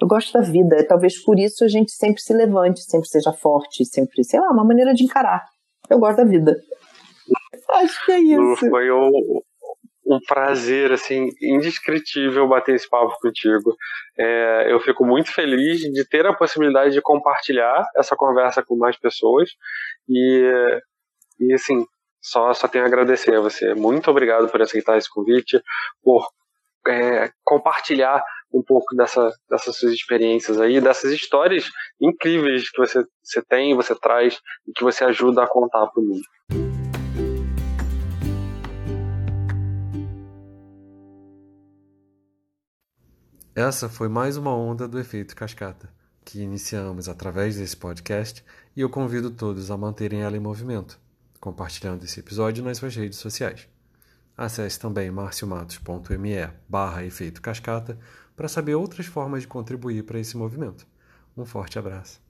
eu 0.00 0.08
gosto 0.08 0.32
da 0.32 0.40
vida. 0.40 0.84
Talvez 0.86 1.22
por 1.22 1.38
isso 1.38 1.64
a 1.64 1.68
gente 1.68 1.92
sempre 1.92 2.20
se 2.20 2.34
levante, 2.34 2.80
sempre 2.82 3.08
seja 3.08 3.32
forte, 3.32 3.84
sempre, 3.84 4.24
sei 4.24 4.40
lá, 4.40 4.50
uma 4.50 4.64
maneira 4.64 4.92
de 4.94 5.04
encarar. 5.04 5.44
Eu 5.88 5.98
gosto 5.98 6.16
da 6.16 6.24
vida. 6.24 6.56
Acho 7.70 8.04
que 8.04 8.12
é 8.12 8.20
isso. 8.20 8.68
Foi 8.68 8.90
um, 8.90 9.10
um 10.06 10.18
prazer, 10.26 10.92
assim, 10.92 11.28
indescritível 11.40 12.48
bater 12.48 12.74
esse 12.74 12.88
papo 12.88 13.16
contigo. 13.20 13.76
É, 14.18 14.72
eu 14.72 14.80
fico 14.80 15.04
muito 15.04 15.32
feliz 15.32 15.80
de 15.80 16.08
ter 16.08 16.26
a 16.26 16.34
possibilidade 16.34 16.92
de 16.92 17.00
compartilhar 17.00 17.84
essa 17.96 18.16
conversa 18.16 18.62
com 18.62 18.76
mais 18.76 18.96
pessoas. 18.98 19.50
E, 20.08 20.76
e 21.40 21.52
assim, 21.54 21.84
só, 22.22 22.54
só 22.54 22.68
tenho 22.68 22.84
a 22.84 22.86
agradecer 22.86 23.34
a 23.34 23.40
você. 23.40 23.74
Muito 23.74 24.08
obrigado 24.10 24.48
por 24.48 24.62
aceitar 24.62 24.96
esse 24.96 25.10
convite, 25.10 25.60
por 26.02 26.26
é, 26.86 27.30
compartilhar 27.44 28.22
um 28.54 28.62
pouco 28.62 28.94
dessa, 28.94 29.30
dessas 29.50 29.76
suas 29.76 29.92
experiências 29.92 30.60
aí, 30.60 30.80
dessas 30.80 31.12
histórias 31.12 31.68
incríveis 32.00 32.70
que 32.70 32.78
você, 32.78 33.04
você 33.22 33.42
tem, 33.42 33.74
você 33.74 33.94
traz 33.98 34.38
e 34.66 34.72
que 34.72 34.84
você 34.84 35.04
ajuda 35.04 35.42
a 35.42 35.48
contar 35.48 35.86
para 35.88 36.00
o 36.00 36.04
mundo. 36.04 36.22
Essa 43.54 43.88
foi 43.88 44.08
mais 44.08 44.36
uma 44.36 44.56
onda 44.56 44.88
do 44.88 44.98
efeito 44.98 45.36
cascata, 45.36 45.92
que 46.24 46.40
iniciamos 46.40 47.08
através 47.08 47.56
desse 47.56 47.76
podcast 47.76 48.42
e 48.74 48.80
eu 48.80 48.88
convido 48.88 49.30
todos 49.30 49.70
a 49.70 49.76
manterem 49.76 50.22
ela 50.22 50.36
em 50.36 50.40
movimento, 50.40 50.98
compartilhando 51.42 52.04
esse 52.04 52.20
episódio 52.20 52.62
nas 52.62 52.78
suas 52.78 52.94
redes 52.94 53.18
sociais. 53.18 53.68
Acesse 54.36 54.78
também 54.78 55.10
marciomatos.me 55.10 56.48
barra 56.68 57.04
efeito 57.04 57.42
cascata 57.42 57.98
para 58.36 58.46
saber 58.46 58.76
outras 58.76 59.06
formas 59.06 59.42
de 59.42 59.48
contribuir 59.48 60.04
para 60.04 60.20
esse 60.20 60.36
movimento. 60.36 60.86
Um 61.36 61.44
forte 61.44 61.80
abraço. 61.80 62.20